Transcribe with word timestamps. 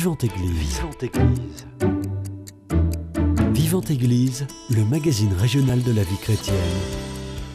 Vivante 0.00 0.24
Église. 0.24 0.80
Vivante 3.52 3.90
Église. 3.90 4.46
Le 4.70 4.82
magazine 4.82 5.34
régional 5.34 5.82
de 5.82 5.92
la 5.92 6.02
vie 6.04 6.16
chrétienne. 6.16 6.56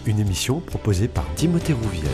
Une 0.06 0.20
émission 0.20 0.60
proposée 0.60 1.08
par 1.08 1.26
Timothée 1.34 1.74
Rouvière. 1.74 2.12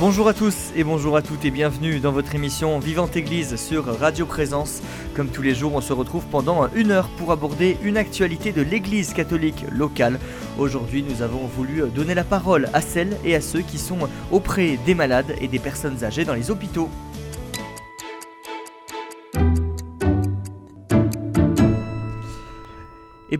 Bonjour 0.00 0.28
à 0.28 0.34
tous 0.34 0.70
et 0.76 0.84
bonjour 0.84 1.16
à 1.16 1.22
toutes 1.22 1.46
et 1.46 1.50
bienvenue 1.50 1.98
dans 1.98 2.12
votre 2.12 2.34
émission 2.34 2.78
Vivante 2.78 3.16
Église 3.16 3.56
sur 3.56 3.86
Radio 3.86 4.26
Présence. 4.26 4.82
Comme 5.14 5.28
tous 5.28 5.40
les 5.40 5.54
jours, 5.54 5.72
on 5.74 5.80
se 5.80 5.94
retrouve 5.94 6.26
pendant 6.26 6.68
une 6.74 6.90
heure 6.90 7.08
pour 7.16 7.32
aborder 7.32 7.78
une 7.82 7.96
actualité 7.96 8.52
de 8.52 8.60
l'Église 8.60 9.14
catholique 9.14 9.64
locale. 9.72 10.20
Aujourd'hui, 10.58 11.02
nous 11.02 11.22
avons 11.22 11.46
voulu 11.46 11.84
donner 11.88 12.12
la 12.12 12.24
parole 12.24 12.68
à 12.74 12.82
celles 12.82 13.16
et 13.24 13.34
à 13.34 13.40
ceux 13.40 13.62
qui 13.62 13.78
sont 13.78 14.10
auprès 14.30 14.78
des 14.84 14.94
malades 14.94 15.34
et 15.40 15.48
des 15.48 15.58
personnes 15.58 16.04
âgées 16.04 16.26
dans 16.26 16.34
les 16.34 16.50
hôpitaux. 16.50 16.90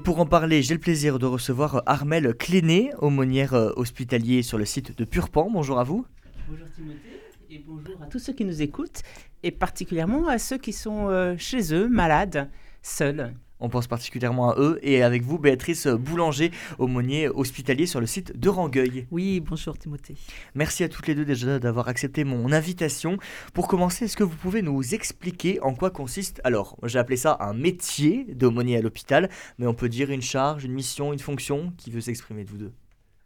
Pour 0.04 0.20
en 0.20 0.26
parler, 0.26 0.62
j'ai 0.62 0.74
le 0.74 0.80
plaisir 0.80 1.18
de 1.18 1.24
recevoir 1.24 1.82
Armel 1.86 2.34
Cléné, 2.34 2.92
aumônière 2.98 3.54
euh, 3.54 3.72
hospitalier 3.76 4.42
sur 4.42 4.58
le 4.58 4.66
site 4.66 4.96
de 4.96 5.04
Purpan. 5.04 5.48
Bonjour 5.50 5.80
à 5.80 5.84
vous. 5.84 6.06
Bonjour 6.46 6.66
Timothée 6.70 7.22
et 7.48 7.58
bonjour 7.66 8.02
à 8.02 8.06
tous 8.06 8.18
ceux 8.18 8.34
qui 8.34 8.44
nous 8.44 8.60
écoutent 8.60 9.02
et 9.42 9.50
particulièrement 9.50 10.28
à 10.28 10.38
ceux 10.38 10.58
qui 10.58 10.74
sont 10.74 11.08
euh, 11.08 11.36
chez 11.38 11.72
eux, 11.74 11.88
malades, 11.88 12.50
seuls. 12.82 13.34
On 13.64 13.70
pense 13.70 13.86
particulièrement 13.86 14.50
à 14.50 14.60
eux 14.60 14.78
et 14.82 15.02
avec 15.02 15.22
vous, 15.22 15.38
Béatrice 15.38 15.86
Boulanger, 15.86 16.50
aumônier 16.78 17.30
hospitalier 17.30 17.86
sur 17.86 17.98
le 17.98 18.04
site 18.04 18.38
de 18.38 18.50
Rangueil. 18.50 19.06
Oui, 19.10 19.40
bonjour 19.40 19.78
Timothée. 19.78 20.16
Merci 20.54 20.84
à 20.84 20.90
toutes 20.90 21.06
les 21.06 21.14
deux 21.14 21.24
déjà 21.24 21.58
d'avoir 21.58 21.88
accepté 21.88 22.24
mon 22.24 22.52
invitation. 22.52 23.16
Pour 23.54 23.66
commencer, 23.66 24.04
est-ce 24.04 24.18
que 24.18 24.22
vous 24.22 24.36
pouvez 24.36 24.60
nous 24.60 24.94
expliquer 24.94 25.62
en 25.62 25.72
quoi 25.74 25.90
consiste, 25.90 26.42
alors 26.44 26.76
j'ai 26.82 26.98
appelé 26.98 27.16
ça 27.16 27.38
un 27.40 27.54
métier 27.54 28.26
d'aumônier 28.34 28.76
à 28.76 28.82
l'hôpital, 28.82 29.30
mais 29.56 29.66
on 29.66 29.72
peut 29.72 29.88
dire 29.88 30.10
une 30.10 30.20
charge, 30.20 30.66
une 30.66 30.74
mission, 30.74 31.14
une 31.14 31.18
fonction 31.18 31.72
qui 31.78 31.90
veut 31.90 32.02
s'exprimer 32.02 32.44
de 32.44 32.50
vous 32.50 32.58
deux? 32.58 32.72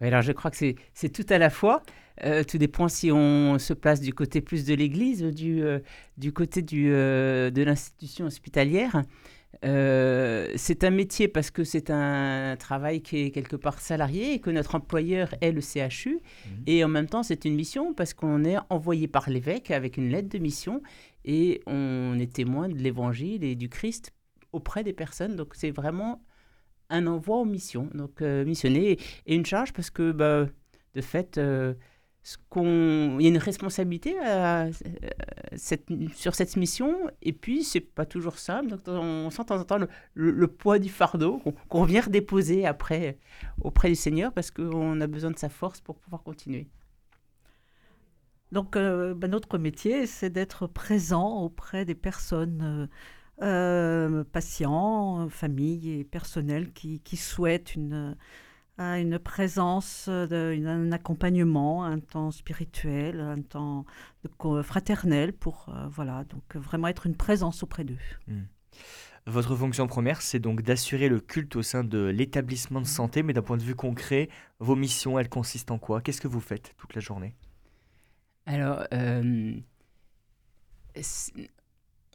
Alors 0.01 0.23
je 0.23 0.31
crois 0.31 0.53
que 0.53 0.57
c'est 0.95 1.09
tout 1.09 1.27
à 1.31 1.39
la 1.39 1.51
fois. 1.51 1.83
Euh, 2.25 2.45
tout 2.45 2.59
dépend 2.59 2.89
si 2.89 3.11
on 3.11 3.59
se 3.59 3.73
place 3.73 4.01
du 4.01 4.13
côté 4.13 4.41
plus 4.41 4.65
de 4.65 4.75
l'Église 4.75 5.25
ou 5.25 5.31
du, 5.31 5.63
euh, 5.63 5.81
du 6.17 6.33
côté 6.33 6.63
du, 6.63 6.91
euh, 6.93 7.51
de 7.51 7.63
l'institution 7.63 8.27
hospitalière. 8.27 9.03
Euh, 9.65 10.53
c'est 10.57 10.85
un 10.85 10.91
métier 10.91 11.29
parce 11.29 11.51
que 11.51 11.65
c'est 11.65 11.91
un 11.91 12.57
travail 12.57 13.03
qui 13.03 13.19
est 13.19 13.31
quelque 13.31 13.57
part 13.57 13.81
salarié 13.81 14.35
et 14.35 14.41
que 14.41 14.51
notre 14.51 14.75
employeur 14.75 15.35
est 15.41 15.53
le 15.53 15.61
CHU. 15.61 16.15
Mhm. 16.15 16.63
Et 16.67 16.85
en 16.85 16.89
même 16.89 17.07
temps, 17.07 17.23
c'est 17.23 17.45
une 17.45 17.55
mission 17.55 17.93
parce 17.93 18.15
qu'on 18.15 18.45
est 18.45 18.57
envoyé 18.71 19.09
par 19.09 19.29
l'évêque 19.31 19.71
avec 19.71 19.97
une 19.97 20.11
lettre 20.11 20.29
de 20.29 20.39
mission 20.39 20.83
et 21.25 21.61
on 21.67 22.17
est 22.19 22.33
témoin 22.33 22.69
de 22.69 22.77
l'évangile 22.77 23.45
et 23.45 23.55
du 23.55 23.69
Christ 23.69 24.13
auprès 24.53 24.85
des 24.85 24.93
personnes. 24.93 25.37
Donc 25.37 25.55
c'est 25.55 25.71
vraiment 25.71 26.23
un 26.91 27.07
envoi 27.07 27.37
en 27.37 27.45
mission, 27.45 27.91
donc 27.95 28.23
euh, 28.23 28.45
missionner 28.45 28.99
et 29.27 29.35
une 29.35 29.45
charge 29.45 29.73
parce 29.73 29.91
que 29.91 30.13
bah, 30.13 30.47
de 30.95 31.01
fait, 31.01 31.37
euh, 31.37 31.75
il 32.57 33.21
y 33.21 33.27
a 33.27 33.29
une 33.29 33.39
responsabilité 33.39 34.17
euh, 34.21 34.71
sur 35.57 36.35
cette 36.35 36.57
mission, 36.57 37.11
et 37.23 37.33
puis 37.33 37.65
c'est 37.65 37.81
pas 37.81 38.05
toujours 38.05 38.39
simple. 38.39 38.69
Donc 38.69 38.81
on 38.87 39.31
sent 39.31 39.43
de 39.43 39.47
temps 39.47 39.61
en 39.61 39.65
temps 39.65 39.79
le, 40.15 40.47
poids 40.49 40.79
du 40.79 40.89
fardeau 40.89 41.41
qu'on 41.69 41.85
vient 41.85 42.03
redéposer 42.03 42.67
après 42.67 43.19
auprès 43.61 43.89
du 43.89 43.95
Seigneur 43.95 44.33
parce 44.33 44.51
qu'on 44.51 45.01
a 45.01 45.07
besoin 45.07 45.31
de 45.31 45.39
sa 45.39 45.49
force 45.49 45.81
pour 45.81 45.97
pouvoir 45.99 46.23
continuer. 46.23 46.69
Donc 48.53 48.77
euh, 48.77 49.15
ben, 49.15 49.31
notre 49.31 49.59
métier, 49.59 50.07
c'est 50.07 50.31
d'être 50.31 50.67
présent 50.67 51.43
auprès 51.43 51.85
des 51.85 51.95
personnes. 51.95 52.89
Euh, 53.41 54.25
patients, 54.33 55.29
familles 55.29 56.01
et 56.01 56.05
personnels 56.05 56.73
qui 56.73 57.17
souhaitent 57.17 57.77
une, 57.77 58.17
une 58.79 59.19
présence, 59.19 60.09
un 60.09 60.93
accompagnement, 60.93 61.85
un 61.85 61.99
temps 61.99 62.31
spirituel, 62.31 63.21
un 63.21 63.43
temps 63.43 63.85
fraternel 64.63 65.33
pour 65.33 65.67
euh, 65.69 65.89
voilà 65.89 66.25
donc 66.25 66.57
vraiment 66.57 66.89
être 66.89 67.07
une 67.07 67.17
présence 67.17 67.63
auprès 67.63 67.85
d'eux. 67.85 67.99
Hmm. 68.29 68.43
Votre 69.27 69.57
fonction 69.57 69.87
première, 69.87 70.23
c'est 70.23 70.39
donc 70.39 70.63
d'assurer 70.63 71.09
le 71.09 71.21
culte 71.21 71.57
au 71.57 71.63
sein 71.63 71.85
de 71.85 72.07
l'établissement 72.07 72.81
de 72.81 72.87
santé, 72.87 73.23
mais 73.23 73.35
d'un 73.35 73.43
point 73.43 73.59
de 73.59 73.63
vue 73.63 73.75
concret, 73.75 74.31
vos 74.59 74.75
missions, 74.75 75.19
elles 75.19 75.29
consistent 75.29 75.71
en 75.71 75.79
quoi? 75.79 76.01
Qu'est-ce 76.01 76.21
que 76.21 76.29
vous 76.29 76.41
faites 76.41 76.75
toute 76.79 76.95
la 76.95 77.03
journée? 77.03 77.35
Alors, 78.47 78.85
euh, 78.95 79.53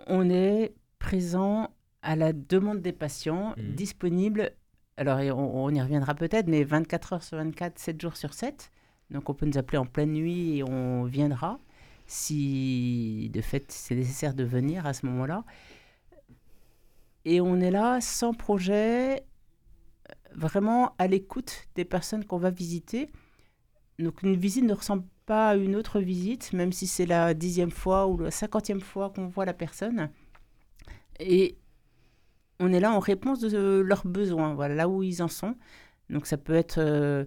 on 0.08 0.30
est 0.32 0.74
présent 0.98 1.70
à 2.02 2.16
la 2.16 2.34
demande 2.34 2.82
des 2.82 2.94
patients, 2.94 3.54
hmm. 3.58 3.76
disponible 3.76 4.54
alors 4.98 5.20
on, 5.38 5.70
y 5.70 5.82
reviendra 5.82 6.14
peut-être, 6.14 6.48
mais 6.48 6.64
24 6.64 7.14
heures 7.14 7.24
sur 7.24 7.38
24, 7.38 7.80
7 7.80 8.02
jours 8.02 8.16
sur 8.16 8.34
7. 8.34 8.72
Donc 9.10 9.30
on 9.30 9.34
peut 9.34 9.46
nous 9.46 9.58
appeler 9.58 9.78
en 9.78 9.86
pleine 9.86 10.14
nuit 10.14 10.58
et 10.58 10.64
on 10.64 11.04
viendra 11.04 11.60
si 12.06 13.30
de 13.34 13.42
fait 13.42 13.72
c'est 13.72 13.96
nécessaire 13.96 14.34
de 14.34 14.44
venir 14.44 14.86
à 14.86 14.94
ce 14.94 15.06
moment-là. 15.06 15.44
Et 17.26 17.42
on 17.42 17.60
est 17.62 17.72
là 17.72 18.02
sans 18.02 18.34
projet, 18.34 19.24
vraiment 20.36 20.94
à 20.98 21.08
l'écoute 21.08 21.68
des 21.76 21.86
personnes 21.86 22.26
qu'on 22.26 22.38
va 22.38 22.50
visiter. 22.50 23.10
Donc 24.00 24.22
une 24.24 24.36
visite 24.36 24.66
ne 24.66 24.74
ressemble 24.74 25.06
pas 25.26 25.50
à 25.50 25.56
une 25.56 25.76
autre 25.76 26.00
visite, 26.00 26.54
même 26.54 26.72
si 26.72 26.88
c'est 26.88 27.06
la 27.06 27.34
dixième 27.34 27.72
fois 27.72 28.08
ou 28.08 28.18
la 28.18 28.32
cinquantième 28.32 28.82
fois 28.82 29.10
qu'on 29.10 29.28
voit 29.28 29.46
la 29.46 29.54
personne. 29.54 30.10
Et 31.20 31.58
on 32.64 32.72
est 32.72 32.80
là 32.80 32.94
en 32.94 33.00
réponse 33.00 33.42
de 33.42 33.82
leurs 33.86 34.08
besoins, 34.08 34.54
voilà, 34.54 34.74
là 34.74 34.88
où 34.88 35.04
ils 35.04 35.22
en 35.22 35.28
sont. 35.28 35.56
Donc 36.10 36.26
ça 36.26 36.38
peut 36.38 36.54
être 36.54 36.78
euh, 36.78 37.26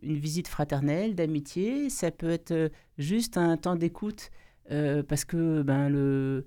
une 0.00 0.16
visite 0.16 0.48
fraternelle, 0.48 1.14
d'amitié, 1.14 1.90
ça 1.90 2.10
peut 2.10 2.30
être 2.30 2.52
euh, 2.52 2.68
juste 2.96 3.36
un 3.36 3.56
temps 3.58 3.76
d'écoute, 3.76 4.30
euh, 4.70 5.02
parce 5.02 5.26
que 5.26 5.60
ben, 5.62 5.90
le, 5.90 6.46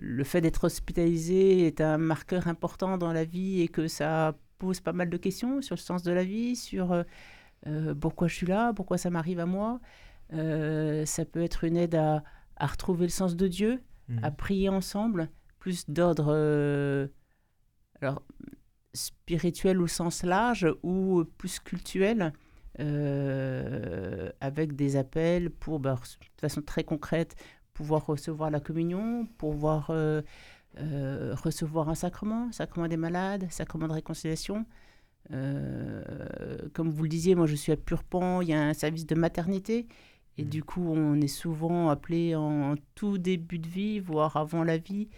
le 0.00 0.24
fait 0.24 0.40
d'être 0.40 0.64
hospitalisé 0.64 1.66
est 1.66 1.80
un 1.80 1.98
marqueur 1.98 2.46
important 2.46 2.98
dans 2.98 3.12
la 3.12 3.24
vie 3.24 3.62
et 3.62 3.68
que 3.68 3.88
ça 3.88 4.36
pose 4.58 4.80
pas 4.80 4.92
mal 4.92 5.10
de 5.10 5.16
questions 5.16 5.60
sur 5.60 5.74
le 5.74 5.80
sens 5.80 6.04
de 6.04 6.12
la 6.12 6.22
vie, 6.22 6.54
sur 6.54 7.04
pourquoi 8.00 8.28
je 8.28 8.34
suis 8.34 8.46
là, 8.46 8.72
pourquoi 8.72 8.96
ça 8.96 9.10
m'arrive 9.10 9.40
à 9.40 9.46
moi. 9.46 9.80
ça 10.30 11.24
peut 11.24 11.42
être 11.42 11.64
une 11.64 11.76
aide 11.76 11.96
à, 11.96 12.22
à 12.56 12.66
retrouver 12.66 13.06
le 13.06 13.10
sens 13.10 13.34
de 13.34 13.48
Dieu, 13.48 13.82
à 14.22 14.30
mmh. 14.30 14.36
prier 14.36 14.68
ensemble, 14.68 15.28
plus 15.58 15.90
d'ordre 15.90 17.08
alors 18.02 18.22
spirituel 18.94 19.80
au 19.80 19.86
sens 19.86 20.22
large 20.22 20.66
ou 20.82 21.24
plus 21.38 21.60
cultuel, 21.60 22.32
euh, 22.80 24.30
avec 24.40 24.74
des 24.76 24.96
appels 24.96 25.50
pour, 25.50 25.78
bah, 25.78 25.94
de 25.94 26.40
façon 26.40 26.62
très 26.62 26.84
concrète, 26.84 27.36
pouvoir 27.74 28.06
recevoir 28.06 28.50
la 28.50 28.60
communion, 28.60 29.26
pouvoir 29.38 29.88
euh, 29.90 30.22
euh, 30.78 31.34
recevoir 31.42 31.88
un 31.88 31.94
sacrement, 31.94 32.50
sacrement 32.52 32.88
des 32.88 32.96
malades, 32.96 33.46
sacrement 33.50 33.88
de 33.88 33.92
réconciliation. 33.94 34.66
comme 35.30 36.90
vous 36.90 37.02
le 37.02 37.08
disiez, 37.08 37.34
moi 37.34 37.46
je 37.46 37.54
suis 37.54 37.72
à 37.72 37.76
Purpan, 37.76 38.42
il 38.42 38.48
y 38.48 38.54
a 38.54 38.62
un 38.62 38.74
service 38.74 39.06
de 39.06 39.14
maternité. 39.14 39.86
Et 40.38 40.44
mmh. 40.44 40.48
du 40.48 40.64
coup, 40.64 40.82
on 40.88 41.20
est 41.20 41.28
souvent 41.28 41.90
appelé 41.90 42.34
en 42.34 42.74
tout 42.94 43.18
début 43.18 43.58
de 43.58 43.68
vie, 43.68 44.00
voire 44.00 44.38
avant 44.38 44.64
la 44.64 44.78
vie, 44.78 45.08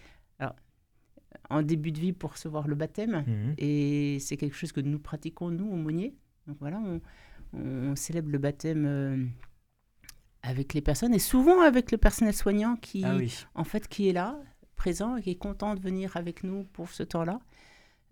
en 1.49 1.61
début 1.61 1.91
de 1.91 1.99
vie 1.99 2.13
pour 2.13 2.33
recevoir 2.33 2.67
le 2.67 2.75
baptême. 2.75 3.23
Mhm. 3.27 3.55
Et 3.57 4.17
c'est 4.19 4.37
quelque 4.37 4.55
chose 4.55 4.71
que 4.71 4.81
nous 4.81 4.99
pratiquons, 4.99 5.49
nous, 5.49 5.69
aumôniers. 5.69 6.15
Donc 6.47 6.57
voilà, 6.59 6.81
on, 7.53 7.95
célèbre 7.95 8.29
le 8.29 8.37
baptême 8.37 8.85
euh, 8.85 9.25
avec 10.41 10.73
les 10.73 10.81
personnes 10.81 11.13
et 11.13 11.19
souvent 11.19 11.61
avec 11.61 11.91
le 11.91 11.97
personnel 11.97 12.33
soignant 12.33 12.75
qui, 12.75 13.03
ah 13.05 13.17
en 13.55 13.63
fait, 13.63 13.87
qui 13.87 14.09
est 14.09 14.13
là, 14.13 14.37
présent 14.75 15.15
et 15.15 15.21
qui 15.21 15.31
est 15.31 15.35
content 15.35 15.73
de 15.73 15.79
venir 15.79 16.17
avec 16.17 16.43
nous 16.43 16.65
pour 16.65 16.89
ce 16.89 17.03
temps-là. 17.03 17.39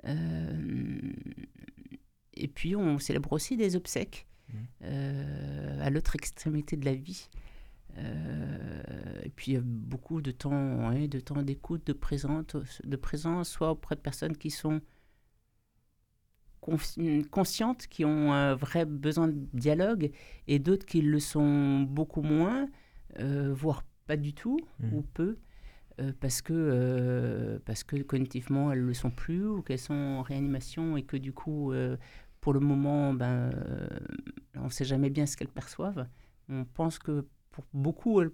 Euh, 0.05 1.13
et 2.33 2.47
puis, 2.47 2.75
on 2.75 2.99
célèbre 2.99 3.33
aussi 3.33 3.57
des 3.57 3.75
obsèques 3.75 4.27
mhm. 4.49 4.55
euh, 4.83 5.85
à 5.85 5.89
l'autre 5.89 6.15
extrémité 6.15 6.77
de 6.77 6.85
la 6.85 6.95
vie. 6.95 7.29
Euh, 7.97 9.21
et 9.23 9.29
puis 9.29 9.51
il 9.51 9.55
y 9.55 9.57
a 9.57 9.61
beaucoup 9.63 10.21
de 10.21 10.31
temps, 10.31 10.91
de 10.91 11.19
temps 11.19 11.41
d'écoute, 11.41 11.85
de 11.85 11.93
présence, 11.93 12.45
de 12.83 12.95
présence, 12.95 13.49
soit 13.49 13.71
auprès 13.71 13.95
de 13.95 14.01
personnes 14.01 14.37
qui 14.37 14.49
sont 14.49 14.81
conscientes, 16.61 17.87
qui 17.87 18.05
ont 18.05 18.31
un 18.31 18.55
vrai 18.55 18.85
besoin 18.85 19.27
de 19.27 19.35
dialogue, 19.53 20.11
et 20.47 20.59
d'autres 20.59 20.85
qui 20.85 21.01
le 21.01 21.19
sont 21.19 21.81
beaucoup 21.81 22.21
moins, 22.21 22.69
euh, 23.19 23.53
voire 23.53 23.83
pas 24.07 24.15
du 24.15 24.33
tout, 24.33 24.59
mmh. 24.79 24.93
ou 24.93 25.01
peu, 25.01 25.37
euh, 25.99 26.13
parce, 26.21 26.41
que, 26.41 27.61
parce 27.65 27.83
que 27.83 28.01
cognitivement 28.01 28.71
elles 28.71 28.81
ne 28.81 28.87
le 28.87 28.93
sont 28.93 29.11
plus, 29.11 29.45
ou 29.45 29.61
qu'elles 29.61 29.77
sont 29.77 29.93
en 29.93 30.21
réanimation, 30.21 30.95
et 30.95 31.03
que 31.03 31.17
du 31.17 31.33
coup, 31.33 31.73
pour 32.39 32.53
le 32.53 32.61
moment, 32.61 33.13
ben, 33.13 33.51
on 34.55 34.65
ne 34.65 34.69
sait 34.69 34.85
jamais 34.85 35.09
bien 35.09 35.25
ce 35.25 35.35
qu'elles 35.35 35.49
perçoivent. 35.49 36.07
On 36.47 36.63
pense 36.63 36.97
que 36.97 37.25
pour 37.53 37.63
beaucoup, 37.73 38.19
elles 38.19 38.31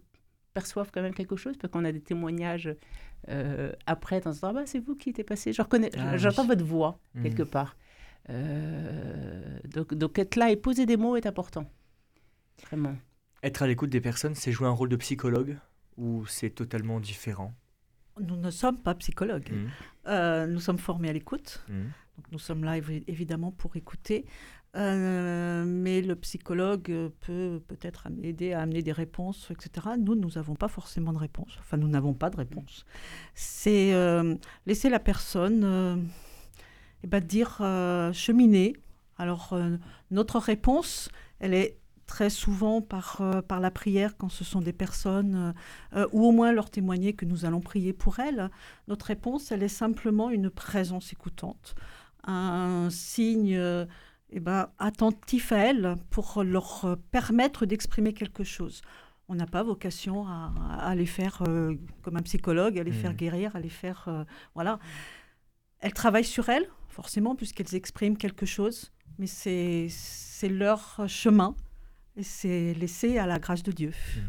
perçoivent 0.55 0.89
quand 0.91 1.03
même 1.03 1.13
quelque 1.13 1.35
chose, 1.35 1.55
parce 1.57 1.71
qu'on 1.71 1.85
a 1.85 1.91
des 1.91 2.01
témoignages 2.01 2.75
euh, 3.29 3.71
après, 3.85 4.19
dans 4.21 4.33
ah 4.41 4.53
bah, 4.53 4.65
c'est 4.65 4.79
vous 4.79 4.95
qui 4.95 5.11
êtes 5.11 5.23
passé, 5.23 5.53
je 5.53 5.61
reconnais, 5.61 5.91
ah 5.95 6.17
j'entends 6.17 6.47
votre 6.47 6.65
voix 6.65 6.99
mmh. 7.13 7.23
quelque 7.23 7.43
part. 7.43 7.75
Euh, 8.29 9.59
donc, 9.65 9.93
donc 9.93 10.17
être 10.17 10.35
là 10.35 10.49
et 10.49 10.55
poser 10.55 10.85
des 10.87 10.97
mots 10.97 11.15
est 11.15 11.27
important, 11.27 11.69
vraiment. 12.63 12.95
Être 13.43 13.61
à 13.61 13.67
l'écoute 13.67 13.91
des 13.91 14.01
personnes, 14.01 14.35
c'est 14.35 14.51
jouer 14.51 14.67
un 14.67 14.71
rôle 14.71 14.89
de 14.89 14.95
psychologue 14.95 15.57
ou 15.97 16.25
c'est 16.25 16.49
totalement 16.49 16.99
différent? 16.99 17.53
Nous 18.19 18.35
ne 18.35 18.51
sommes 18.51 18.77
pas 18.81 18.95
psychologues. 18.95 19.51
Mmh. 19.51 19.67
Euh, 20.07 20.47
nous 20.47 20.59
sommes 20.59 20.77
formés 20.77 21.09
à 21.09 21.13
l'écoute. 21.13 21.63
Mmh. 21.69 21.83
Nous 22.31 22.39
sommes 22.39 22.63
là 22.65 22.77
évidemment 23.07 23.51
pour 23.51 23.77
écouter. 23.77 24.25
Euh, 24.75 25.63
mais 25.65 26.01
le 26.01 26.15
psychologue 26.15 27.11
peut 27.21 27.61
peut-être 27.67 28.07
aider 28.21 28.53
à 28.53 28.61
amener 28.61 28.83
des 28.83 28.91
réponses, 28.91 29.49
etc. 29.49 29.87
Nous, 29.97 30.15
nous 30.15 30.31
n'avons 30.35 30.55
pas 30.55 30.67
forcément 30.67 31.11
de 31.11 31.17
réponse. 31.17 31.57
Enfin, 31.59 31.77
nous 31.77 31.87
n'avons 31.87 32.13
pas 32.13 32.29
de 32.29 32.37
réponse. 32.37 32.85
C'est 33.33 33.93
euh, 33.93 34.35
laisser 34.67 34.89
la 34.89 34.99
personne 34.99 35.63
euh, 35.63 35.95
eh 37.03 37.07
ben, 37.07 37.19
dire 37.19 37.57
cheminer. 38.13 38.75
Alors, 39.17 39.57
notre 40.11 40.39
réponse, 40.39 41.09
elle 41.39 41.53
est 41.53 41.77
très 42.05 42.29
souvent 42.29 42.81
par, 42.81 43.21
par 43.47 43.59
la 43.59 43.69
prière 43.69 44.17
quand 44.17 44.29
ce 44.29 44.43
sont 44.43 44.61
des 44.61 44.71
personnes, 44.71 45.53
ou 46.13 46.25
au 46.25 46.31
moins 46.31 46.53
leur 46.53 46.69
témoigner 46.69 47.13
que 47.13 47.25
nous 47.25 47.43
allons 47.43 47.59
prier 47.59 47.91
pour 47.91 48.19
elles. 48.19 48.49
Notre 48.87 49.07
réponse, 49.07 49.51
elle 49.51 49.61
est 49.61 49.67
simplement 49.67 50.29
une 50.29 50.49
présence 50.49 51.11
écoutante, 51.11 51.75
un 52.23 52.87
signe 52.89 53.59
eh 54.31 54.39
ben, 54.39 54.69
attentifs 54.77 55.51
à 55.51 55.57
elles 55.57 55.95
pour 56.09 56.43
leur 56.43 56.97
permettre 57.11 57.65
d'exprimer 57.65 58.13
quelque 58.13 58.43
chose. 58.43 58.81
On 59.27 59.35
n'a 59.35 59.45
pas 59.45 59.61
vocation 59.61 60.27
à, 60.27 60.93
les 60.95 61.05
faire 61.05 61.43
euh, 61.47 61.75
comme 62.01 62.17
un 62.17 62.21
psychologue, 62.23 62.79
à 62.79 62.83
les 62.83 62.91
faire 62.91 63.13
mmh. 63.13 63.17
guérir, 63.17 63.55
à 63.55 63.59
les 63.59 63.69
faire... 63.69 64.05
Euh, 64.07 64.23
voilà. 64.55 64.79
Elles 65.79 65.93
travaillent 65.93 66.23
sur 66.23 66.49
elles, 66.49 66.67
forcément, 66.87 67.35
puisqu'elles 67.35 67.75
expriment 67.75 68.17
quelque 68.17 68.47
chose, 68.47 68.91
mais 69.19 69.27
c'est 69.27 69.89
leur 70.49 71.07
chemin 71.07 71.55
et 72.15 72.23
c'est 72.23 72.73
laissé 72.73 73.19
à 73.19 73.27
la 73.27 73.37
grâce 73.37 73.61
de 73.61 73.71
Dieu. 73.71 73.89
Mmh. 73.91 74.19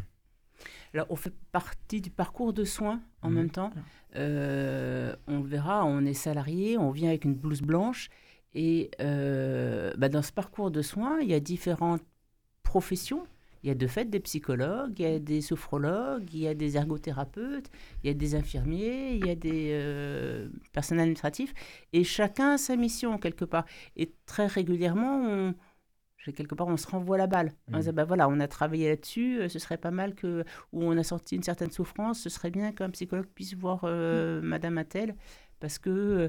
Alors, 0.93 1.06
on 1.08 1.17
fait 1.17 1.32
partie 1.50 2.03
du 2.03 2.11
parcours 2.11 2.53
de 2.53 2.64
soins 2.64 3.00
en 3.23 3.31
mmh. 3.31 3.35
même 3.35 3.50
temps. 3.50 3.70
Euh, 4.17 5.17
on 5.29 5.41
verra, 5.41 5.87
on 5.87 6.05
est 6.05 6.14
salarié, 6.14 6.76
on 6.76 6.91
vient 6.91 7.08
avec 7.08 7.25
une 7.25 7.35
blouse 7.35 7.62
blanche 7.62 8.11
et 8.55 8.91
euh, 9.00 9.93
bah, 9.97 10.08
dans 10.08 10.23
ce 10.23 10.32
parcours 10.32 10.70
de 10.70 10.82
soins, 10.82 11.19
il 11.20 11.29
y 11.29 11.35
a 11.35 11.41
différentes 11.41 12.02
professions. 12.62 13.26
Il 13.62 13.69
y 13.69 13.70
a 13.70 13.75
de 13.75 13.87
fait 13.87 14.06
des 14.08 14.20
psychologues, 14.20 14.99
il 14.99 15.02
y 15.02 15.14
a 15.14 15.19
des 15.19 15.43
sophrologues, 15.43 16.32
il 16.32 16.41
y 16.41 16.49
a 16.49 16.55
des 16.55 16.79
ergothérapeutes, 16.79 17.70
il 18.02 18.06
y 18.06 18.11
a 18.11 18.14
des 18.14 18.35
infirmiers, 18.35 19.17
il 19.17 19.26
y 19.26 19.31
a 19.31 19.35
des 19.35 19.73
euh, 19.73 20.49
personnels 20.73 21.02
administratifs. 21.02 21.52
Et 21.93 22.02
chacun 22.02 22.52
a 22.52 22.58
sa 22.58 22.76
mission, 22.76 23.19
quelque 23.19 23.44
part. 23.44 23.67
Et 23.97 24.14
très 24.25 24.47
régulièrement, 24.47 25.23
on, 25.26 25.55
quelque 26.32 26.55
part, 26.55 26.69
on 26.69 26.76
se 26.76 26.87
renvoie 26.87 27.19
la 27.19 27.26
balle. 27.26 27.53
On 27.73 27.79
mmh. 27.79 27.81
dit, 27.81 27.93
bah 27.93 28.05
voilà, 28.05 28.29
on 28.29 28.41
a 28.41 28.49
travaillé 28.49 28.88
là-dessus, 28.88 29.41
euh, 29.41 29.49
ce 29.49 29.58
serait 29.58 29.79
pas 29.79 29.91
mal 29.91 30.14
que, 30.14 30.44
ou 30.73 30.85
on 30.85 30.96
a 30.96 31.03
sorti 31.03 31.37
une 31.37 31.43
certaine 31.43 31.70
souffrance, 31.70 32.20
ce 32.20 32.29
serait 32.29 32.50
bien 32.50 32.73
qu'un 32.73 32.91
psychologue 32.91 33.26
puisse 33.35 33.55
voir 33.55 33.81
euh, 33.85 34.41
mmh. 34.41 34.44
Madame 34.44 34.79
Attel, 34.79 35.17
parce 35.61 35.79
que 35.79 35.91
euh, 35.91 36.29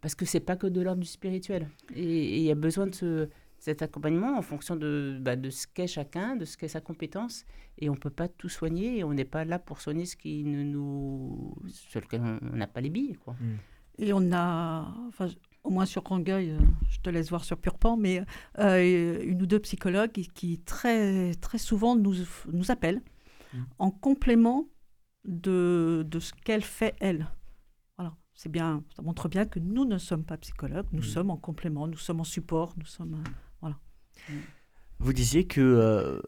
parce 0.00 0.14
que 0.14 0.24
c'est 0.24 0.40
pas 0.40 0.56
que 0.56 0.66
de 0.66 0.80
l'ordre 0.80 1.00
du 1.00 1.06
spirituel. 1.06 1.68
Et 1.94 2.38
il 2.38 2.42
y 2.42 2.50
a 2.50 2.54
besoin 2.54 2.86
de 2.86 2.94
ce, 2.94 3.28
cet 3.58 3.82
accompagnement 3.82 4.38
en 4.38 4.42
fonction 4.42 4.76
de, 4.76 5.18
bah, 5.20 5.36
de 5.36 5.50
ce 5.50 5.66
qu'est 5.66 5.86
chacun, 5.86 6.36
de 6.36 6.44
ce 6.44 6.56
qu'est 6.56 6.68
sa 6.68 6.80
compétence. 6.80 7.44
Et 7.78 7.88
on 7.88 7.94
ne 7.94 7.98
peut 7.98 8.10
pas 8.10 8.28
tout 8.28 8.48
soigner 8.48 8.98
et 8.98 9.04
on 9.04 9.12
n'est 9.12 9.24
pas 9.24 9.44
là 9.44 9.58
pour 9.58 9.80
soigner 9.80 10.06
ce 10.06 10.16
qui 10.16 10.44
ne 10.44 10.62
nous, 10.62 11.54
sur 11.68 12.00
lequel 12.00 12.22
on 12.22 12.56
n'a 12.56 12.66
pas 12.66 12.80
les 12.80 12.90
billes. 12.90 13.16
Quoi. 13.24 13.34
Hmm. 13.34 13.56
Et 13.98 14.12
on 14.12 14.32
a, 14.32 14.94
enfin, 15.08 15.28
au 15.64 15.70
moins 15.70 15.86
sur 15.86 16.04
Rangueil, 16.04 16.50
euh, 16.50 16.58
je 16.88 17.00
te 17.00 17.10
laisse 17.10 17.30
voir 17.30 17.44
sur 17.44 17.58
Purpan, 17.58 17.96
mais 17.96 18.22
euh, 18.58 19.20
une 19.22 19.42
ou 19.42 19.46
deux 19.46 19.58
psychologues 19.60 20.12
qui, 20.12 20.58
très, 20.60 21.34
très 21.34 21.58
souvent 21.58 21.96
nous, 21.96 22.14
nous 22.52 22.70
appellent 22.70 23.02
hmm. 23.52 23.62
en 23.78 23.90
complément 23.90 24.68
de, 25.24 26.06
de 26.08 26.20
ce 26.20 26.32
qu'elle 26.44 26.62
fait 26.62 26.94
elle 27.00 27.28
c'est 28.38 28.52
bien, 28.52 28.84
ça 28.94 29.02
montre 29.02 29.28
bien 29.28 29.46
que 29.46 29.58
nous 29.58 29.84
ne 29.84 29.98
sommes 29.98 30.22
pas 30.22 30.36
psychologues, 30.36 30.86
nous 30.92 31.00
mm. 31.00 31.06
sommes 31.06 31.30
en 31.30 31.36
complément, 31.36 31.88
nous 31.88 31.98
sommes 31.98 32.20
en 32.20 32.24
support, 32.24 32.72
nous 32.78 32.86
sommes, 32.86 33.14
euh, 33.14 33.30
voilà. 33.60 33.76
Mm. 34.30 34.34
Vous 35.00 35.12
disiez 35.12 35.44
que 35.48 35.60
euh, 35.60 36.20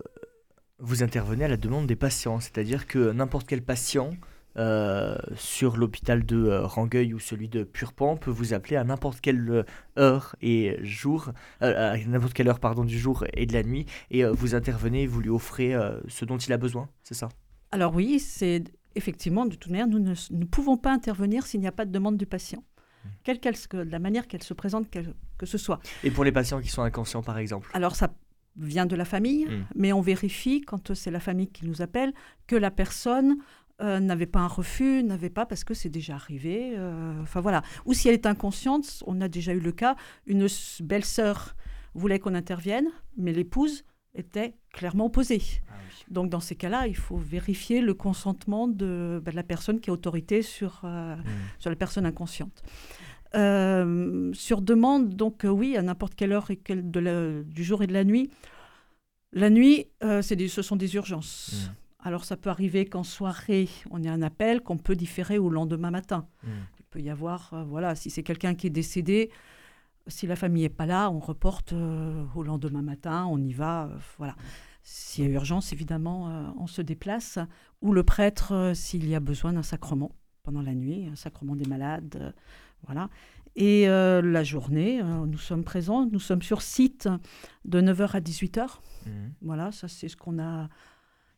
vous 0.80 1.04
intervenez 1.04 1.44
à 1.44 1.48
la 1.48 1.56
demande 1.56 1.86
des 1.86 1.94
patients, 1.94 2.40
c'est-à-dire 2.40 2.88
que 2.88 3.12
n'importe 3.12 3.46
quel 3.46 3.62
patient 3.62 4.10
euh, 4.56 5.16
sur 5.36 5.76
l'hôpital 5.76 6.26
de 6.26 6.48
Rangueil 6.48 7.14
ou 7.14 7.20
celui 7.20 7.48
de 7.48 7.62
Purpan 7.62 8.16
peut 8.16 8.32
vous 8.32 8.54
appeler 8.54 8.74
à 8.74 8.82
n'importe 8.82 9.20
quelle 9.20 9.64
heure 9.96 10.34
et 10.42 10.78
jour, 10.82 11.30
à 11.60 11.96
n'importe 11.96 12.32
quelle 12.32 12.48
heure 12.48 12.58
pardon 12.58 12.84
du 12.84 12.98
jour 12.98 13.24
et 13.34 13.46
de 13.46 13.52
la 13.52 13.62
nuit, 13.62 13.86
et 14.10 14.24
vous 14.24 14.56
intervenez, 14.56 15.06
vous 15.06 15.20
lui 15.20 15.30
offrez 15.30 15.76
ce 16.08 16.24
dont 16.24 16.38
il 16.38 16.52
a 16.52 16.56
besoin, 16.56 16.88
c'est 17.04 17.14
ça? 17.14 17.28
Alors 17.70 17.94
oui, 17.94 18.18
c'est 18.18 18.64
effectivement, 18.94 19.46
de 19.46 19.54
toute 19.54 19.70
manière, 19.70 19.88
nous 19.88 19.98
ne 19.98 20.44
pouvons 20.44 20.76
pas 20.76 20.92
intervenir 20.92 21.46
s'il 21.46 21.60
n'y 21.60 21.66
a 21.66 21.72
pas 21.72 21.84
de 21.84 21.92
demande 21.92 22.16
du 22.16 22.26
patient. 22.26 22.60
Mmh. 22.60 23.08
Quelle 23.24 23.40
qu'elle, 23.40 23.54
de 23.54 23.90
la 23.90 23.98
manière 23.98 24.26
qu'elle 24.26 24.42
se 24.42 24.54
présente, 24.54 24.88
que 24.90 25.46
ce 25.46 25.58
soit. 25.58 25.80
Et 26.04 26.10
pour 26.10 26.24
les 26.24 26.32
patients 26.32 26.60
qui 26.60 26.68
sont 26.68 26.82
inconscients, 26.82 27.22
par 27.22 27.38
exemple? 27.38 27.70
Alors, 27.72 27.96
ça 27.96 28.12
vient 28.56 28.86
de 28.86 28.96
la 28.96 29.04
famille, 29.04 29.46
mmh. 29.46 29.66
mais 29.76 29.92
on 29.92 30.00
vérifie, 30.00 30.60
quand 30.60 30.94
c'est 30.94 31.10
la 31.10 31.20
famille 31.20 31.48
qui 31.48 31.66
nous 31.66 31.82
appelle, 31.82 32.12
que 32.46 32.56
la 32.56 32.70
personne 32.70 33.36
euh, 33.80 33.98
n'avait 33.98 34.26
pas 34.26 34.40
un 34.40 34.48
refus, 34.48 35.02
n'avait 35.02 35.30
pas, 35.30 35.46
parce 35.46 35.64
que 35.64 35.72
c'est 35.72 35.88
déjà 35.88 36.14
arrivé. 36.14 36.74
Euh, 36.76 37.22
enfin 37.22 37.40
voilà. 37.40 37.62
Ou 37.86 37.94
si 37.94 38.08
elle 38.08 38.14
est 38.14 38.26
inconsciente, 38.26 39.02
on 39.06 39.20
a 39.20 39.28
déjà 39.28 39.54
eu 39.54 39.60
le 39.60 39.72
cas, 39.72 39.96
une 40.26 40.46
belle-sœur 40.80 41.56
voulait 41.94 42.18
qu'on 42.18 42.34
intervienne, 42.34 42.88
mais 43.16 43.32
l'épouse 43.32 43.84
était 44.14 44.54
clairement 44.72 45.06
opposée. 45.06 45.42
Ah 45.68 45.74
donc 46.10 46.28
dans 46.28 46.40
ces 46.40 46.56
cas-là, 46.56 46.86
il 46.86 46.96
faut 46.96 47.16
vérifier 47.16 47.80
le 47.80 47.94
consentement 47.94 48.68
de, 48.68 49.22
bah, 49.24 49.32
la 49.32 49.42
personne 49.42 49.80
qui 49.80 49.90
a 49.90 49.92
autorité 49.92 50.42
sur, 50.42 50.80
euh, 50.84 51.16
mmh. 51.16 51.22
sur 51.58 51.70
la 51.70 51.76
personne 51.76 52.06
inconsciente. 52.06 52.62
Euh, 53.36 54.32
sur 54.32 54.60
demande, 54.60 55.14
donc 55.14 55.44
euh, 55.44 55.48
oui, 55.48 55.76
à 55.76 55.82
n'importe 55.82 56.16
quelle 56.16 56.32
heure 56.32 56.50
et 56.50 56.56
quelle 56.56 56.90
de 56.90 57.44
du 57.46 57.62
jour 57.62 57.82
et 57.82 57.86
de 57.86 57.92
la 57.92 58.02
nuit. 58.02 58.28
La 59.32 59.50
nuit, 59.50 59.86
c'est 60.00 60.48
ce 60.48 60.62
sont 60.62 60.74
des 60.74 60.96
urgences. 60.96 61.52
Mmh. 61.52 62.06
Alors 62.08 62.24
ça 62.24 62.36
peut 62.36 62.50
arriver 62.50 62.86
qu'en 62.86 63.04
soirée, 63.04 63.68
on 63.90 64.02
ait 64.02 64.08
un 64.08 64.22
appel 64.22 64.62
qu'on 64.62 64.78
peut 64.78 64.96
différer 64.96 65.38
au 65.38 65.48
lendemain 65.48 65.92
matin. 65.92 66.26
Mmh. 66.42 66.48
Il 66.80 66.84
peut 66.90 67.00
y 67.00 67.10
avoir, 67.10 67.64
voilà, 67.68 67.94
si 67.94 68.10
c'est 68.10 68.24
quelqu'un 68.24 68.56
qui 68.56 68.66
est 68.66 68.70
décédé, 68.70 69.30
si 70.06 70.26
la 70.26 70.36
famille 70.36 70.62
n'est 70.62 70.68
pas 70.68 70.86
là, 70.86 71.10
on 71.10 71.18
reporte 71.18 71.72
au 71.72 72.42
lendemain 72.42 72.82
matin, 72.82 73.26
on 73.30 73.38
y 73.38 73.52
va, 73.52 73.90
voilà. 74.18 74.34
S'il 74.82 75.24
y 75.24 75.26
a 75.28 75.30
urgence, 75.30 75.72
évidemment, 75.72 76.28
euh, 76.30 76.46
on 76.58 76.66
se 76.66 76.82
déplace. 76.82 77.38
Ou 77.82 77.92
le 77.92 78.02
prêtre, 78.02 78.52
euh, 78.52 78.74
s'il 78.74 79.08
y 79.08 79.14
a 79.14 79.20
besoin 79.20 79.52
d'un 79.52 79.62
sacrement 79.62 80.12
pendant 80.42 80.62
la 80.62 80.74
nuit, 80.74 81.06
un 81.06 81.16
sacrement 81.16 81.54
des 81.54 81.66
malades. 81.66 82.16
Euh, 82.20 82.32
voilà. 82.86 83.10
Et 83.56 83.86
la 83.86 84.44
journée, 84.44 85.02
nous 85.02 85.36
sommes 85.36 85.64
présents, 85.64 86.06
nous 86.06 86.20
sommes 86.20 86.40
sur 86.40 86.62
site 86.62 87.08
de 87.64 87.80
9h 87.80 88.12
à 88.12 88.20
18h. 88.20 88.78
Mmh. 89.04 89.10
Voilà, 89.42 89.72
ça 89.72 89.88
c'est 89.88 90.08
ce 90.08 90.16
qu'on 90.16 90.38
a, 90.38 90.68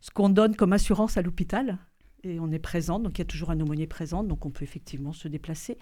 ce 0.01 0.11
qu'on 0.11 0.29
donne 0.29 0.55
comme 0.55 0.75
assurance 0.75 1.17
à 1.17 1.23
l'hôpital. 1.23 1.79
Et 2.25 2.39
on 2.39 2.51
est 2.53 2.59
présent, 2.61 3.01
donc 3.01 3.19
il 3.19 3.21
y 3.21 3.23
a 3.23 3.27
toujours 3.27 3.51
un 3.51 3.61
aumônier 3.61 3.89
présent, 3.89 4.23
donc 4.23 4.47
on 4.47 4.51
peut 4.51 4.63
effectivement 4.63 5.13
se 5.13 5.27
déplacer. 5.27 5.77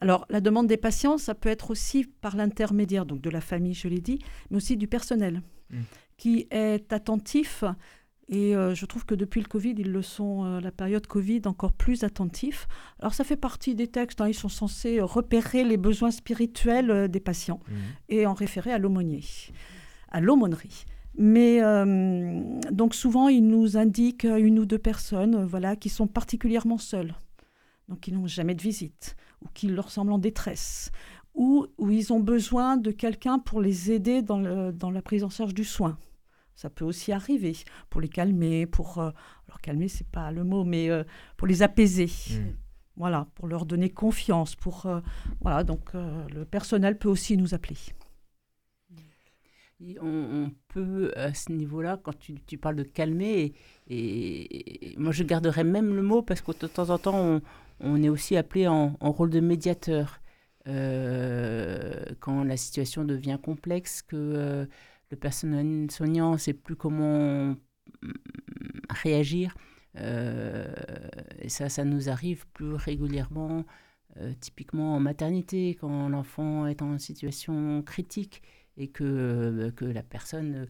Alors 0.00 0.26
la 0.28 0.40
demande 0.40 0.66
des 0.66 0.76
patients, 0.76 1.16
ça 1.16 1.34
peut 1.34 1.48
être 1.48 1.70
aussi 1.70 2.04
par 2.04 2.36
l'intermédiaire 2.36 3.06
donc 3.06 3.22
de 3.22 3.30
la 3.30 3.40
famille, 3.40 3.74
je 3.74 3.88
l'ai 3.88 4.00
dit, 4.00 4.18
mais 4.50 4.58
aussi 4.58 4.76
du 4.76 4.86
personnel. 4.86 5.42
Mmh 5.70 5.76
qui 6.18 6.46
est 6.50 6.92
attentif. 6.92 7.64
Et 8.30 8.54
euh, 8.54 8.74
je 8.74 8.84
trouve 8.84 9.06
que 9.06 9.14
depuis 9.14 9.40
le 9.40 9.46
Covid, 9.46 9.74
ils 9.78 9.90
le 9.90 10.02
sont, 10.02 10.44
euh, 10.44 10.60
la 10.60 10.70
période 10.70 11.06
Covid, 11.06 11.42
encore 11.46 11.72
plus 11.72 12.04
attentifs. 12.04 12.68
Alors 13.00 13.14
ça 13.14 13.24
fait 13.24 13.38
partie 13.38 13.74
des 13.74 13.86
textes, 13.86 14.20
hein, 14.20 14.28
ils 14.28 14.34
sont 14.34 14.50
censés 14.50 15.00
repérer 15.00 15.64
les 15.64 15.78
besoins 15.78 16.10
spirituels 16.10 16.90
euh, 16.90 17.08
des 17.08 17.20
patients 17.20 17.60
mmh. 17.66 17.74
et 18.10 18.26
en 18.26 18.34
référer 18.34 18.70
à 18.70 18.76
l'aumônier, 18.76 19.24
à 20.10 20.20
l'aumônerie. 20.20 20.84
Mais 21.18 21.60
donc 22.70 22.94
souvent, 22.94 23.28
ils 23.28 23.46
nous 23.46 23.76
indiquent 23.76 24.24
une 24.24 24.58
ou 24.60 24.66
deux 24.66 24.78
personnes 24.78 25.44
voilà, 25.44 25.74
qui 25.74 25.88
sont 25.88 26.06
particulièrement 26.06 26.78
seules, 26.78 27.14
donc 27.88 28.00
qui 28.00 28.12
n'ont 28.12 28.28
jamais 28.28 28.54
de 28.54 28.62
visite, 28.62 29.16
ou 29.42 29.48
qui 29.52 29.66
leur 29.66 29.90
semblent 29.90 30.12
en 30.12 30.18
détresse, 30.18 30.92
ou 31.34 31.66
où 31.76 31.90
ils 31.90 32.12
ont 32.12 32.20
besoin 32.20 32.76
de 32.76 32.92
quelqu'un 32.92 33.38
pour 33.40 33.60
les 33.60 33.90
aider 33.90 34.22
dans, 34.22 34.38
le, 34.38 34.72
dans 34.72 34.90
la 34.90 35.02
prise 35.02 35.24
en 35.24 35.28
charge 35.28 35.54
du 35.54 35.64
soin. 35.64 35.98
Ça 36.58 36.70
peut 36.70 36.84
aussi 36.84 37.12
arriver 37.12 37.56
pour 37.88 38.00
les 38.00 38.08
calmer, 38.08 38.66
pour 38.66 38.98
euh, 38.98 39.12
alors 39.46 39.60
calmer 39.62 39.86
c'est 39.86 40.08
pas 40.08 40.32
le 40.32 40.42
mot, 40.42 40.64
mais 40.64 40.90
euh, 40.90 41.04
pour 41.36 41.46
les 41.46 41.62
apaiser. 41.62 42.10
Hmm. 42.30 42.56
Voilà, 42.96 43.28
pour 43.36 43.46
leur 43.46 43.64
donner 43.64 43.90
confiance. 43.90 44.56
Pour 44.56 44.86
euh, 44.86 44.98
voilà, 45.40 45.62
donc 45.62 45.92
le 45.94 46.44
personnel 46.44 46.98
peut 46.98 47.08
aussi 47.08 47.36
nous 47.36 47.54
appeler. 47.54 47.76
On, 50.00 50.50
peut, 50.68 51.12
à 51.16 51.34
ce 51.34 51.52
niveau-là, 51.52 51.98
quand 52.02 52.18
tu, 52.18 52.34
tu, 52.46 52.58
parles 52.58 52.76
de 52.76 52.82
calmer, 52.82 53.52
et, 53.88 54.94
moi 54.98 55.12
je 55.12 55.22
garderais 55.22 55.64
même 55.64 55.94
le 55.94 56.02
mot 56.02 56.22
parce 56.22 56.40
que 56.40 56.52
de 56.52 56.66
temps 56.66 56.90
en 56.90 56.98
temps, 56.98 57.16
on, 57.16 57.42
on 57.80 58.02
est 58.02 58.08
aussi 58.08 58.36
appelé 58.36 58.66
en, 58.66 58.96
rôle 59.00 59.30
de 59.30 59.40
médiateur. 59.40 60.20
Euh, 60.66 62.04
quand 62.20 62.44
la 62.44 62.56
situation 62.56 63.04
devient 63.04 63.38
complexe, 63.42 64.02
que 64.02 64.16
euh, 64.16 64.66
le 65.10 65.16
personnel 65.16 65.90
soignant 65.90 66.32
ne 66.32 66.36
sait 66.36 66.52
plus 66.52 66.76
comment 66.76 67.56
mm, 68.02 68.12
réagir. 68.90 69.54
Euh, 69.96 70.66
et 71.40 71.48
ça, 71.48 71.68
ça 71.68 71.84
nous 71.84 72.08
arrive 72.10 72.46
plus 72.48 72.74
régulièrement, 72.74 73.64
typiquement 74.40 74.96
en 74.96 75.00
maternité, 75.00 75.76
quand 75.80 76.08
l'enfant 76.08 76.66
est 76.66 76.82
en 76.82 76.98
situation 76.98 77.82
critique 77.82 78.42
et 78.78 78.88
que, 78.88 79.70
que 79.76 79.84
la 79.84 80.02
personne 80.02 80.66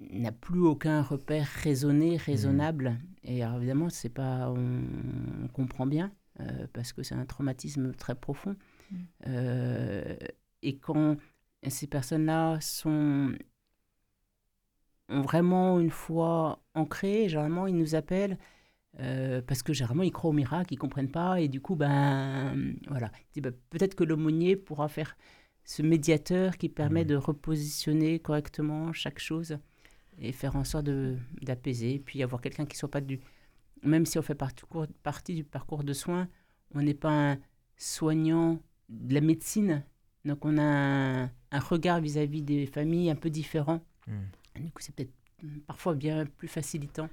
n'a 0.00 0.32
plus 0.32 0.60
aucun 0.60 1.02
repère 1.02 1.46
raisonné, 1.46 2.16
raisonnable. 2.16 2.90
Mmh. 2.90 3.28
Et 3.30 3.38
évidemment, 3.40 3.88
c'est 3.88 4.08
pas, 4.08 4.50
on, 4.50 5.48
comprend 5.52 5.86
bien 5.86 6.12
euh, 6.40 6.66
parce 6.72 6.92
que 6.92 7.02
c'est 7.02 7.14
un 7.14 7.26
traumatisme 7.26 7.92
très 7.94 8.14
profond. 8.14 8.56
Mmh. 8.90 8.96
Euh, 9.28 10.16
et 10.62 10.76
quand 10.76 11.16
ces 11.68 11.86
personnes-là 11.86 12.58
sont 12.60 13.32
ont 15.08 15.22
vraiment 15.22 15.80
une 15.80 15.90
foi 15.90 16.62
ancrée, 16.74 17.28
généralement 17.28 17.66
ils 17.66 17.76
nous 17.76 17.96
appellent 17.96 18.38
euh, 18.98 19.40
parce 19.46 19.62
que 19.62 19.72
généralement 19.72 20.02
ils 20.02 20.10
croient 20.10 20.30
au 20.30 20.34
miracle, 20.34 20.74
ils 20.74 20.78
comprennent 20.78 21.10
pas 21.10 21.40
et 21.40 21.48
du 21.48 21.60
coup 21.60 21.76
ben 21.76 22.74
voilà, 22.88 23.12
ben, 23.36 23.52
peut-être 23.70 23.94
que 23.94 24.02
l'aumônier 24.02 24.56
pourra 24.56 24.88
faire 24.88 25.16
ce 25.64 25.82
médiateur 25.82 26.56
qui 26.56 26.68
permet 26.68 27.04
mmh. 27.04 27.08
de 27.08 27.16
repositionner 27.16 28.18
correctement 28.18 28.92
chaque 28.92 29.20
chose 29.20 29.58
et 30.18 30.32
faire 30.32 30.56
en 30.56 30.64
sorte 30.64 30.88
d'apaiser, 31.40 31.98
puis 32.04 32.22
avoir 32.22 32.40
quelqu'un 32.40 32.66
qui 32.66 32.76
soit 32.76 32.90
pas 32.90 33.00
du... 33.00 33.20
Même 33.82 34.04
si 34.04 34.18
on 34.18 34.22
fait 34.22 34.34
partie, 34.34 34.64
partie 35.02 35.34
du 35.34 35.44
parcours 35.44 35.84
de 35.84 35.92
soins, 35.92 36.28
on 36.74 36.82
n'est 36.82 36.94
pas 36.94 37.32
un 37.32 37.38
soignant 37.76 38.60
de 38.88 39.14
la 39.14 39.20
médecine, 39.20 39.84
donc 40.24 40.44
on 40.44 40.58
a 40.58 40.62
un, 40.62 41.58
regard 41.60 42.00
vis-à-vis 42.00 42.42
des 42.42 42.66
familles 42.66 43.10
un 43.10 43.16
peu 43.16 43.30
différent. 43.30 43.80
Hmm. 44.06 44.60
Du 44.60 44.70
coup, 44.72 44.82
c'est 44.82 44.94
peut-être 44.94 45.12
parfois 45.66 45.94
bien 45.94 46.26
plus 46.26 46.48
facilitant. 46.48 47.08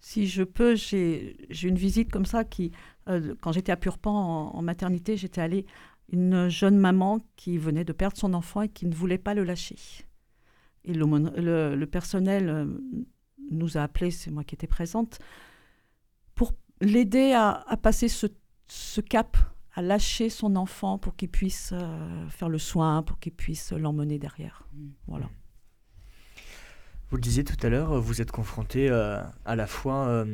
Si 0.00 0.26
je 0.26 0.42
peux, 0.42 0.76
j'ai 0.76 1.36
une 1.62 1.76
visite 1.76 2.10
comme 2.10 2.24
ça 2.24 2.42
qui, 2.44 2.72
euh, 3.08 3.34
quand 3.40 3.52
j'étais 3.52 3.70
à 3.70 3.76
Purpan 3.76 4.10
en, 4.10 4.56
en 4.56 4.62
maternité, 4.62 5.16
j'étais 5.16 5.42
allée 5.42 5.66
une 6.12 6.48
jeune 6.48 6.78
maman 6.78 7.20
qui 7.36 7.58
venait 7.58 7.84
de 7.84 7.92
perdre 7.92 8.16
son 8.16 8.34
enfant 8.34 8.62
et 8.62 8.68
qui 8.68 8.86
ne 8.86 8.94
voulait 8.94 9.18
pas 9.18 9.34
le 9.34 9.44
lâcher. 9.44 9.76
Et 10.84 10.94
le, 10.94 11.76
le, 11.76 11.86
personnel 11.86 12.48
euh, 12.48 12.66
nous 13.50 13.76
a 13.76 13.82
appelés, 13.82 14.10
c'est 14.10 14.30
moi 14.30 14.42
qui 14.44 14.54
étais 14.54 14.66
présente, 14.66 15.18
pour 16.34 16.52
l'aider 16.80 17.32
à, 17.32 17.50
à, 17.50 17.76
passer 17.76 18.08
ce, 18.08 18.26
ce, 18.66 19.00
cap, 19.02 19.36
à 19.74 19.82
lâcher 19.82 20.30
son 20.30 20.56
enfant 20.56 20.98
pour 20.98 21.14
qu'il 21.16 21.28
puisse 21.28 21.72
euh, 21.74 22.28
faire 22.30 22.48
le 22.48 22.58
soin, 22.58 23.02
pour 23.02 23.18
qu'il 23.18 23.32
puisse 23.32 23.72
l'emmener 23.72 24.18
derrière. 24.18 24.66
Mm. 24.72 24.88
Voilà. 25.06 25.28
Vous 27.10 27.16
le 27.16 27.22
disiez 27.22 27.42
tout 27.42 27.56
à 27.66 27.68
l'heure, 27.68 28.00
vous 28.00 28.20
êtes 28.20 28.30
confronté 28.30 28.88
euh, 28.88 29.20
à 29.44 29.56
la 29.56 29.66
fois 29.66 30.24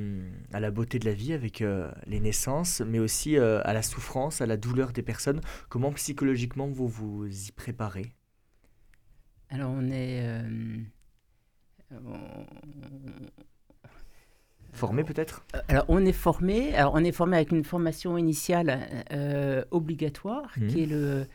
à 0.53 0.61
la 0.61 0.71
beauté 0.71 0.99
de 0.99 1.07
la 1.07 1.15
vie 1.15 1.33
avec 1.33 1.65
les 2.07 2.21
naissances, 2.21 2.81
mais 2.81 2.99
aussi 2.99 3.39
à 3.39 3.73
la 3.73 3.83
souffrance, 3.83 4.41
à 4.41 4.47
la 4.47 4.57
douleur 4.57 4.93
des 4.93 5.03
personnes. 5.03 5.41
Comment 5.69 5.93
psychologiquement 5.93 6.69
vous 6.69 6.87
vous 6.89 7.27
y 7.27 7.53
préparez? 7.53 8.13
Alors 9.49 9.71
on 9.71 9.87
est... 9.91 10.27
Euh, 10.27 10.43
formé 14.73 15.05
peut-être? 15.05 15.45
Euh, 15.55 15.61
Alors 15.69 15.85
on 15.89 16.05
est 16.05 16.13
formé. 16.13 16.75
Alors 16.75 16.95
on 16.95 17.05
est 17.05 17.13
formé 17.13 17.37
avec 17.37 17.53
une 17.53 17.65
formation 17.65 18.19
initiale 18.19 18.81
euh, 19.13 19.65
obligatoire 19.71 20.51
mmh. 20.57 20.67
qui 20.67 20.83
est 20.83 20.87
le 20.87 21.27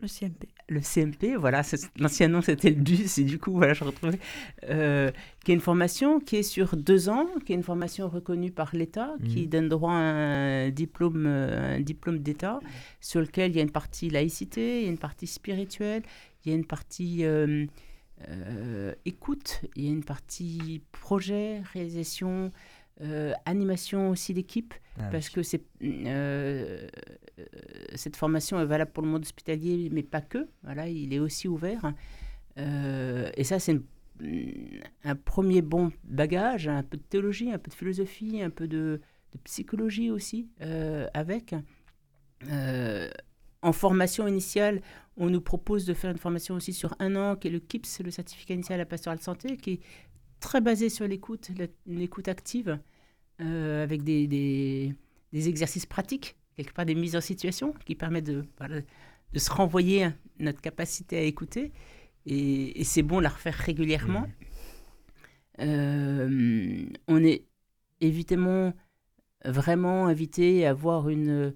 le 0.00 0.06
CMP. 0.06 0.48
Le 0.68 0.80
CMP, 0.80 1.36
voilà, 1.36 1.62
l'ancien 1.98 2.28
nom 2.28 2.40
c'était 2.40 2.70
le 2.70 2.76
DUS, 2.76 3.18
et 3.18 3.24
du 3.24 3.38
coup, 3.38 3.52
voilà, 3.52 3.74
je 3.74 3.84
retrouvais. 3.84 4.20
Euh, 4.68 5.10
qui 5.44 5.50
est 5.50 5.54
une 5.54 5.60
formation 5.60 6.20
qui 6.20 6.36
est 6.36 6.42
sur 6.42 6.76
deux 6.76 7.08
ans, 7.08 7.26
qui 7.44 7.52
est 7.52 7.56
une 7.56 7.62
formation 7.62 8.08
reconnue 8.08 8.52
par 8.52 8.76
l'État, 8.76 9.14
qui 9.28 9.46
mmh. 9.46 9.48
donne 9.48 9.68
droit 9.68 9.92
à 9.92 9.96
un 9.96 10.70
diplôme, 10.70 11.26
un 11.26 11.80
diplôme 11.80 12.18
d'État, 12.18 12.60
sur 13.00 13.20
lequel 13.20 13.50
il 13.50 13.56
y 13.56 13.60
a 13.60 13.62
une 13.62 13.72
partie 13.72 14.08
laïcité, 14.08 14.80
il 14.80 14.84
y 14.84 14.88
a 14.88 14.90
une 14.90 14.98
partie 14.98 15.26
spirituelle, 15.26 16.02
il 16.44 16.50
y 16.50 16.52
a 16.52 16.56
une 16.56 16.66
partie 16.66 17.24
euh, 17.24 17.66
euh, 18.28 18.94
écoute, 19.04 19.62
il 19.76 19.84
y 19.84 19.88
a 19.88 19.90
une 19.90 20.04
partie 20.04 20.82
projet, 20.92 21.62
réalisation, 21.72 22.50
euh, 23.00 23.32
animation 23.44 24.10
aussi 24.10 24.34
d'équipe, 24.34 24.74
ah 24.98 25.04
parce 25.12 25.28
que 25.28 25.44
c'est, 25.44 25.62
euh, 25.82 26.88
cette 27.94 28.16
formation 28.16 28.60
est 28.60 28.64
valable 28.64 28.90
pour 28.90 29.04
le 29.04 29.08
monde 29.08 29.22
hospitalier, 29.22 29.88
mais 29.92 30.02
pas 30.02 30.20
que. 30.20 30.48
Voilà, 30.64 30.88
il 30.88 31.12
est 31.12 31.20
aussi 31.20 31.46
ouvert. 31.46 31.92
Euh, 32.58 33.30
et 33.36 33.44
ça, 33.44 33.60
c'est 33.60 33.80
un 35.04 35.14
premier 35.14 35.62
bon 35.62 35.92
bagage, 36.02 36.66
un 36.66 36.82
peu 36.82 36.96
de 36.96 37.02
théologie, 37.02 37.52
un 37.52 37.58
peu 37.58 37.70
de 37.70 37.76
philosophie, 37.76 38.42
un 38.42 38.50
peu 38.50 38.66
de, 38.66 39.00
de 39.32 39.38
psychologie 39.44 40.10
aussi, 40.10 40.48
avec. 41.14 41.54
en 43.62 43.72
formation 43.72 44.26
initiale, 44.26 44.80
on 45.16 45.30
nous 45.30 45.40
propose 45.40 45.84
de 45.84 45.94
faire 45.94 46.10
une 46.10 46.18
formation 46.18 46.56
aussi 46.56 46.72
sur 46.72 46.94
un 46.98 47.14
an, 47.16 47.36
qui 47.36 47.48
est 47.48 47.50
le 47.50 47.60
KIPS, 47.60 48.00
le 48.04 48.10
certificat 48.10 48.54
initial 48.54 48.74
à 48.76 48.82
la 48.82 48.86
pastorale 48.86 49.20
santé, 49.20 49.56
qui 49.56 49.72
est 49.72 49.80
très 50.40 50.60
basé 50.60 50.88
sur 50.88 51.06
l'écoute, 51.06 51.50
l'écoute 51.86 52.28
active, 52.28 52.78
euh, 53.40 53.82
avec 53.82 54.02
des, 54.02 54.26
des, 54.26 55.48
exercices 55.48 55.86
pratiques, 55.86 56.36
quelque 56.56 56.72
part 56.72 56.86
des 56.86 56.94
mises 56.94 57.16
en 57.16 57.20
situation 57.20 57.72
qui 57.84 57.94
permettent 57.94 58.26
de, 58.26 58.44
de 59.32 59.38
se 59.38 59.50
renvoyer 59.50 60.08
notre 60.38 60.60
capacité 60.60 61.18
à 61.18 61.22
écouter. 61.22 61.72
Et, 62.26 62.84
c'est 62.84 63.02
bon 63.02 63.18
de 63.18 63.22
la 63.22 63.28
refaire 63.28 63.54
régulièrement. 63.54 64.22
Mmh. 64.22 64.32
Euh, 65.60 66.86
on 67.08 67.24
est 67.24 67.44
évidemment 68.00 68.74
vraiment 69.44 70.06
invité 70.06 70.66
à 70.66 70.70
avoir 70.70 71.08
une, 71.08 71.54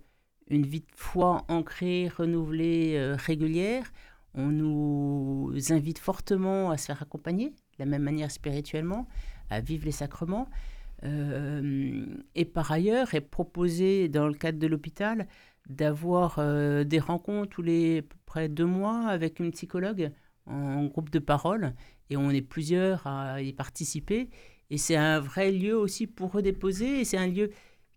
une 0.49 0.67
vie 0.67 0.81
de 0.81 0.87
foi 0.95 1.45
ancrée, 1.49 2.09
renouvelée, 2.09 2.95
euh, 2.97 3.17
régulière. 3.17 3.93
On 4.35 4.49
nous 4.49 5.53
invite 5.71 5.99
fortement 5.99 6.71
à 6.71 6.79
se 6.79 6.87
faire 6.87 7.03
accompagner, 7.03 7.53
la 7.83 7.91
même 7.91 8.03
manière 8.03 8.31
spirituellement, 8.31 9.09
à 9.51 9.61
vivre 9.61 9.85
les 9.85 9.93
sacrements. 9.93 10.49
Euh, 11.05 12.07
et 12.35 12.45
par 12.45 12.71
ailleurs, 12.71 13.15
est 13.15 13.21
proposé 13.21 14.09
dans 14.09 14.29
le 14.29 14.35
cadre 14.35 14.59
de 14.59 14.67
l'hôpital 14.67 15.27
d'avoir 15.69 16.37
euh, 16.39 16.85
des 16.85 16.99
rencontres 16.99 17.51
tous 17.51 17.63
les 17.63 18.03
près 18.27 18.49
deux 18.49 18.67
mois 18.67 19.07
avec 19.09 19.41
une 19.41 19.51
psychologue 19.53 20.11
en 20.47 20.87
groupe 20.87 21.11
de 21.11 21.19
parole. 21.19 21.75
Et 22.11 22.17
on 22.17 22.31
est 22.31 22.43
plusieurs 22.43 23.07
à 23.07 23.43
y 23.43 23.53
participer. 23.53 24.29
Et 24.71 24.79
c'est 24.79 24.97
un 24.97 25.19
vrai 25.21 25.51
lieu 25.51 25.77
aussi 25.77 26.07
pour 26.07 26.33
redéposer. 26.33 27.01
Et 27.01 27.05
c'est 27.05 27.19
un 27.19 27.27
lieu 27.27 27.51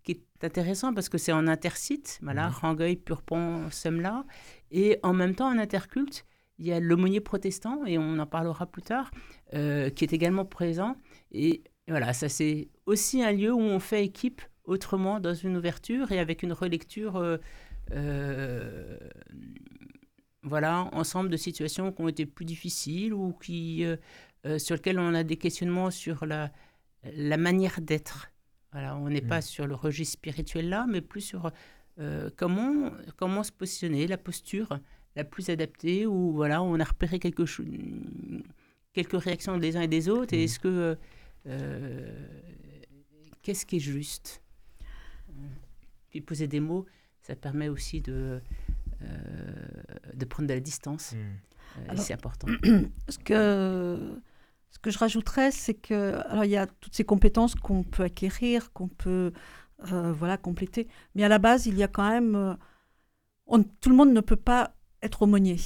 qui 0.03 0.13
est 0.13 0.43
intéressant 0.43 0.93
parce 0.93 1.09
que 1.09 1.17
c'est 1.17 1.31
en 1.31 1.47
intercite, 1.47 2.19
voilà, 2.21 2.49
mmh. 2.49 2.53
Rangueil, 2.53 2.95
Purpont, 2.95 3.69
Semla. 3.71 4.25
Et 4.71 4.99
en 5.03 5.13
même 5.13 5.35
temps, 5.35 5.47
en 5.47 5.57
interculte, 5.57 6.25
il 6.57 6.65
y 6.65 6.71
a 6.71 6.79
l'aumônier 6.79 7.19
protestant, 7.19 7.85
et 7.85 7.97
on 7.97 8.17
en 8.17 8.25
parlera 8.25 8.65
plus 8.65 8.81
tard, 8.81 9.11
euh, 9.53 9.89
qui 9.89 10.03
est 10.03 10.13
également 10.13 10.45
présent. 10.45 10.95
Et 11.31 11.63
voilà, 11.87 12.13
ça 12.13 12.29
c'est 12.29 12.69
aussi 12.85 13.21
un 13.23 13.31
lieu 13.31 13.53
où 13.53 13.59
on 13.59 13.79
fait 13.79 14.03
équipe 14.03 14.41
autrement 14.63 15.19
dans 15.19 15.33
une 15.33 15.57
ouverture 15.57 16.11
et 16.11 16.19
avec 16.19 16.41
une 16.43 16.53
relecture 16.53 17.17
euh, 17.17 17.37
euh, 17.91 18.97
voilà, 20.41 20.89
ensemble 20.93 21.29
de 21.29 21.37
situations 21.37 21.91
qui 21.91 22.01
ont 22.01 22.07
été 22.07 22.25
plus 22.25 22.45
difficiles 22.45 23.13
ou 23.13 23.33
qui, 23.33 23.83
sur 24.57 24.75
lesquelles 24.75 24.99
on 24.99 25.13
a 25.15 25.23
des 25.23 25.37
questionnements 25.37 25.89
sur 25.89 26.25
la, 26.25 26.51
la 27.03 27.37
manière 27.37 27.81
d'être. 27.81 28.31
Voilà, 28.71 28.95
on 28.95 29.09
n'est 29.09 29.21
pas 29.21 29.39
mmh. 29.39 29.43
sur 29.43 29.67
le 29.67 29.73
registre 29.73 30.13
spirituel 30.13 30.69
là, 30.69 30.85
mais 30.87 31.01
plus 31.01 31.21
sur 31.21 31.51
comment, 32.35 32.91
comment 33.17 33.41
se 33.41 33.51
positionner, 33.51 34.05
la 34.05 34.17
posture 34.17 34.79
la 35.15 35.23
plus 35.23 35.49
adaptée, 35.49 36.05
où 36.05 36.33
voilà, 36.33 36.61
on 36.61 36.79
a 36.79 36.83
repéré 36.83 37.19
quelque 37.19 37.45
chose, 37.45 37.65
quelques 38.93 39.21
réactions 39.21 39.57
des 39.57 39.77
uns 39.77 39.81
et 39.81 39.87
des 39.87 40.09
autres, 40.09 40.33
et 40.33 40.37
mmh. 40.37 40.41
est-ce 40.41 40.59
que 40.59 40.97
euh, 41.47 42.27
qu'est-ce 43.41 43.65
qui 43.65 43.77
est 43.77 43.79
juste? 43.79 44.41
Puis 46.09 46.21
poser 46.21 46.47
des 46.47 46.59
mots, 46.59 46.85
ça 47.21 47.35
permet 47.35 47.69
aussi 47.69 48.01
de, 48.01 48.41
euh, 49.01 49.07
de 50.13 50.25
prendre 50.25 50.47
de 50.47 50.53
la 50.53 50.59
distance. 50.59 51.13
Hmm. 51.13 51.95
c'est 51.97 52.13
important. 52.13 52.47
Ce 53.09 53.17
que, 53.19 54.19
ce 54.71 54.79
que 54.79 54.91
je 54.91 54.97
rajouterais, 54.97 55.51
c'est 55.51 55.73
que 55.73 56.21
alors 56.27 56.45
il 56.45 56.51
y 56.51 56.57
a 56.57 56.67
toutes 56.67 56.95
ces 56.95 57.03
compétences 57.03 57.55
qu'on 57.55 57.83
peut 57.83 58.03
acquérir, 58.03 58.71
qu'on 58.73 58.87
peut 58.87 59.31
euh, 59.91 60.13
voilà 60.13 60.37
compléter, 60.37 60.87
mais 61.15 61.23
à 61.23 61.29
la 61.29 61.39
base, 61.39 61.65
il 61.65 61.77
y 61.77 61.83
a 61.83 61.87
quand 61.87 62.09
même 62.09 62.57
tout 63.81 63.89
le 63.89 63.95
monde 63.95 64.11
ne 64.11 64.21
peut 64.21 64.35
pas 64.35 64.74
être 65.05 65.21
aumônier 65.21 65.57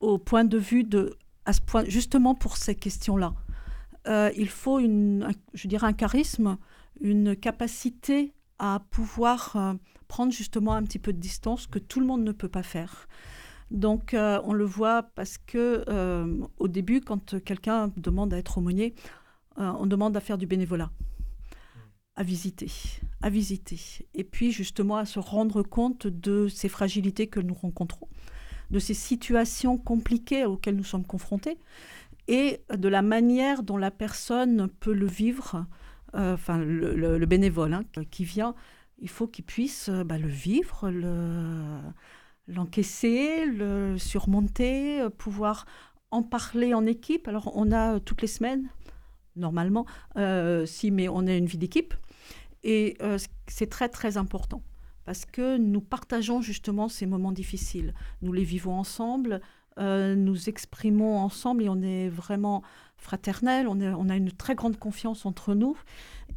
au 0.00 0.18
point 0.18 0.44
de 0.44 0.58
vue 0.58 0.84
de, 0.84 1.16
à 1.44 1.52
ce 1.52 1.60
point, 1.60 1.84
justement 1.84 2.34
pour 2.34 2.56
ces 2.56 2.74
questions-là. 2.74 3.34
Euh, 4.06 4.30
il 4.36 4.48
faut 4.48 4.78
une, 4.78 5.28
je 5.54 5.68
dirais 5.68 5.86
un 5.86 5.92
charisme, 5.92 6.56
une 7.00 7.36
capacité 7.36 8.32
à 8.58 8.82
pouvoir 8.90 9.54
euh, 9.56 9.74
prendre 10.08 10.32
justement 10.32 10.74
un 10.74 10.82
petit 10.82 10.98
peu 10.98 11.12
de 11.12 11.18
distance 11.18 11.66
que 11.66 11.78
tout 11.78 12.00
le 12.00 12.06
monde 12.06 12.24
ne 12.24 12.32
peut 12.32 12.48
pas 12.48 12.62
faire. 12.62 13.08
Donc 13.70 14.14
euh, 14.14 14.40
on 14.44 14.54
le 14.54 14.64
voit 14.64 15.02
parce 15.02 15.36
que 15.36 15.84
au 16.58 16.68
début, 16.68 17.00
quand 17.00 17.42
quelqu'un 17.44 17.92
demande 17.96 18.32
à 18.32 18.38
être 18.38 18.58
aumônier, 18.58 18.94
on 19.56 19.86
demande 19.86 20.16
à 20.16 20.20
faire 20.20 20.38
du 20.38 20.46
bénévolat, 20.46 20.90
à 22.18 22.24
visiter, 22.24 22.68
à 23.22 23.30
visiter, 23.30 23.78
et 24.12 24.24
puis 24.24 24.50
justement 24.50 24.96
à 24.96 25.04
se 25.04 25.20
rendre 25.20 25.62
compte 25.62 26.08
de 26.08 26.48
ces 26.48 26.68
fragilités 26.68 27.28
que 27.28 27.38
nous 27.38 27.54
rencontrons, 27.54 28.08
de 28.72 28.80
ces 28.80 28.92
situations 28.92 29.78
compliquées 29.78 30.44
auxquelles 30.44 30.74
nous 30.74 30.82
sommes 30.82 31.06
confrontés 31.06 31.58
et 32.26 32.60
de 32.76 32.88
la 32.88 33.02
manière 33.02 33.62
dont 33.62 33.76
la 33.76 33.92
personne 33.92 34.68
peut 34.80 34.92
le 34.92 35.06
vivre, 35.06 35.64
euh, 36.16 36.34
enfin 36.34 36.58
le, 36.58 37.24
bénévole 37.24 37.72
hein, 37.72 37.84
qui 38.10 38.24
vient, 38.24 38.56
il 38.98 39.08
faut 39.08 39.28
qu'il 39.28 39.44
puisse 39.44 39.88
euh, 39.88 40.02
bah, 40.02 40.18
le 40.18 40.26
vivre, 40.26 40.90
l'encaisser, 42.48 43.46
le, 43.46 43.96
surmonter, 43.96 45.02
euh, 45.02 45.08
pouvoir 45.08 45.66
en 46.10 46.24
parler 46.24 46.74
en 46.74 46.84
équipe. 46.84 47.28
Alors 47.28 47.52
on 47.54 47.70
a 47.70 48.00
toutes 48.00 48.22
les 48.22 48.28
semaines, 48.28 48.68
normalement, 49.36 49.86
si, 50.66 50.90
mais 50.90 51.08
on 51.08 51.28
a 51.28 51.32
une 51.32 51.46
vie 51.46 51.58
d'équipe. 51.58 51.94
Et 52.64 52.98
c'est 53.46 53.70
très 53.70 53.88
très 53.88 54.16
important 54.16 54.62
parce 55.08 55.24
que 55.24 55.56
nous 55.56 55.80
partageons 55.80 56.42
justement 56.42 56.90
ces 56.90 57.06
moments 57.06 57.32
difficiles. 57.32 57.94
Nous 58.20 58.30
les 58.32 58.44
vivons 58.44 58.74
ensemble, 58.74 59.40
euh, 59.78 60.14
nous 60.14 60.50
exprimons 60.50 61.16
ensemble 61.18 61.62
et 61.62 61.68
on 61.70 61.80
est 61.80 62.10
vraiment 62.10 62.62
fraternel, 62.96 63.68
on, 63.68 64.08
a 64.08 64.16
une 64.16 64.32
très 64.32 64.54
grande 64.54 64.76
confiance 64.76 65.24
entre 65.24 65.54
nous 65.54 65.78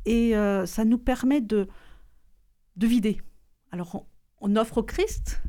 et 0.06 0.38
euh, 0.38 0.66
ça 0.66 0.86
nous 0.86 1.00
permet 1.00 1.42
de, 1.42 1.68
de 2.78 2.88
vider. 2.88 3.20
Alors 3.72 4.06
on, 4.40 4.56
offre 4.56 4.78
au 4.78 4.84
Christ, 4.84 5.42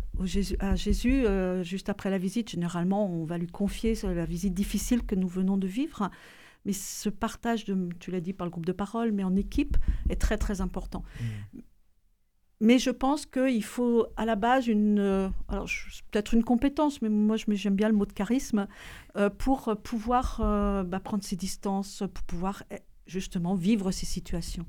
à 0.59 0.75
Jésus, 0.75 1.27
euh, 1.27 1.63
juste 1.63 1.91
après 1.91 2.11
la 2.11 2.19
visite, 2.19 2.51
généralement 2.51 3.07
on 3.07 3.25
va 3.25 3.39
lui 3.39 3.47
confier 3.47 3.95
la 4.03 4.25
visite 4.25 4.55
difficile 4.55 5.05
que 5.05 5.15
nous 5.15 5.29
venons 5.29 5.59
de 5.59 5.69
vivre. 5.69 6.11
Mais 6.65 6.73
ce 6.73 7.09
partage, 7.09 7.65
de, 7.65 7.89
tu 7.99 8.11
l'as 8.11 8.21
dit 8.21 8.33
par 8.33 8.47
le 8.47 8.51
groupe 8.51 8.67
de 8.67 8.73
parole, 8.73 9.13
mais 9.13 9.25
en 9.25 9.35
équipe, 9.37 9.77
est 10.09 10.21
très 10.21 10.39
très 10.39 10.61
important. 10.61 11.03
Mmh. 11.21 11.59
Mais 12.63 12.79
je 12.79 12.91
pense 12.91 13.27
qu'il 13.27 13.65
faut 13.65 14.07
à 14.17 14.25
la 14.25 14.37
base 14.37 14.69
une, 14.69 15.01
euh, 15.01 15.29
alors 15.49 15.69
peut-être 16.13 16.33
une 16.33 16.45
compétence, 16.45 17.03
mais 17.03 17.09
moi 17.09 17.37
j'aime 17.37 17.75
bien 17.75 17.89
le 17.89 17.95
mot 17.95 18.07
de 18.07 18.13
charisme, 18.13 18.69
euh, 19.17 19.29
pour 19.31 19.77
pouvoir 19.83 20.39
euh, 20.41 20.85
bah, 20.85 21.01
prendre 21.01 21.25
ses 21.25 21.35
distances, 21.35 22.05
pour 22.15 22.23
pouvoir 22.23 22.63
eh, 22.71 22.77
justement 23.09 23.57
vivre 23.57 23.91
ces 23.91 24.07
situations. 24.07 24.65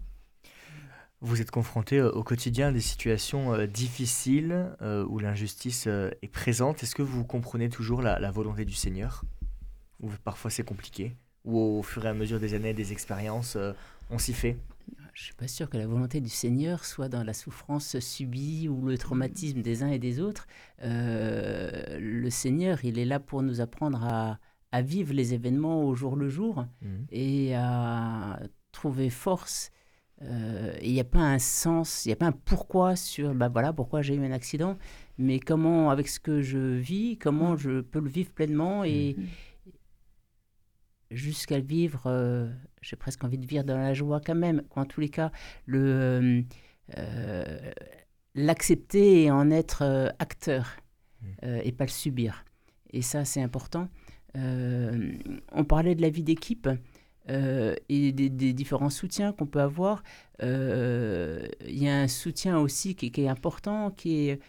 Vous 1.21 1.39
êtes 1.39 1.51
confronté 1.51 2.01
au 2.01 2.23
quotidien 2.23 2.69
à 2.69 2.71
des 2.71 2.81
situations 2.81 3.65
difficiles 3.67 4.75
où 5.07 5.19
l'injustice 5.19 5.87
est 5.87 6.31
présente. 6.33 6.83
Est-ce 6.83 6.95
que 6.95 7.01
vous 7.01 7.23
comprenez 7.23 7.69
toujours 7.69 8.01
la, 8.01 8.19
la 8.19 8.29
volonté 8.29 8.65
du 8.65 8.73
Seigneur? 8.73 9.23
Ou 10.01 10.09
parfois 10.25 10.51
c'est 10.51 10.65
compliqué? 10.65 11.15
Ou 11.45 11.79
au 11.79 11.83
fur 11.83 12.05
et 12.05 12.09
à 12.09 12.13
mesure 12.13 12.39
des 12.39 12.53
années, 12.53 12.73
des 12.73 12.91
expériences, 12.91 13.57
on 14.09 14.17
s'y 14.17 14.33
fait 14.33 14.57
je 15.13 15.21
ne 15.21 15.25
suis 15.25 15.33
pas 15.35 15.47
sûr 15.47 15.69
que 15.69 15.77
la 15.77 15.85
volonté 15.85 16.21
du 16.21 16.29
Seigneur 16.29 16.85
soit 16.85 17.07
dans 17.07 17.23
la 17.23 17.33
souffrance 17.33 17.99
subie 17.99 18.67
ou 18.67 18.87
le 18.87 18.97
traumatisme 18.97 19.61
des 19.61 19.83
uns 19.83 19.89
et 19.89 19.99
des 19.99 20.19
autres. 20.19 20.47
Euh, 20.81 21.99
le 21.99 22.29
Seigneur, 22.31 22.83
il 22.83 22.97
est 22.97 23.05
là 23.05 23.19
pour 23.19 23.43
nous 23.43 23.61
apprendre 23.61 24.03
à, 24.03 24.39
vivre 24.81 25.13
les 25.13 25.35
événements 25.35 25.83
au 25.83 25.93
jour 25.93 26.15
le 26.15 26.29
jour 26.29 26.65
mmh. 26.81 26.87
et 27.11 27.55
à 27.55 28.39
trouver 28.71 29.11
force. 29.11 29.71
Euh, 30.23 30.75
il 30.81 30.93
n'y 30.93 30.99
a 30.99 31.03
pas 31.03 31.19
un 31.19 31.37
sens, 31.37 32.05
il 32.05 32.09
n'y 32.09 32.13
a 32.13 32.15
pas 32.15 32.25
un 32.25 32.31
pourquoi 32.31 32.95
sur, 32.95 33.35
bah 33.35 33.49
voilà, 33.49 33.71
pourquoi 33.71 34.01
j'ai 34.01 34.15
eu 34.15 34.25
un 34.25 34.31
accident, 34.31 34.79
mais 35.19 35.39
comment, 35.39 35.91
avec 35.91 36.07
ce 36.07 36.19
que 36.19 36.41
je 36.41 36.57
vis, 36.57 37.19
comment 37.19 37.51
mmh. 37.51 37.57
je 37.57 37.81
peux 37.81 37.99
le 37.99 38.09
vivre 38.09 38.31
pleinement 38.31 38.83
et, 38.83 39.15
mmh 39.15 39.23
jusqu'à 41.13 41.59
vivre, 41.59 42.03
euh, 42.05 42.49
j'ai 42.81 42.95
presque 42.95 43.23
envie 43.23 43.37
de 43.37 43.45
vivre 43.45 43.63
dans 43.63 43.77
la 43.77 43.93
joie 43.93 44.21
quand 44.23 44.35
même. 44.35 44.63
En 44.75 44.85
tous 44.85 45.01
les 45.01 45.09
cas, 45.09 45.31
le 45.65 45.79
euh, 45.79 46.41
euh, 46.97 47.71
l'accepter 48.35 49.23
et 49.23 49.31
en 49.31 49.51
être 49.51 50.13
acteur 50.19 50.77
mmh. 51.21 51.25
et 51.63 51.71
pas 51.71 51.85
le 51.85 51.89
subir. 51.89 52.43
Et 52.91 53.01
ça, 53.01 53.25
c'est 53.25 53.41
important. 53.41 53.89
on 54.35 55.63
parlait 55.67 55.95
de 55.95 56.01
la 56.01 56.09
vie 56.09 56.23
d'équipe. 56.23 56.67
et 57.27 58.11
des, 58.11 58.53
différents 58.53 58.89
soutiens 58.89 59.33
qu'on 59.33 59.45
peut 59.45 59.61
avoir. 59.61 60.03
Il 60.41 61.57
y 61.67 61.87
a 61.87 62.01
un 62.01 62.07
soutien 62.07 62.57
aussi 62.59 62.95
qui, 62.95 63.11
qui 63.11 63.21
est 63.21 63.27
important, 63.29 63.91
qui 63.91 64.29
est 64.29 64.39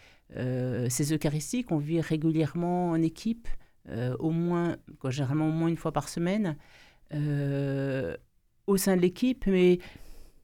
ces 0.89 1.13
Eucharistiques. 1.13 1.71
On 1.71 1.79
vit 1.79 2.01
régulièrement 2.01 2.91
en 2.91 3.03
équipe. 3.03 3.49
Euh, 3.91 4.17
au 4.19 4.31
moins, 4.31 4.77
généralement 5.11 5.49
au 5.49 5.53
moins 5.53 5.69
une 5.69 5.77
fois 5.77 5.93
par 5.93 6.09
semaine, 6.09 6.57
euh, 7.13 8.17
au 8.67 8.79
sein 8.79 8.97
de 8.97 9.03
l'équipe, 9.03 9.47
mais 9.47 9.79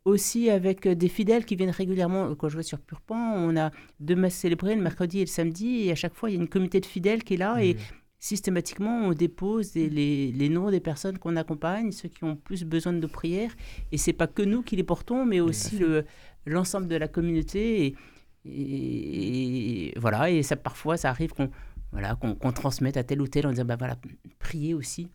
aussi 0.05 0.51
avec 0.51 0.87
des 0.87 1.09
fidèles 1.09 1.47
qui 1.47 1.57
viennent 1.57 1.71
régulièrement. 1.71 2.35
Quand 2.35 2.51
je 2.51 2.55
vois 2.55 2.63
sur 2.63 2.79
Purpan, 2.81 3.35
on 3.37 3.57
a 3.57 3.71
deux 3.99 4.15
messes 4.15 4.35
célébrées 4.35 4.75
le 4.75 4.83
mercredi 4.83 5.19
et 5.19 5.25
le 5.25 5.27
samedi, 5.27 5.87
et 5.87 5.93
à 5.93 5.95
chaque 5.95 6.15
fois, 6.15 6.29
il 6.29 6.35
y 6.35 6.39
a 6.39 6.41
une 6.41 6.49
communauté 6.49 6.81
de 6.81 6.87
fidèles 6.87 7.25
qui 7.25 7.35
est 7.35 7.39
là, 7.39 7.65
et 7.65 7.77
systématiquement, 8.19 9.05
on 9.05 9.13
dépose 9.15 9.75
les, 9.75 9.89
les, 9.89 10.49
noms 10.51 10.71
des 10.71 10.81
personnes 10.81 11.17
qu'on 11.19 11.37
accompagne, 11.37 11.93
ceux 11.93 12.11
qui 12.11 12.25
ont 12.25 12.37
plus 12.37 12.65
besoin 12.65 12.93
de 12.93 13.07
prières, 13.07 13.55
et 13.91 13.97
c'est 13.97 14.13
pas 14.13 14.27
que 14.27 14.43
nous 14.43 14.63
qui 14.63 14.77
les 14.77 14.85
portons, 14.85 15.25
mais 15.25 15.41
aussi 15.41 15.81
l'ensemble 16.45 16.89
de 16.89 16.97
la 16.97 17.09
communauté, 17.09 17.87
et, 17.87 17.97
et, 18.45 19.99
voilà, 19.99 20.31
et 20.31 20.43
ça 20.43 20.57
parfois, 20.57 20.99
ça 20.99 21.09
arrive 21.09 21.31
qu'on 21.33 21.51
voilà, 21.93 22.15
qu'on 22.17 22.53
transmette 22.53 22.97
à 22.97 23.05
tel 23.05 23.21
ou 23.21 23.27
tel 23.27 23.47
en 23.47 23.51
disant, 23.51 23.65
bah 23.65 23.77
voilà, 23.77 23.97
priez 24.39 24.75
aussi 24.75 25.11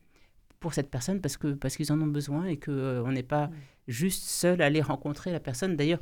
pour 0.60 0.74
cette 0.74 0.90
personne 0.90 1.22
parce 1.22 1.38
que 1.38 1.54
parce 1.54 1.78
qu'ils 1.78 1.92
en 1.92 2.02
ont 2.02 2.08
besoin 2.08 2.46
et 2.46 2.58
qu'on 2.58 2.72
euh, 2.72 3.04
on 3.06 3.12
n'est 3.12 3.24
pas 3.24 3.50
juste 3.88 4.24
seul 4.24 4.62
à 4.62 4.66
aller 4.66 4.82
rencontrer 4.82 5.32
la 5.32 5.40
personne. 5.40 5.76
D'ailleurs, 5.76 6.00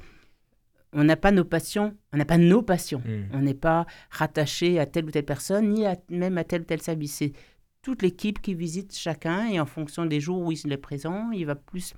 on 0.93 1.03
n'a 1.03 1.17
pas 1.17 1.31
nos 1.31 1.43
passions, 1.43 1.95
on 2.13 2.17
n'a 2.17 2.25
pas 2.25 2.37
nos 2.37 2.61
passions. 2.61 3.01
Hmm. 3.05 3.25
On 3.33 3.41
n'est 3.41 3.53
pas 3.53 3.85
rattaché 4.09 4.79
à 4.79 4.85
telle 4.85 5.05
ou 5.05 5.11
telle 5.11 5.25
personne, 5.25 5.69
ni 5.69 5.85
même 6.09 6.37
à 6.37 6.43
tel 6.43 6.61
ou 6.61 6.65
tel 6.65 6.81
service. 6.81 7.15
C'est 7.15 7.33
toute 7.81 8.01
l'équipe 8.01 8.41
qui 8.41 8.53
visite 8.53 8.95
chacun 8.95 9.47
et 9.47 9.59
en 9.59 9.65
fonction 9.65 10.05
des 10.05 10.19
jours 10.19 10.41
où 10.41 10.51
il 10.51 10.71
est 10.71 10.77
présent, 10.77 11.31
il 11.31 11.45
va 11.45 11.55
plus 11.55 11.93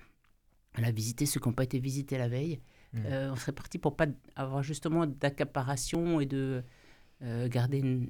la 0.77 0.91
visiter 0.91 1.25
ceux 1.25 1.39
qui 1.39 1.47
n'ont 1.47 1.53
pas 1.53 1.63
été 1.63 1.79
visités 1.79 2.17
la 2.17 2.27
veille. 2.27 2.59
Hmm. 2.93 3.03
Euh, 3.05 3.31
on 3.31 3.35
serait 3.35 3.51
parti 3.51 3.77
pour 3.77 3.95
pas 3.95 4.07
avoir 4.35 4.63
justement 4.63 5.05
d'accaparation 5.05 6.19
et 6.19 6.25
de 6.25 6.63
euh, 7.23 7.47
garder 7.47 7.77
une, 7.77 8.05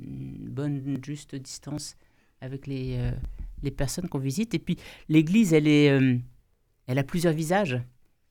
bonne, 0.50 1.00
juste 1.04 1.36
distance 1.36 1.96
avec 2.42 2.66
les, 2.66 2.98
euh, 2.98 3.12
les 3.62 3.70
personnes 3.70 4.10
qu'on 4.10 4.20
visite. 4.20 4.56
Et 4.56 4.60
puis, 4.60 4.78
l'Église, 5.10 5.54
elle, 5.54 5.68
est, 5.68 5.90
euh, 5.92 6.18
elle 6.88 6.98
a 6.98 7.04
plusieurs 7.04 7.34
visages. 7.34 7.80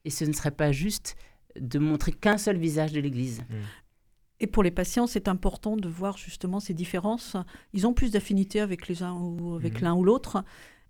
Et 0.04 0.10
ce 0.10 0.24
ne 0.24 0.32
serait 0.32 0.50
pas 0.50 0.72
juste 0.72 1.16
de 1.58 1.78
montrer 1.78 2.12
qu'un 2.12 2.38
seul 2.38 2.56
visage 2.56 2.92
de 2.92 3.00
l'Église. 3.00 3.42
Mm. 3.42 3.54
Et 4.40 4.46
pour 4.48 4.64
les 4.64 4.72
patients, 4.72 5.06
c'est 5.06 5.28
important 5.28 5.76
de 5.76 5.88
voir 5.88 6.18
justement 6.18 6.58
ces 6.58 6.74
différences. 6.74 7.37
Ils 7.72 7.87
ont 7.87 7.94
plus 7.94 8.10
d'affinité 8.10 8.60
avec 8.60 8.88
les 8.88 9.04
uns 9.04 9.14
ou 9.14 9.54
avec 9.54 9.80
mm. 9.80 9.84
l'un 9.84 9.94
ou 9.94 10.02
l'autre. 10.02 10.44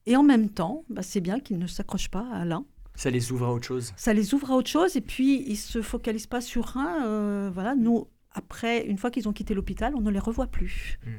Et 0.06 0.16
en 0.16 0.22
même 0.22 0.48
temps, 0.48 0.84
bah, 0.88 1.02
c'est 1.02 1.20
bien 1.20 1.40
qu'ils 1.40 1.58
ne 1.58 1.66
s'accrochent 1.66 2.10
pas 2.10 2.26
à 2.32 2.46
l'un. 2.46 2.64
Ça 2.94 3.10
les 3.10 3.32
ouvre 3.32 3.46
à 3.46 3.52
autre 3.52 3.66
chose. 3.66 3.92
Ça 3.96 4.14
les 4.14 4.32
ouvre 4.32 4.50
à 4.50 4.56
autre 4.56 4.70
chose 4.70 4.96
et 4.96 5.00
puis 5.00 5.44
ils 5.46 5.56
se 5.56 5.82
focalisent 5.82 6.26
pas 6.26 6.40
sur 6.40 6.76
un. 6.76 7.50
voilà, 7.50 7.74
nous, 7.74 8.06
après, 8.34 8.84
une 8.86 8.98
fois 8.98 9.10
qu'ils 9.10 9.28
ont 9.28 9.32
quitté 9.32 9.54
l'hôpital, 9.54 9.94
on 9.94 10.00
ne 10.00 10.10
les 10.10 10.18
revoit 10.18 10.48
plus. 10.48 10.98
Hmm. 11.06 11.12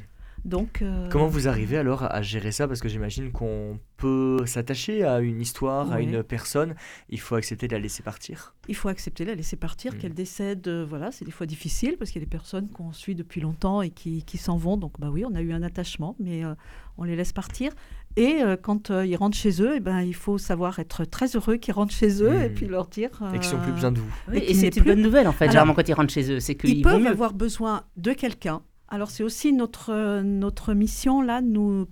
Donc, 0.46 0.84
euh, 0.84 1.10
Comment 1.10 1.28
vous 1.28 1.48
arrivez 1.48 1.76
alors 1.76 2.04
à 2.04 2.22
gérer 2.22 2.52
ça? 2.52 2.68
Parce 2.68 2.80
que 2.80 2.88
j'imagine 2.88 3.32
qu'on 3.32 3.80
peut 3.98 4.46
s'attacher 4.46 5.04
à 5.04 5.20
une 5.20 5.42
histoire, 5.42 5.92
à 5.92 6.02
une 6.02 6.22
personne. 6.22 6.76
Il 7.10 7.20
faut 7.20 7.34
accepter 7.34 7.68
de 7.68 7.74
la 7.74 7.80
laisser 7.80 8.04
partir. 8.04 8.54
Il 8.68 8.76
faut 8.76 8.88
accepter 8.88 9.26
de 9.26 9.32
la 9.32 9.36
laisser 9.36 9.56
partir, 9.56 9.94
hmm. 9.94 9.98
qu'elle 9.98 10.14
décède. 10.14 10.68
Euh, 10.68 10.86
voilà, 10.88 11.12
c'est 11.12 11.26
des 11.26 11.32
fois 11.32 11.48
difficile 11.48 11.96
parce 11.98 12.12
qu'il 12.12 12.22
y 12.22 12.24
a 12.24 12.28
des 12.28 12.30
personnes 12.30 12.70
qu'on 12.70 12.94
suit 12.94 13.16
depuis 13.16 13.42
longtemps 13.42 13.82
et 13.82 13.90
qui, 13.90 14.24
qui 14.24 14.38
s'en 14.38 14.56
vont. 14.56 14.78
Donc, 14.78 15.00
bah 15.00 15.10
oui, 15.12 15.26
on 15.26 15.34
a 15.34 15.42
eu 15.42 15.52
un 15.52 15.64
attachement, 15.64 16.16
mais 16.20 16.46
euh, 16.46 16.54
on 17.00 17.06
les 17.06 17.16
laisse 17.16 17.34
partir. 17.34 17.72
Et 18.16 18.40
quand 18.62 18.92
ils 18.92 19.18
rentrent 19.18 19.36
chez 19.36 19.62
eux, 19.62 19.74
et 19.74 19.78
eh 19.78 19.80
ben, 19.82 20.00
il 20.00 20.16
faut 20.16 20.38
savoir 20.38 20.80
être 20.80 21.04
très 21.04 21.36
heureux 21.36 21.58
qu'ils 21.58 21.74
rentrent 21.74 21.94
chez 21.94 22.24
eux 22.24 22.34
et 22.34 22.48
hmm. 22.48 22.54
puis 22.54 22.66
leur 22.66 22.88
dire. 22.88 23.10
et 23.34 23.40
qu'ils 23.40 23.52
n'ont 23.52 23.62
plus 23.62 23.74
besoin 23.74 23.92
de 23.92 24.00
vous. 24.00 24.10
et, 24.32 24.54
c'est 24.54 24.74
une 24.78 24.84
bonne 24.84 25.02
nouvelle 25.02 25.28
en 25.28 25.34
fait, 25.34 25.48
généralement 25.48 25.74
quand 25.74 25.90
ils 25.90 25.94
rentrent 25.94 26.14
chez 26.14 26.32
eux. 26.32 26.40
C'est 26.40 26.56
qu'ils 26.56 26.82
peuvent 26.82 27.06
avoir 27.08 27.34
besoin 27.34 27.84
de 27.98 28.14
quelqu'un 28.14 28.62
alors 28.96 29.12
c'est 29.12 29.24
aussi 29.24 29.52
notre, 29.52 30.22
notre 30.22 30.74
mission 30.74 31.22
là, 31.22 31.42
nous, 31.42 31.86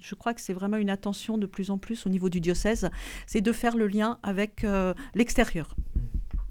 je 0.00 0.14
crois 0.14 0.34
que 0.34 0.40
c'est 0.42 0.52
vraiment 0.52 0.76
une 0.76 0.90
attention 0.90 1.38
de 1.38 1.46
plus 1.46 1.70
en 1.70 1.78
plus 1.78 2.06
au 2.06 2.10
niveau 2.10 2.28
du 2.28 2.40
diocèse, 2.40 2.90
c'est 3.26 3.40
de 3.40 3.52
faire 3.52 3.74
le 3.74 3.86
lien 3.86 4.18
avec 4.22 4.62
euh, 4.64 4.92
l'extérieur. 5.14 5.74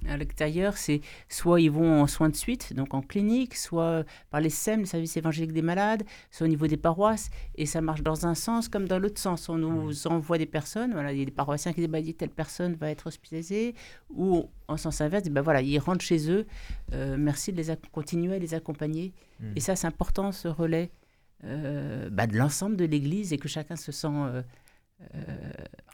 À 0.08 0.18
l'extérieur, 0.18 0.78
c'est 0.78 1.02
soit 1.30 1.62
ils 1.62 1.72
vont 1.72 2.02
en 2.02 2.08
soins 2.08 2.30
de 2.30 2.36
suite, 2.36 2.74
donc 2.74 2.94
en 2.94 3.02
clinique, 3.02 3.56
soit 3.56 4.04
par 4.30 4.42
les 4.42 4.50
SEM, 4.50 4.82
le 4.82 4.86
service 4.86 5.16
évangélique 5.18 5.54
des 5.54 5.62
malades, 5.62 6.04
soit 6.32 6.46
au 6.48 6.50
niveau 6.50 6.68
des 6.68 6.78
paroisses, 6.78 7.30
et 7.56 7.66
ça 7.66 7.82
marche 7.82 8.02
dans 8.02 8.26
un 8.26 8.36
sens 8.36 8.68
comme 8.68 8.88
dans 8.88 9.00
l'autre 9.00 9.20
sens. 9.20 9.50
On 9.50 9.58
nous 9.58 10.08
envoie 10.08 10.38
des 10.38 10.46
personnes, 10.46 10.94
voilà, 10.94 11.14
il 11.14 11.20
y 11.20 11.22
a 11.22 11.26
des 11.26 11.32
paroissiens 11.32 11.74
qui 11.74 11.82
disent, 11.82 11.90
bah, 11.90 12.00
telle 12.18 12.30
personne 12.30 12.76
va 12.76 12.90
être 12.90 13.08
hospitalisée, 13.08 13.76
ou 14.10 14.50
en 14.68 14.78
sens 14.78 15.02
inverse, 15.02 15.30
bah, 15.30 15.42
voilà, 15.42 15.62
ils 15.62 15.80
rentrent 15.80 16.04
chez 16.04 16.30
eux, 16.32 16.46
euh, 16.94 17.16
merci 17.18 17.52
de 17.52 17.62
les 17.62 17.76
continuer 17.92 18.36
à 18.36 18.40
les 18.40 18.54
accompagner. 18.54 19.14
Mmh. 19.40 19.46
Et 19.56 19.60
ça, 19.60 19.76
c'est 19.76 19.88
important, 19.88 20.32
ce 20.32 20.48
relais 20.48 20.92
euh, 21.44 22.10
bah, 22.10 22.28
de 22.28 22.38
l'ensemble 22.38 22.76
de 22.76 22.86
l'Église, 22.86 23.34
et 23.34 23.38
que 23.38 23.48
chacun 23.48 23.76
se 23.76 23.92
sent 23.92 24.08
euh, 24.08 24.42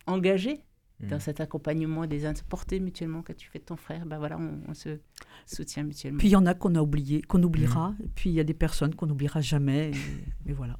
engagé 0.05 0.61
dans 0.99 1.17
mm. 1.17 1.21
cet 1.21 1.39
accompagnement 1.39 2.05
des 2.07 2.25
uns, 2.25 2.33
se 2.33 2.43
porter 2.43 2.79
mutuellement 2.79 3.21
quand 3.21 3.35
tu 3.35 3.47
fais 3.49 3.59
de 3.59 3.63
ton 3.63 3.75
frère, 3.75 4.05
ben 4.05 4.17
voilà, 4.17 4.37
on, 4.37 4.73
se 4.73 4.99
soutient 5.45 5.83
mutuellement. 5.83 6.17
Puis 6.17 6.29
il 6.29 6.31
y 6.31 6.35
en 6.35 6.45
a 6.45 6.53
qu'on 6.53 6.73
a 6.75 6.81
oublié, 6.81 7.21
qu'on 7.21 7.41
oubliera, 7.43 7.91
mm. 7.91 8.03
et 8.03 8.07
puis 8.15 8.29
il 8.29 8.33
y 8.33 8.39
a 8.39 8.43
des 8.43 8.53
personnes 8.53 8.95
qu'on 8.95 9.05
n'oubliera 9.05 9.41
jamais, 9.41 9.91
et, 10.45 10.53
voilà. 10.53 10.79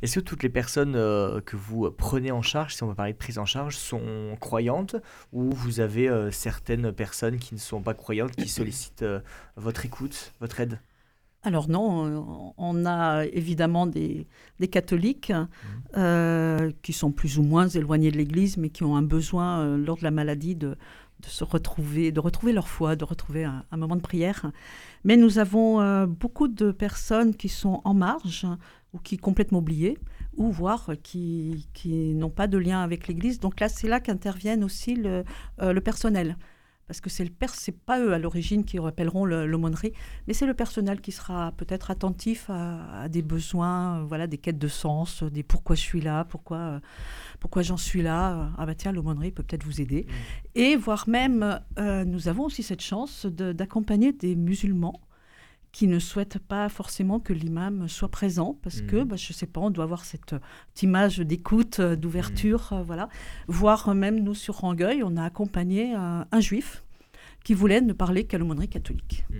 Est-ce 0.00 0.20
que 0.20 0.24
toutes 0.24 0.44
les 0.44 0.48
personnes 0.48 0.94
euh, 0.94 1.40
que 1.40 1.56
vous 1.56 1.90
prenez 1.90 2.30
en 2.30 2.42
charge, 2.42 2.76
si 2.76 2.82
on 2.84 2.88
veut 2.88 2.94
parler 2.94 3.12
de 3.12 3.18
prise 3.18 3.38
en 3.38 3.46
charge, 3.46 3.76
sont 3.76 4.36
croyantes? 4.40 4.94
Ou 5.32 5.50
vous 5.50 5.80
avez 5.80 6.08
euh, 6.08 6.30
certaines 6.30 6.92
personnes 6.92 7.38
qui 7.38 7.54
ne 7.54 7.58
sont 7.58 7.82
pas 7.82 7.94
croyantes 7.94 8.36
qui 8.36 8.48
sollicitent 8.48 9.02
euh, 9.02 9.20
votre 9.56 9.84
écoute, 9.84 10.34
votre 10.40 10.60
aide? 10.60 10.78
Alors 11.46 11.68
non, 11.68 12.52
on 12.58 12.86
a 12.86 13.24
évidemment 13.26 13.86
des, 13.86 14.26
catholiques 14.68 15.30
mmh. 15.30 15.46
euh, 15.96 16.72
qui 16.82 16.92
sont 16.92 17.12
plus 17.12 17.38
ou 17.38 17.44
moins 17.44 17.68
éloignés 17.68 18.10
de 18.10 18.16
l'Église, 18.16 18.56
mais 18.56 18.68
qui 18.68 18.82
ont 18.82 18.96
un 18.96 19.02
besoin 19.02 19.60
euh, 19.60 19.76
lors 19.76 19.96
de 19.96 20.02
la 20.02 20.10
maladie 20.10 20.56
de, 20.56 20.76
se 21.24 21.44
retrouver, 21.44 22.10
de 22.10 22.18
retrouver 22.18 22.52
leur 22.52 22.66
foi, 22.66 22.96
de 22.96 23.04
retrouver 23.04 23.44
un, 23.44 23.76
moment 23.76 23.94
de 23.94 24.00
prière. 24.00 24.50
Mais 25.04 25.16
nous 25.16 25.38
avons 25.38 25.80
euh, 25.80 26.06
beaucoup 26.06 26.48
de 26.48 26.72
personnes 26.72 27.36
qui 27.36 27.48
sont 27.48 27.80
en 27.84 27.94
marge 27.94 28.44
ou 28.92 28.98
qui 28.98 29.16
complètement 29.16 29.60
oubliées, 29.60 29.98
ou 30.36 30.50
voire 30.50 30.90
qui, 31.04 31.64
n'ont 31.86 32.28
pas 32.28 32.48
de 32.48 32.58
lien 32.58 32.82
avec 32.82 33.06
l'Église. 33.06 33.38
Donc 33.38 33.60
là, 33.60 33.68
c'est 33.68 33.86
là 33.86 34.00
qu'interviennent 34.00 34.64
aussi 34.64 34.96
le 34.96 35.80
personnel 35.80 36.36
parce 36.86 37.00
que 37.00 37.10
c'est 37.10 37.24
le 37.24 37.30
père, 37.30 37.54
c'est 37.54 37.76
pas 37.76 38.00
eux 38.00 38.12
à 38.12 38.18
l'origine 38.18 38.64
qui 38.64 38.78
rappelleront 38.78 39.24
l'aumônerie, 39.24 39.92
mais 40.26 40.34
c'est 40.34 40.46
le 40.46 40.54
personnel 40.54 41.00
qui 41.00 41.10
sera 41.12 41.52
peut-être 41.52 41.90
attentif 41.90 42.48
à, 42.48 43.08
des 43.08 43.22
besoins, 43.22 43.98
euh, 43.98 44.04
voilà, 44.04 44.26
des 44.26 44.38
quêtes 44.38 44.58
de 44.58 44.68
sens, 44.68 45.22
des 45.24 45.42
pourquoi 45.42 45.74
je 45.74 45.80
suis 45.80 46.00
là, 46.00 46.24
pourquoi, 46.24 46.58
euh, 46.58 46.80
pourquoi 47.40 47.62
j'en 47.62 47.76
suis 47.76 48.02
là. 48.02 48.50
Ah 48.56 48.66
bah 48.66 48.74
tiens, 48.74 48.92
l'aumônerie 48.92 49.32
peut 49.32 49.42
peut-être 49.42 49.64
vous 49.64 49.80
aider. 49.80 50.06
Mmh. 50.08 50.58
Et 50.58 50.76
voire 50.76 51.08
même, 51.08 51.60
euh, 51.78 52.04
nous 52.04 52.28
avons 52.28 52.44
aussi 52.44 52.62
cette 52.62 52.82
chance 52.82 53.26
d'accompagner 53.26 54.12
des 54.12 54.36
musulmans 54.36 55.00
qui 55.76 55.88
ne 55.88 55.98
souhaitent 55.98 56.38
pas 56.38 56.70
forcément 56.70 57.20
que 57.20 57.34
l'imam 57.34 57.86
soit 57.86 58.08
présent 58.08 58.58
parce 58.62 58.80
que, 58.80 58.96
mmh. 58.96 59.04
bah, 59.04 59.16
je 59.16 59.28
ne 59.28 59.34
sais 59.34 59.46
pas, 59.46 59.60
on 59.60 59.68
doit 59.68 59.84
avoir 59.84 60.06
cette, 60.06 60.34
image 60.80 61.18
d'écoute, 61.18 61.80
euh, 61.80 61.96
d'ouverture, 61.96 62.68
mmh. 62.70 62.74
euh, 62.76 62.82
voilà. 62.82 63.10
Voire 63.46 63.94
même 63.94 64.20
nous 64.20 64.32
sur 64.32 64.54
Rangueil, 64.54 65.02
on 65.02 65.18
a 65.18 65.22
accompagné 65.22 65.92
un, 65.92 66.40
juif 66.40 66.82
qui 67.44 67.52
voulait 67.52 67.82
ne 67.82 67.92
parler 67.92 68.24
qu'à 68.24 68.38
l'aumônerie 68.38 68.70
catholique. 68.70 69.26
Mmh. 69.28 69.34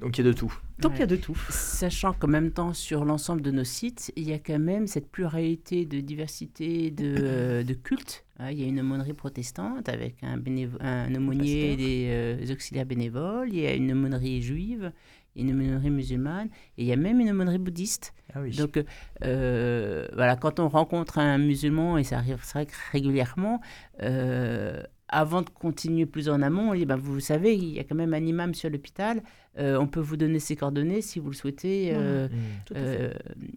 Donc 0.00 0.18
il 0.18 0.24
y 0.24 0.28
a 0.28 0.30
de 0.30 0.36
tout. 0.36 0.52
Donc 0.78 0.92
il 0.96 1.00
y 1.00 1.02
a 1.02 1.06
de 1.06 1.16
tout. 1.16 1.36
Sachant 1.50 2.12
qu'en 2.12 2.28
même 2.28 2.50
temps, 2.50 2.72
sur 2.72 3.04
l'ensemble 3.04 3.42
de 3.42 3.50
nos 3.50 3.64
sites, 3.64 4.12
il 4.16 4.28
y 4.28 4.32
a 4.32 4.38
quand 4.38 4.58
même 4.58 4.86
cette 4.86 5.10
pluralité 5.10 5.84
de 5.84 6.00
diversité 6.00 6.90
de, 6.90 7.14
euh, 7.18 7.62
de 7.62 7.74
cultes. 7.74 8.24
Hein, 8.38 8.50
il 8.50 8.60
y 8.60 8.64
a 8.64 8.66
une 8.66 8.80
aumônerie 8.80 9.14
protestante 9.14 9.88
avec 9.88 10.22
un, 10.22 10.40
un 10.80 11.14
aumônier 11.14 11.72
et 11.72 11.76
des 11.76 12.52
auxiliaires 12.52 12.86
bénévoles. 12.86 13.48
Il 13.50 13.60
y 13.60 13.66
a 13.66 13.74
une 13.74 13.92
aumônerie 13.92 14.42
juive 14.42 14.92
une 15.36 15.50
aumônerie 15.50 15.90
musulmane, 15.90 16.48
et 16.78 16.82
il 16.82 16.86
y 16.86 16.92
a 16.92 16.96
même 16.96 17.20
une 17.20 17.30
aumônerie 17.30 17.58
bouddhiste. 17.58 18.14
Ah 18.34 18.40
Donc, 18.56 18.82
euh, 19.22 20.08
voilà, 20.14 20.36
quand 20.36 20.58
on 20.58 20.68
rencontre 20.68 21.18
un 21.18 21.38
musulman, 21.38 21.98
et 21.98 22.04
ça 22.04 22.18
arrive 22.18 22.36
vrai, 22.36 22.66
régulièrement, 22.92 23.60
euh, 24.02 24.82
avant 25.08 25.42
de 25.42 25.50
continuer 25.50 26.06
plus 26.06 26.28
en 26.28 26.42
amont, 26.42 26.70
on 26.70 26.74
dit, 26.74 26.84
ben, 26.84 26.96
vous 26.96 27.20
savez, 27.20 27.54
il 27.54 27.74
y 27.74 27.78
a 27.78 27.84
quand 27.84 27.94
même 27.94 28.14
un 28.14 28.24
imam 28.24 28.54
sur 28.54 28.70
l'hôpital, 28.70 29.22
euh, 29.58 29.78
on 29.78 29.86
peut 29.86 30.00
vous 30.00 30.16
donner 30.16 30.38
ses 30.38 30.56
coordonnées 30.56 31.00
si 31.00 31.18
vous 31.18 31.30
le 31.30 31.34
souhaitez. 31.34 31.92
Mmh. 31.92 32.28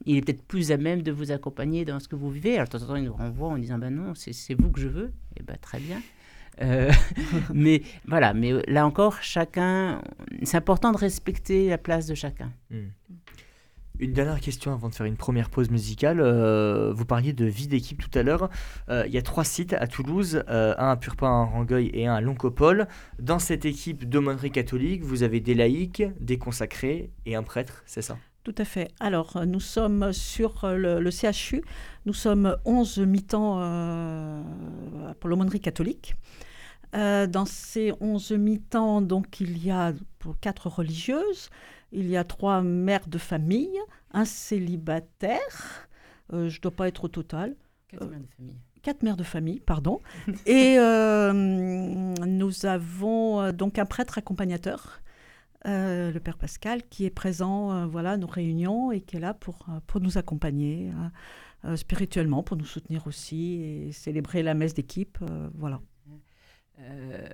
il 0.05 0.17
est 0.17 0.21
peut-être 0.21 0.43
plus 0.43 0.71
à 0.71 0.77
même 0.77 1.01
de 1.01 1.11
vous 1.11 1.31
accompagner 1.31 1.85
dans 1.85 1.99
ce 1.99 2.07
que 2.07 2.15
vous 2.15 2.29
vivez. 2.29 2.55
Alors, 2.55 2.67
de 2.67 2.71
temps 2.71 2.83
en 2.83 2.87
temps, 2.87 2.95
il 2.95 3.03
nous 3.03 3.13
renvoie 3.13 3.49
en 3.49 3.57
disant, 3.57 3.77
ben 3.77 3.93
non, 3.93 4.13
c'est 4.15 4.53
vous 4.53 4.71
que 4.71 4.79
je 4.79 4.87
veux. 4.87 5.11
Et 5.37 5.43
ben, 5.43 5.57
très 5.59 5.79
bien. 5.79 6.01
Euh, 6.61 6.91
mais 7.53 7.81
voilà, 8.05 8.33
mais 8.33 8.53
là 8.67 8.85
encore, 8.85 9.21
chacun, 9.21 10.01
c'est 10.43 10.57
important 10.57 10.91
de 10.91 10.97
respecter 10.97 11.69
la 11.69 11.77
place 11.77 12.07
de 12.07 12.15
chacun. 12.15 12.51
Hmm. 12.69 12.89
Une 13.99 14.13
dernière 14.13 14.39
question 14.39 14.71
avant 14.71 14.87
de 14.87 14.95
faire 14.95 15.05
une 15.05 15.17
première 15.17 15.49
pause 15.49 15.69
musicale. 15.69 16.21
Euh, 16.21 16.93
vous 16.95 17.03
parliez 17.03 17.33
de 17.33 17.43
vie 17.43 17.67
d'équipe 17.67 18.01
tout 18.01 18.17
à 18.17 18.23
l'heure. 18.23 18.49
Euh, 18.89 19.03
il 19.05 19.13
y 19.13 19.17
a 19.17 19.21
trois 19.21 19.43
sites 19.43 19.73
à 19.73 19.87
Toulouse, 19.87 20.43
un 20.47 20.89
à 20.89 20.95
Purpin, 20.95 21.27
un 21.27 21.41
à 21.41 21.45
Rangueil 21.45 21.91
et 21.93 22.07
un 22.07 22.15
à 22.15 22.21
Loncopole. 22.21 22.87
Dans 23.19 23.39
cette 23.39 23.65
équipe 23.65 24.07
d'aumônerie 24.07 24.51
catholique, 24.51 25.03
vous 25.03 25.23
avez 25.23 25.41
des 25.41 25.53
laïcs, 25.53 26.03
des 26.21 26.37
consacrés 26.37 27.11
et 27.25 27.35
un 27.35 27.43
prêtre, 27.43 27.83
c'est 27.85 28.01
ça? 28.01 28.17
Tout 28.45 28.55
à 28.57 28.63
fait. 28.63 28.87
Alors, 29.01 29.45
nous 29.45 29.59
sommes 29.59 30.13
sur 30.13 30.61
le, 30.63 31.11
CHU. 31.11 31.61
Nous 32.05 32.13
sommes 32.13 32.55
11 32.63 32.99
mi-temps 32.99 33.59
pour 35.19 35.29
l'aumônerie 35.29 35.59
catholique. 35.59 36.15
Euh, 36.95 37.27
dans 37.27 37.45
ces 37.45 37.93
onze 37.99 38.31
mi-temps, 38.31 39.01
donc, 39.01 39.39
il 39.39 39.63
y 39.63 39.69
a 39.69 39.93
pour 40.17 40.39
quatre 40.39 40.67
religieuses, 40.67 41.49
il 41.91 42.07
y 42.07 42.17
a 42.17 42.23
trois 42.23 42.61
mères 42.61 43.07
de 43.07 43.17
famille, 43.17 43.77
un 44.11 44.25
célibataire, 44.25 45.87
euh, 46.33 46.49
je 46.49 46.57
ne 46.57 46.61
dois 46.61 46.75
pas 46.75 46.87
être 46.87 47.05
au 47.05 47.07
total. 47.07 47.55
Quatre 47.87 48.07
mères 48.07 48.19
de 48.19 48.27
famille. 48.37 48.55
Quatre 48.81 49.03
mères 49.03 49.17
de 49.17 49.23
famille, 49.23 49.59
pardon. 49.59 49.99
Et 50.45 50.77
euh, 50.79 51.33
nous 51.33 52.65
avons 52.65 53.51
donc 53.51 53.77
un 53.79 53.85
prêtre 53.85 54.17
accompagnateur, 54.17 55.01
le 55.65 56.17
Père 56.19 56.37
Pascal, 56.37 56.83
qui 56.89 57.05
est 57.05 57.09
présent 57.09 57.87
voilà, 57.87 58.11
à 58.11 58.17
nos 58.17 58.27
réunions 58.27 58.91
et 58.91 59.01
qui 59.01 59.17
est 59.17 59.19
là 59.19 59.33
pour, 59.33 59.65
pour 59.87 59.99
nous 59.99 60.17
accompagner 60.17 60.91
spirituellement, 61.75 62.41
pour 62.41 62.55
nous 62.55 62.65
soutenir 62.65 63.05
aussi 63.07 63.61
et 63.61 63.91
célébrer 63.91 64.43
la 64.43 64.53
messe 64.53 64.73
d'équipe. 64.73 65.17
voilà. 65.55 65.81
Euh, 66.81 67.27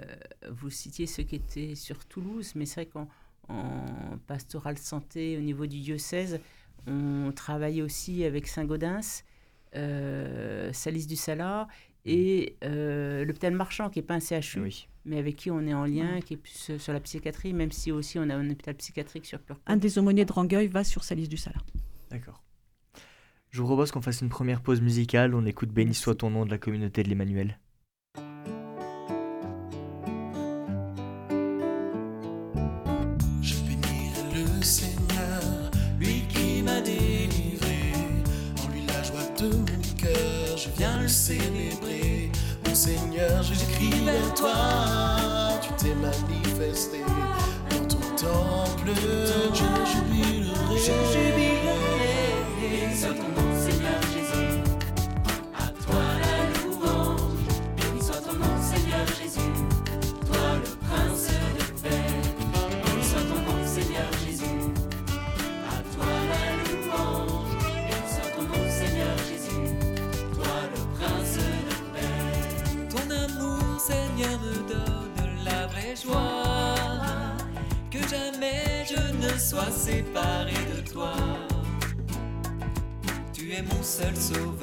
vous 0.50 0.70
citiez 0.70 1.06
ceux 1.06 1.24
qui 1.24 1.36
étaient 1.36 1.76
sur 1.76 2.06
Toulouse, 2.06 2.54
mais 2.56 2.66
c'est 2.66 2.82
vrai 2.82 2.86
qu'en 3.48 4.18
pastoral 4.28 4.78
santé 4.78 5.38
au 5.38 5.42
niveau 5.42 5.66
du 5.66 5.80
diocèse, 5.80 6.40
on 6.88 7.32
travaille 7.36 7.82
aussi 7.82 8.24
avec 8.24 8.48
Saint-Gaudens, 8.48 9.24
euh, 9.76 10.72
Salis 10.74 11.08
du 11.08 11.16
Salat 11.16 11.68
et 12.06 12.56
euh, 12.64 13.26
l'hôpital 13.26 13.54
marchand 13.54 13.90
qui 13.90 14.00
n'est 14.00 14.06
pas 14.06 14.14
un 14.14 14.20
CHU, 14.20 14.88
mais 15.06 15.18
avec 15.18 15.36
qui 15.36 15.52
on 15.52 15.62
est 15.62 15.74
en 15.74 15.86
lien, 15.86 16.22
qui 16.22 16.36
est 16.36 16.38
plus 16.38 16.78
sur 16.78 16.94
la 16.94 17.00
psychiatrie, 17.00 17.54
même 17.54 17.72
si 17.72 17.92
aussi 17.92 18.20
on 18.20 18.30
a 18.30 18.36
un 18.36 18.50
hôpital 18.50 18.76
psychiatrique 18.76 19.26
sur 19.26 19.40
Purple. 19.40 19.62
Un 19.66 19.78
des 19.78 19.98
aumôniers 19.98 20.26
de 20.26 20.32
Rangueil 20.32 20.68
va 20.68 20.84
sur 20.84 21.04
Salis 21.04 21.28
du 21.28 21.38
Salat. 21.38 21.62
D'accord. 22.12 22.44
Je 23.50 23.62
vous 23.62 23.68
propose 23.68 23.92
qu'on 23.92 24.02
fasse 24.02 24.22
une 24.22 24.30
première 24.30 24.62
pause 24.62 24.82
musicale. 24.82 25.34
On 25.34 25.46
écoute 25.46 25.70
Béni 25.70 25.94
soit 25.94 26.16
ton 26.16 26.30
nom 26.30 26.46
de 26.46 26.52
la 26.52 26.58
communauté 26.58 27.04
de 27.04 27.10
l'Emmanuel. 27.10 27.58
Célébrer. 41.26 42.30
Mon 42.68 42.76
Seigneur, 42.76 43.42
j'écris 43.42 44.06
vers 44.06 44.34
toi. 44.36 44.54
Tu 45.60 45.70
t'es 45.84 45.96
manifesté 45.96 47.00
dans 47.72 47.86
ton 47.88 47.98
temple. 48.16 48.92
Tu 83.98 84.55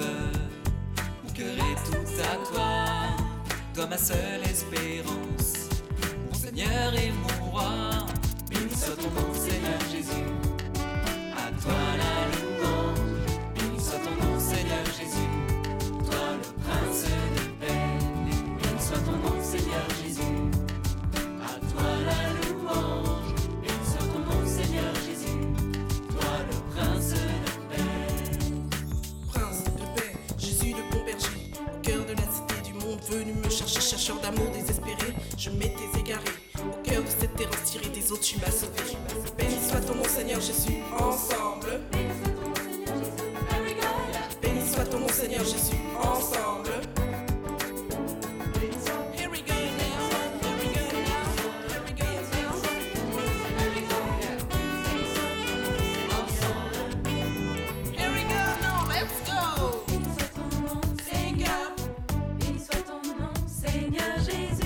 Seigneur 63.93 64.19
Jésus. 64.21 64.62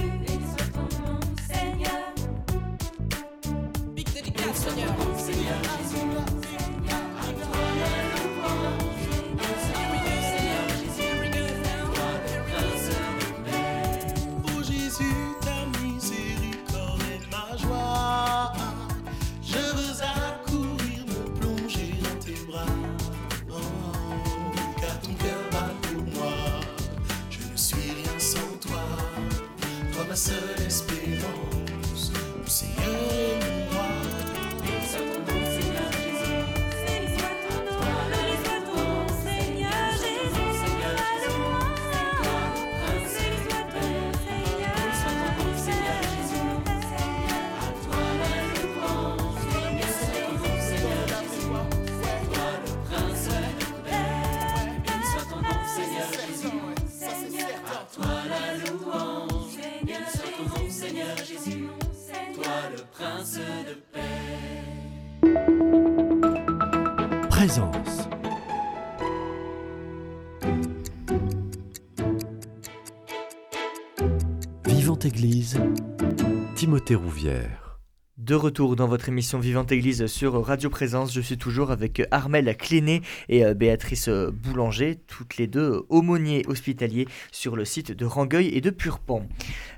De 78.17 78.37
retour 78.37 78.77
dans 78.77 78.87
votre 78.87 79.09
émission 79.09 79.41
Vivante 79.41 79.73
Église 79.73 80.07
sur 80.07 80.41
Radio 80.41 80.71
Présence, 80.71 81.13
je 81.13 81.21
suis 81.21 81.37
toujours 81.37 81.73
avec 81.73 82.01
Armel 82.13 82.57
Cléné 82.57 83.03
et 83.29 83.45
euh, 83.45 83.55
Béatrice 83.55 84.09
Boulanger, 84.09 85.01
toutes 85.09 85.37
les 85.37 85.49
deux 85.49 85.85
aumôniers 85.89 86.45
hospitaliers 86.47 87.09
sur 87.33 87.57
le 87.57 87.65
site 87.65 87.91
de 87.91 88.05
Rangueil 88.05 88.51
et 88.55 88.61
de 88.61 88.71
Purpan. 88.71 89.27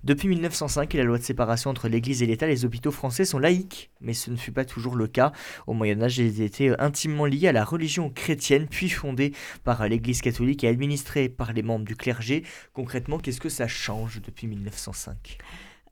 Depuis 0.05 0.29
1905 0.29 0.95
et 0.95 0.99
la 0.99 1.05
loi 1.05 1.17
de 1.17 1.23
séparation 1.23 1.71
entre 1.71 1.89
l'Église 1.89 2.23
et 2.23 2.27
l'État, 2.27 2.47
les 2.47 2.67
hôpitaux 2.67 2.91
français 2.91 3.25
sont 3.25 3.39
laïques, 3.39 3.91
mais 4.03 4.13
ce 4.13 4.31
ne 4.31 4.37
fut 4.37 4.53
pas 4.53 4.67
toujours 4.67 4.95
le 4.95 5.07
cas. 5.07 5.33
Au 5.67 5.73
Moyen 5.73 6.03
Âge, 6.03 6.19
ils 6.19 6.43
étaient 6.43 6.79
intimement 6.79 7.25
liés 7.25 7.49
à 7.49 7.53
la 7.53 7.65
religion 7.65 8.11
chrétienne, 8.11 8.67
puis 8.69 8.91
fondés 8.91 9.33
par 9.65 9.89
l'Église 9.89 10.21
catholique 10.21 10.63
et 10.63 10.69
administrés 10.69 11.31
par 11.31 11.55
les 11.55 11.63
membres 11.63 11.87
du 11.87 11.97
clergé. 11.97 12.45
Concrètement, 12.75 13.19
qu'est-ce 13.19 13.41
que 13.41 13.49
ça 13.49 13.67
change 13.67 14.21
depuis 14.21 14.47
1905 14.47 15.39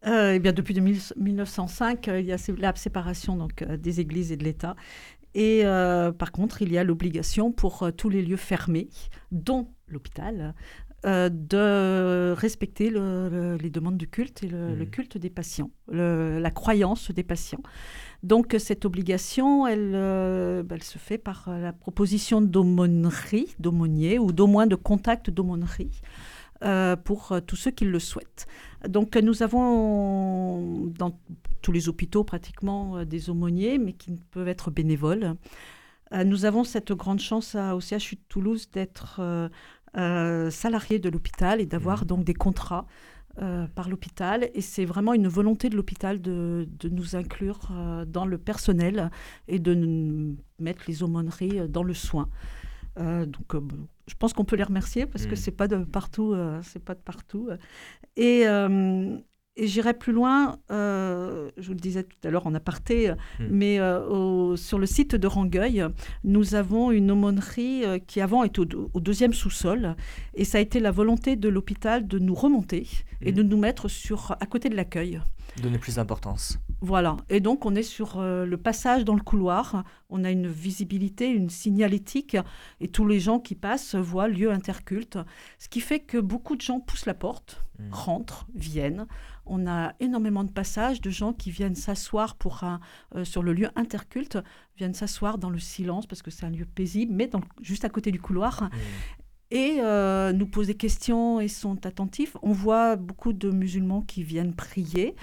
Euh, 0.06 0.34
eh 0.34 0.38
bien, 0.38 0.52
depuis 0.52 0.74
2000 0.74 0.98
1905, 1.16 2.08
euh, 2.08 2.20
il 2.20 2.26
y 2.26 2.32
a 2.32 2.36
la 2.58 2.74
séparation 2.76 3.36
donc, 3.36 3.62
euh, 3.62 3.76
des 3.76 4.00
églises 4.00 4.30
et 4.32 4.36
de 4.36 4.44
l'État. 4.44 4.76
Et 5.34 5.62
euh, 5.64 6.12
par 6.12 6.32
contre, 6.32 6.62
il 6.62 6.72
y 6.72 6.78
a 6.78 6.84
l'obligation 6.84 7.52
pour 7.52 7.82
euh, 7.82 7.90
tous 7.90 8.08
les 8.08 8.22
lieux 8.22 8.36
fermés, 8.36 8.88
dont 9.32 9.68
l'hôpital, 9.88 10.54
euh, 11.04 11.28
de 11.30 12.32
respecter 12.36 12.90
le- 12.90 13.28
le- 13.28 13.56
les 13.56 13.70
demandes 13.70 13.96
du 13.98 14.08
culte 14.08 14.42
et 14.42 14.48
le, 14.48 14.74
le 14.74 14.84
culte 14.86 15.18
des 15.18 15.30
patients, 15.30 15.70
la 15.88 16.50
croyance 16.50 17.10
des 17.10 17.22
patients. 17.22 17.62
Donc 18.22 18.56
cette 18.58 18.84
obligation, 18.84 19.66
elle, 19.66 19.94
elle 19.94 20.82
se 20.82 20.98
fait 20.98 21.18
par 21.18 21.48
la 21.50 21.72
proposition 21.72 22.40
d'aumônerie, 22.40 23.54
d'aumônier 23.60 24.18
ou 24.18 24.32
d'au 24.32 24.46
moins 24.46 24.66
de 24.66 24.74
contact 24.74 25.30
d'aumônerie 25.30 26.00
euh, 26.64 26.96
pour 26.96 27.32
euh, 27.32 27.40
tous 27.40 27.56
ceux 27.56 27.70
qui 27.70 27.84
le 27.84 27.98
souhaitent. 27.98 28.46
Donc 28.88 29.16
euh, 29.16 29.20
nous 29.20 29.42
avons 29.42 30.86
dans 30.98 31.18
tous 31.62 31.72
les 31.72 31.88
hôpitaux 31.88 32.24
pratiquement 32.24 33.04
des 33.04 33.28
aumôniers, 33.30 33.78
mais 33.78 33.92
qui 33.92 34.12
peuvent 34.30 34.48
être 34.48 34.70
bénévoles. 34.70 35.34
Nous 36.24 36.44
avons 36.44 36.62
cette 36.62 36.92
grande 36.92 37.18
chance 37.18 37.56
à- 37.56 37.74
au 37.74 37.80
CHU 37.80 38.14
de 38.14 38.20
Toulouse 38.28 38.70
d'être 38.70 39.20
salariés 40.50 40.98
de 40.98 41.08
l'hôpital 41.08 41.60
et 41.60 41.66
d'avoir 41.66 42.00
Mhm. 42.02 42.06
donc 42.06 42.24
des 42.24 42.34
contrats 42.34 42.86
euh, 43.42 43.66
par 43.74 43.88
l'hôpital. 43.90 44.48
Et 44.54 44.60
c'est 44.62 44.84
vraiment 44.86 45.12
une 45.12 45.28
volonté 45.28 45.68
de 45.68 45.76
l'hôpital 45.76 46.22
de, 46.22 46.66
de 46.80 46.88
nous 46.88 47.16
inclure 47.16 47.58
euh, 47.70 48.04
dans 48.06 48.24
le 48.24 48.38
personnel 48.38 49.10
et 49.48 49.58
de 49.58 50.34
mettre 50.58 50.84
les 50.88 51.02
aumôneries 51.02 51.68
dans 51.68 51.82
le 51.82 51.92
soin. 51.92 52.28
Euh, 52.98 53.26
donc, 53.26 53.54
euh, 53.54 53.60
je 54.08 54.14
pense 54.18 54.32
qu'on 54.32 54.44
peut 54.44 54.56
les 54.56 54.62
remercier 54.62 55.06
parce 55.06 55.26
que 55.26 55.30
Mhm. 55.32 55.36
c'est 55.36 55.50
pas 55.50 55.68
de 55.68 55.78
partout, 55.84 56.32
euh, 56.32 56.60
c'est 56.62 56.82
pas 56.84 56.94
de 56.94 57.00
partout. 57.00 57.48
Et, 58.16 58.42
et 59.58 59.66
j'irai 59.66 59.94
plus 59.94 60.12
loin. 60.12 60.58
je 60.68 61.62
vous 61.66 61.72
le 61.72 61.80
disais 61.80 62.02
tout 62.04 62.16
à 62.24 62.30
l'heure 62.30 62.46
en 62.46 62.54
aparté, 62.54 63.10
Mhm. 63.40 63.48
mais 63.50 63.80
au- 63.80 64.56
sur 64.56 64.78
le 64.78 64.86
site 64.86 65.14
de 65.14 65.26
Rangueil, 65.26 65.84
nous 66.24 66.54
avons 66.54 66.90
une 66.90 67.10
aumônerie 67.10 67.84
qui 68.06 68.20
avant 68.20 68.44
était 68.44 68.60
au, 68.60 68.90
au 68.92 69.00
deuxième 69.00 69.32
sous-sol, 69.32 69.96
et 70.34 70.44
ça 70.44 70.58
a 70.58 70.60
été 70.60 70.78
la 70.80 70.90
volonté 70.90 71.36
de 71.36 71.48
l'hôpital 71.48 72.06
de 72.06 72.18
nous 72.18 72.34
remonter 72.34 72.86
et 73.22 73.30
Mhm. 73.32 73.36
de 73.38 73.42
nous 73.42 73.56
mettre 73.58 73.88
sur 73.88 74.36
à 74.38 74.46
côté 74.46 74.68
de 74.68 74.76
l'accueil. 74.76 75.20
Donner 75.62 75.78
plus 75.78 75.94
d'importance. 75.96 76.58
Voilà. 76.80 77.16
Et 77.28 77.40
donc, 77.40 77.64
on 77.64 77.74
est 77.74 77.82
sur 77.82 78.18
euh, 78.18 78.44
le 78.44 78.56
passage 78.56 79.04
dans 79.04 79.14
le 79.14 79.22
couloir. 79.22 79.84
On 80.10 80.24
a 80.24 80.30
une 80.30 80.46
visibilité, 80.46 81.28
une 81.28 81.48
signalétique. 81.50 82.36
Et 82.80 82.88
tous 82.88 83.06
les 83.06 83.18
gens 83.20 83.40
qui 83.40 83.54
passent 83.54 83.94
voient 83.94 84.28
lieu 84.28 84.50
interculte. 84.50 85.18
Ce 85.58 85.68
qui 85.68 85.80
fait 85.80 86.00
que 86.00 86.18
beaucoup 86.18 86.54
de 86.56 86.60
gens 86.60 86.80
poussent 86.80 87.06
la 87.06 87.14
porte, 87.14 87.62
Mm. 87.78 87.92
rentrent, 87.92 88.46
viennent. 88.54 89.06
On 89.44 89.66
a 89.66 89.92
énormément 90.00 90.44
de 90.44 90.50
passages 90.50 91.00
de 91.02 91.10
gens 91.10 91.32
qui 91.34 91.50
viennent 91.50 91.74
s'asseoir 91.74 92.36
pour 92.36 92.64
un, 92.64 92.80
euh, 93.14 93.24
sur 93.24 93.42
le 93.42 93.52
lieu 93.52 93.68
interculte, 93.76 94.38
viennent 94.78 94.94
s'asseoir 94.94 95.36
dans 95.38 95.50
le 95.50 95.58
silence 95.58 96.06
parce 96.06 96.22
que 96.22 96.30
c'est 96.30 96.46
un 96.46 96.50
lieu 96.50 96.64
paisible, 96.64 97.12
mais 97.14 97.26
dans 97.26 97.42
juste 97.60 97.84
à 97.84 97.90
côté 97.90 98.10
du 98.12 98.20
couloir 98.20 98.62
Mm. 98.64 98.68
et 99.50 99.76
euh, 99.80 100.32
nous 100.32 100.46
posent 100.46 100.66
des 100.68 100.74
questions 100.74 101.38
et 101.38 101.48
sont 101.48 101.84
attentifs. 101.86 102.36
On 102.42 102.52
voit 102.52 102.96
beaucoup 102.96 103.32
de 103.32 103.50
musulmans 103.50 104.00
qui 104.02 104.22
viennent 104.22 104.54
prier. 104.54 105.14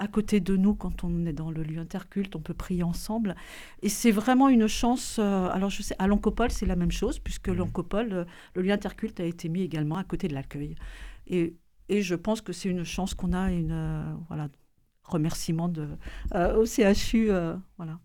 À 0.00 0.06
côté 0.06 0.38
de 0.40 0.56
nous, 0.56 0.74
quand 0.74 1.02
on 1.02 1.26
est 1.26 1.32
dans 1.32 1.50
le 1.50 1.62
lieu 1.64 1.80
interculte, 1.80 2.36
on 2.36 2.40
peut 2.40 2.54
prier 2.54 2.84
ensemble. 2.84 3.34
Et 3.82 3.88
c'est 3.88 4.12
vraiment 4.12 4.48
une 4.48 4.68
chance. 4.68 5.16
euh, 5.18 5.48
alors, 5.50 5.70
je 5.70 5.82
sais, 5.82 5.96
à 5.98 6.06
l'Ancopole, 6.06 6.50
c'est 6.52 6.66
la 6.66 6.76
même 6.76 6.92
chose, 6.92 7.18
puisque 7.18 7.48
Mhm. 7.48 7.56
l'Ancopole, 7.56 8.12
euh, 8.12 8.24
le 8.54 8.62
lieu 8.62 8.70
interculte 8.72 9.18
a 9.18 9.24
été 9.24 9.48
mis 9.48 9.62
également 9.62 9.96
à 9.96 10.04
côté 10.04 10.28
de 10.28 10.34
l'accueil. 10.34 10.76
Et, 11.26 11.56
et 11.88 12.02
je 12.02 12.14
pense 12.14 12.40
que 12.40 12.52
c'est 12.52 12.68
une 12.68 12.84
chance 12.84 13.14
qu'on 13.14 13.32
a, 13.32 13.50
une 13.50 13.72
euh, 13.72 14.02
voilà, 14.28 14.48
remerciement 15.02 15.68
de, 15.68 15.88
au 16.56 16.64
CHU. 16.64 17.30
voilà. 17.76 17.98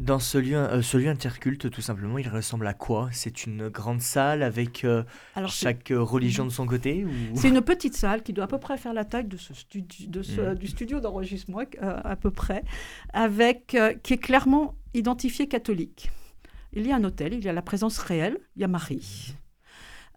Dans 0.00 0.18
ce 0.18 0.38
lieu, 0.38 0.56
euh, 0.56 0.80
ce 0.80 0.96
lieu 0.96 1.08
interculte, 1.10 1.70
tout 1.70 1.82
simplement, 1.82 2.16
il 2.16 2.26
ressemble 2.28 2.66
à 2.66 2.72
quoi? 2.72 3.10
C'est 3.12 3.44
une 3.44 3.68
grande 3.68 4.00
salle 4.00 4.42
avec 4.42 4.84
euh, 4.84 5.02
Alors, 5.34 5.50
chaque 5.50 5.90
euh, 5.90 6.00
religion 6.02 6.44
de 6.46 6.50
son 6.50 6.64
côté 6.66 7.04
ou... 7.04 7.10
C'est 7.34 7.50
une 7.50 7.60
petite 7.60 7.94
salle 7.94 8.22
qui 8.22 8.32
doit 8.32 8.44
à 8.44 8.48
peu 8.48 8.58
près 8.58 8.78
faire 8.78 8.94
la 8.94 9.04
taille 9.04 9.26
de 9.26 9.36
ce 9.36 9.52
studi- 9.52 10.08
de 10.08 10.22
ce- 10.22 10.40
Mhm. 10.40 10.54
du 10.54 10.66
studio 10.66 10.98
d'enregistrement, 11.00 11.60
à 11.82 12.16
peu 12.16 12.30
près, 12.30 12.64
avec, 13.12 13.76
qui 14.02 14.14
est 14.14 14.18
clairement 14.18 14.74
identifié 14.94 15.46
catholique. 15.46 16.10
Il 16.72 16.86
y 16.86 16.92
a 16.92 16.96
un 16.96 17.04
hôtel, 17.04 17.34
il 17.34 17.44
y 17.44 17.48
a 17.50 17.52
la 17.52 17.60
présence 17.62 17.98
réelle, 17.98 18.38
il 18.56 18.62
y 18.62 18.64
a 18.64 18.68
Marie. 18.68 19.34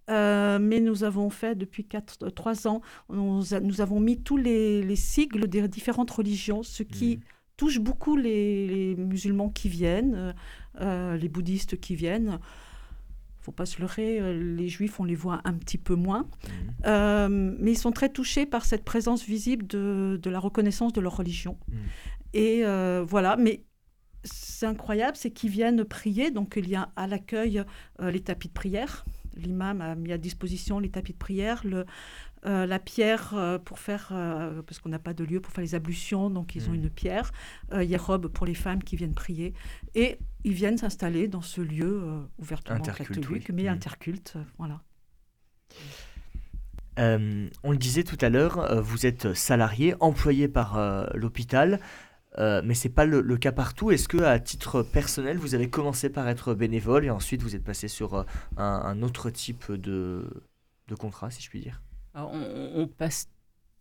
Euh, 0.09 0.57
mais 0.59 0.79
nous 0.79 1.03
avons 1.03 1.29
fait 1.31 1.55
depuis 1.55 1.83
4, 1.83 2.29
3 2.29 2.67
ans, 2.67 2.81
nous, 3.09 3.41
avons 3.81 3.99
mis 3.99 4.21
tous 4.21 4.38
les, 4.38 4.83
les 4.83 4.95
sigles 4.95 5.47
des 5.47 5.67
différentes 5.67 6.11
religions, 6.11 6.63
ce 6.63 6.83
qui 6.83 7.17
Mhm. 7.17 7.23
Touche 7.58 7.80
beaucoup 7.80 8.15
les, 8.15 8.68
les 8.68 8.96
musulmans 8.96 9.50
qui 9.50 9.70
viennent, 9.70 10.15
euh, 10.15 10.34
euh, 10.82 11.18
les 11.18 11.30
bouddhistes 11.30 11.80
qui 11.80 11.96
viennent. 11.96 12.39
faut 13.39 13.52
pas 13.52 13.65
se 13.65 13.80
leurrer, 13.80 14.20
euh, 14.20 14.56
les 14.56 14.68
juifs, 14.68 15.00
on 15.00 15.04
les 15.04 15.15
voit 15.15 15.41
un 15.46 15.54
petit 15.54 15.78
peu 15.78 15.96
moins. 15.96 16.28
Euh, 16.86 17.56
mais 17.60 17.74
ils 17.74 17.78
sont 17.78 17.91
très 17.91 18.10
touchés 18.10 18.46
par 18.46 18.65
cette 18.65 18.84
présence 18.84 19.24
visible 19.26 19.65
de, 19.68 20.20
de 20.22 20.30
la 20.30 20.39
reconnaissance 20.39 20.94
de 20.94 21.02
leur 21.02 21.18
religion. 21.18 21.58
Mm. 21.68 21.76
Et 22.34 22.63
voilà, 23.08 23.38
mais 23.38 23.63
c'est 24.26 24.65
incroyable, 24.65 25.15
c'est 25.15 25.32
qu'ils 25.32 25.52
viennent 25.52 25.86
prier. 25.86 26.32
Donc 26.32 26.56
il 26.58 26.68
y 26.68 26.76
a 26.76 26.89
à 26.98 27.08
l'accueil 27.08 27.63
les 28.02 28.20
tapis 28.20 28.50
de 28.50 28.54
prière. 28.54 29.06
L'imam 29.38 29.82
a 29.82 29.96
mis 29.96 30.12
à 30.12 30.18
disposition 30.18 30.80
les 30.80 30.89
tapis 30.89 31.13
de 31.13 31.18
prière, 31.18 31.62
le, 31.65 31.86
euh, 32.45 32.65
la 32.65 32.79
pierre 32.79 33.34
euh, 33.34 33.58
pour 33.58 33.79
faire, 33.79 34.10
euh, 34.12 34.62
parce 34.62 34.79
qu'on 34.79 34.89
n'a 34.89 34.99
pas 34.99 35.13
de 35.13 35.23
lieu 35.23 35.39
pour 35.39 35.51
faire 35.51 35.63
les 35.63 35.75
ablutions, 35.75 36.29
donc 36.29 36.55
ils 36.55 36.69
ont 36.69 36.73
Mm. 36.73 36.75
une 36.75 36.89
pierre. 36.89 37.31
Il 37.73 37.84
y 37.89 37.95
a 37.95 37.97
robe 37.97 38.27
pour 38.27 38.45
les 38.45 38.53
femmes 38.55 38.84
qui 38.84 38.95
viennent 38.95 39.13
prier. 39.15 39.53
Et 39.95 40.17
ils 40.43 40.53
viennent 40.53 40.77
s'installer 40.77 41.27
dans 41.27 41.41
ce 41.41 41.62
lieu 41.62 42.03
ouvertement 42.38 42.79
catholique, 42.79 43.47
oui. 43.49 43.55
mais 43.55 43.63
Mm. 43.63 43.67
interculte. 43.73 44.38
voilà. 44.58 44.81
On 46.97 47.71
le 47.71 47.77
disait 47.77 48.03
tout 48.03 48.17
à 48.21 48.29
l'heure, 48.29 48.81
vous 48.81 49.05
êtes 49.05 49.34
salarié, 49.34 49.95
employé 49.99 50.47
par 50.47 50.79
l'hôpital, 51.13 51.79
mais 52.38 52.73
c'est 52.73 52.89
pas 52.89 53.05
le, 53.05 53.21
le 53.21 53.38
cas 53.38 53.51
partout. 53.51 53.91
Est-ce 53.91 54.08
que 54.08 54.17
à 54.23 54.39
titre 54.39 54.81
personnel, 54.84 55.38
vous 55.38 55.55
avez 55.55 55.69
commencé 55.69 56.10
par 56.10 56.27
être 56.29 56.53
bénévole 56.53 57.05
et 57.05 57.10
ensuite 57.10 57.41
vous 57.41 57.55
êtes 57.55 57.63
passé 57.63 57.88
sur 57.88 58.15
un, 58.15 58.25
un 58.58 59.01
autre 59.01 59.29
type 59.29 59.71
de, 59.71 60.25
de 60.88 60.95
contrat, 60.95 61.31
si 61.31 61.41
je 61.41 61.49
puis 61.49 61.60
dire? 61.60 61.81
Alors, 62.15 62.32
on, 62.34 62.71
on 62.82 62.88
passe 62.88 63.28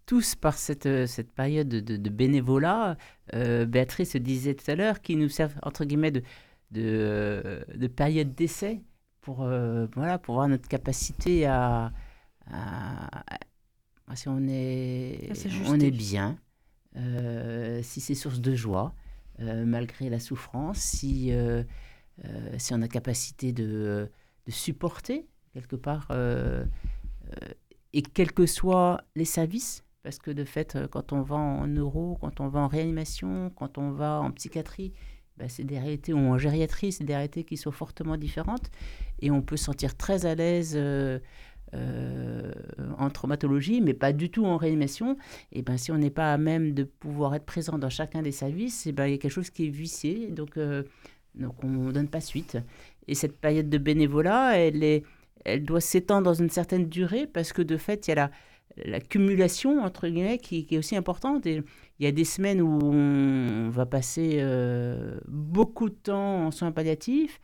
tous 0.06 0.34
par 0.34 0.58
cette, 0.58 0.86
euh, 0.86 1.06
cette 1.06 1.32
période 1.32 1.68
de, 1.68 2.10
bénévolat. 2.10 2.96
Euh, 3.32 3.64
Béatrice 3.64 4.16
disait 4.16 4.54
tout 4.54 4.68
à 4.70 4.74
l'heure 4.74 5.00
qu'ils 5.00 5.18
nous 5.18 5.28
servent, 5.28 5.54
entre 5.62 5.84
guillemets, 5.84 6.10
de, 6.10 6.20
de, 6.72 6.82
euh, 6.82 7.64
de 7.74 7.86
période 7.86 8.34
d'essai 8.34 8.82
pour, 9.20 9.42
euh, 9.42 9.86
voilà, 9.94 10.18
pour 10.18 10.34
voir 10.34 10.48
notre 10.48 10.68
capacité 10.68 11.46
à, 11.46 11.92
à- 12.50 13.34
à- 13.34 14.16
si 14.16 14.28
on 14.28 14.46
est, 14.48 15.32
s'ajuster. 15.34 15.68
on 15.70 15.80
est 15.80 15.90
bien, 15.90 16.36
euh, 16.96 17.80
si 17.82 18.00
c'est 18.00 18.14
source 18.14 18.40
de 18.40 18.54
joie, 18.54 18.94
malgré 19.38 20.10
la 20.10 20.20
souffrance, 20.20 20.78
si, 20.78 21.32
si 22.58 22.74
on 22.74 22.82
a 22.82 22.88
capacité 22.88 23.52
de, 23.52 24.10
de 24.46 24.50
supporter 24.52 25.26
quelque 25.54 25.74
part, 25.76 26.06
et 27.94 28.02
quels 28.02 28.32
que 28.32 28.44
soient 28.44 29.00
les 29.14 29.24
services, 29.24 29.84
parce 30.02 30.18
que 30.18 30.32
de 30.32 30.44
fait, 30.44 30.74
euh, 30.74 30.88
quand 30.88 31.12
on 31.12 31.22
va 31.22 31.36
en 31.36 31.66
neuro, 31.68 32.18
quand 32.20 32.40
on 32.40 32.48
va 32.48 32.60
en 32.60 32.68
réanimation, 32.68 33.50
quand 33.56 33.78
on 33.78 33.92
va 33.92 34.20
en 34.20 34.32
psychiatrie, 34.32 34.92
ben, 35.36 35.48
c'est 35.48 35.62
des 35.62 35.78
réalités, 35.78 36.12
ou 36.12 36.18
en 36.18 36.36
gériatrie, 36.36 36.90
c'est 36.90 37.04
des 37.04 37.14
réalités 37.14 37.44
qui 37.44 37.56
sont 37.56 37.70
fortement 37.70 38.16
différentes, 38.16 38.68
et 39.20 39.30
on 39.30 39.42
peut 39.42 39.56
se 39.56 39.64
sentir 39.64 39.96
très 39.96 40.26
à 40.26 40.34
l'aise 40.34 40.74
euh, 40.74 41.20
euh, 41.74 42.52
en 42.98 43.10
traumatologie, 43.10 43.80
mais 43.80 43.94
pas 43.94 44.12
du 44.12 44.28
tout 44.28 44.44
en 44.44 44.56
réanimation. 44.56 45.16
Et 45.52 45.62
ben, 45.62 45.76
si 45.76 45.92
on 45.92 45.98
n'est 45.98 46.10
pas 46.10 46.32
à 46.32 46.36
même 46.36 46.74
de 46.74 46.82
pouvoir 46.82 47.36
être 47.36 47.46
présent 47.46 47.78
dans 47.78 47.90
chacun 47.90 48.22
des 48.22 48.32
services, 48.32 48.88
et 48.88 48.92
ben, 48.92 49.06
il 49.06 49.12
y 49.12 49.14
a 49.14 49.18
quelque 49.18 49.30
chose 49.30 49.50
qui 49.50 49.66
est 49.66 49.70
vicié, 49.70 50.30
donc, 50.30 50.58
donc 51.36 51.62
on 51.62 51.68
ne 51.68 51.92
donne 51.92 52.08
pas 52.08 52.20
suite. 52.20 52.58
Et 53.06 53.14
cette 53.14 53.38
période 53.38 53.68
de 53.68 53.78
bénévolat, 53.78 54.58
elle, 54.58 54.82
est, 54.82 55.04
elle 55.44 55.64
doit 55.64 55.80
s'étendre 55.80 56.24
dans 56.24 56.34
une 56.34 56.50
certaine 56.50 56.88
durée, 56.88 57.26
parce 57.26 57.52
que 57.52 57.62
de 57.62 57.76
fait, 57.76 58.06
il 58.06 58.10
y 58.10 58.12
a 58.12 58.14
la, 58.14 58.30
la 58.76 59.00
cumulation, 59.00 59.82
entre 59.82 60.08
guillemets, 60.08 60.38
qui, 60.38 60.66
est 60.70 60.78
aussi 60.78 60.96
importante. 60.96 61.46
Il 61.46 61.64
y 62.00 62.06
a 62.06 62.12
des 62.12 62.24
semaines 62.24 62.60
où 62.60 62.78
on 62.82 63.70
va 63.70 63.86
passer 63.86 64.38
euh, 64.40 65.18
beaucoup 65.28 65.88
de 65.88 65.94
temps 65.94 66.46
en 66.46 66.50
soins 66.50 66.72
palliatifs, 66.72 67.40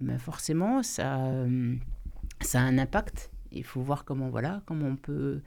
mais 0.00 0.18
forcément, 0.18 0.82
ça, 0.82 1.26
euh, 1.26 1.74
ça 2.40 2.60
a 2.60 2.62
un 2.62 2.78
impact. 2.78 3.30
Il 3.52 3.64
faut 3.64 3.80
voir 3.80 4.04
comment, 4.04 4.28
voilà, 4.30 4.62
comment 4.66 4.86
on 4.86 4.96
peut 4.96 5.42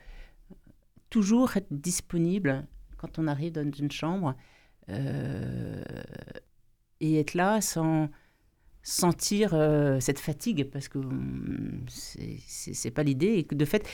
toujours 1.10 1.56
être 1.56 1.72
disponible 1.72 2.66
quand 2.96 3.18
on 3.18 3.26
arrive 3.26 3.52
dans 3.52 3.70
une 3.70 3.90
chambre 3.90 4.34
euh, 4.90 5.82
et 7.00 7.20
être 7.20 7.34
là 7.34 7.60
sans 7.60 8.08
sentir 8.84 9.54
euh, 9.54 9.98
cette 9.98 10.20
fatigue 10.20 10.70
parce 10.70 10.88
que 10.88 10.98
hum, 10.98 11.84
c'est- 11.88 12.90
pas 12.92 13.02
l'idée 13.02 13.32
et 13.34 13.44
que 13.44 13.56
de 13.56 13.64
fait 13.64 13.84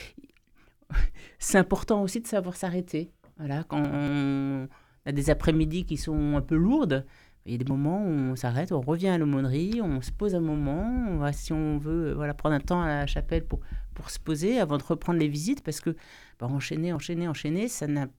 c'est 1.39 1.57
important 1.57 2.03
aussi 2.03 2.21
de 2.21 2.27
savoir 2.27 2.55
s'arrêter 2.55 3.11
voilà 3.37 3.63
quand 3.63 3.81
on 3.81 4.67
a 5.05 5.11
des 5.11 5.29
après-midi 5.31 5.85
qui 5.85 5.97
sont 5.97 6.35
un 6.35 6.41
peu 6.41 6.55
lourdes 6.55 7.05
il 7.45 7.53
y 7.53 7.55
a 7.55 7.57
des 7.57 7.65
moments 7.65 8.03
où 8.05 8.09
on 8.09 8.35
s'arrête, 8.35 8.71
on 8.71 8.81
revient 8.81 9.07
à 9.07 9.17
l'aumônerie, 9.17 9.81
on 9.81 9.99
se 10.01 10.11
pose 10.11 10.35
un 10.35 10.41
moment, 10.41 10.83
on 11.09 11.17
va, 11.17 11.33
si 11.33 11.51
on 11.51 11.79
veut 11.79 12.13
voilà, 12.13 12.35
prendre 12.35 12.53
un 12.53 12.59
temps 12.59 12.81
à 12.81 12.87
la 12.87 13.07
chapelle 13.07 13.43
pour, 13.45 13.61
pour 13.95 14.11
se 14.11 14.19
poser 14.19 14.59
avant 14.59 14.77
de 14.77 14.83
reprendre 14.83 15.17
les 15.17 15.27
visites, 15.27 15.63
parce 15.63 15.81
que 15.81 15.95
bah, 16.39 16.45
enchaîner, 16.45 16.93
enchaîner, 16.93 17.27
enchaîner, 17.27 17.67
ça 17.67 17.87
n'a 17.87 18.09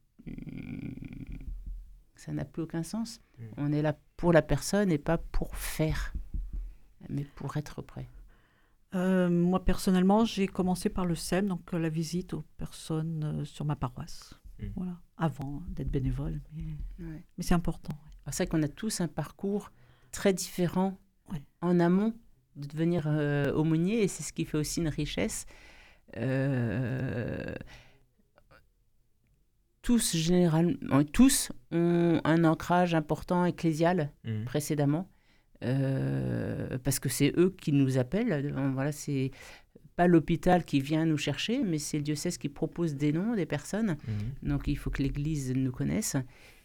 ça 2.17 2.33
n'a 2.33 2.45
plus 2.45 2.63
aucun 2.63 2.83
sens. 2.83 3.21
Mm. 3.39 3.45
On 3.59 3.73
est 3.73 3.83
là 3.83 3.97
pour 4.17 4.33
la 4.33 4.43
personne 4.43 4.91
et 4.91 4.99
pas 4.99 5.19
pour 5.19 5.57
faire, 5.57 6.13
mais 7.09 7.25
pour 7.25 7.57
être 7.57 7.83
prêt. 7.83 8.09
Euh, 8.95 9.31
moi, 9.31 9.65
personnellement, 9.65 10.25
j'ai 10.25 10.47
commencé 10.47 10.89
par 10.91 11.07
le 11.07 11.15
SEM, 11.15 11.49
donc 11.49 11.73
euh, 11.73 11.79
la 11.79 11.89
visite 11.89 12.35
aux 12.35 12.45
personnes 12.59 13.25
euh, 13.41 13.45
sur 13.45 13.65
ma 13.65 13.75
paroisse. 13.77 14.35
Mm. 14.61 14.67
Voilà, 14.77 15.01
avant 15.17 15.63
d'être 15.69 15.91
bénévole. 15.91 16.41
Mais, 16.53 16.77
Ouais. 16.99 17.25
mais 17.39 17.45
c'est 17.45 17.55
important. 17.55 17.95
ouais. 18.27 18.33
C'est 18.33 18.45
vrai 18.45 18.47
qu'on 18.49 18.63
a 18.63 18.69
tous 18.69 19.01
un 19.01 19.09
parcours 19.09 19.71
très 20.11 20.33
différent 20.35 20.99
Ouais. 21.33 21.43
en 21.63 21.81
amont 21.81 22.13
de 22.57 22.67
devenir 22.67 23.05
euh, 23.07 23.51
aumônier 23.55 24.03
et 24.03 24.09
c'est 24.09 24.23
ce 24.23 24.33
qui 24.35 24.45
fait 24.45 24.59
aussi 24.59 24.81
une 24.81 24.89
richesse. 24.89 25.47
Euh, 26.19 27.55
tous, 29.81 30.15
généralement, 30.17 31.03
tous 31.13 31.51
ont 31.73 32.21
un 32.25 32.45
ancrage 32.45 32.95
important 32.95 33.45
ecclésial 33.47 34.13
Mhm. 34.25 34.45
précédemment 34.45 35.09
euh, 35.63 36.79
parce 36.83 36.99
que 36.99 37.09
c'est 37.09 37.33
eux 37.37 37.55
qui 37.61 37.73
nous 37.73 37.99
appellent. 37.99 38.53
Voilà, 38.75 38.93
c'est 38.93 39.31
pas 39.97 40.07
l'hôpital 40.07 40.65
qui 40.65 40.81
vient 40.81 41.05
nous 41.05 41.19
chercher, 41.19 41.63
mais 41.63 41.79
c'est 41.79 41.99
le 41.99 42.03
diocèse 42.03 42.39
qui 42.39 42.49
propose 42.49 42.95
des 42.95 43.13
noms 43.13 43.35
des 43.35 43.47
personnes. 43.47 43.97
Mhm. 44.09 44.49
Donc 44.51 44.69
il 44.69 44.77
faut 44.77 44.91
que 44.91 45.03
l'Église 45.03 45.53
nous 45.55 45.73
connaisse 45.73 46.17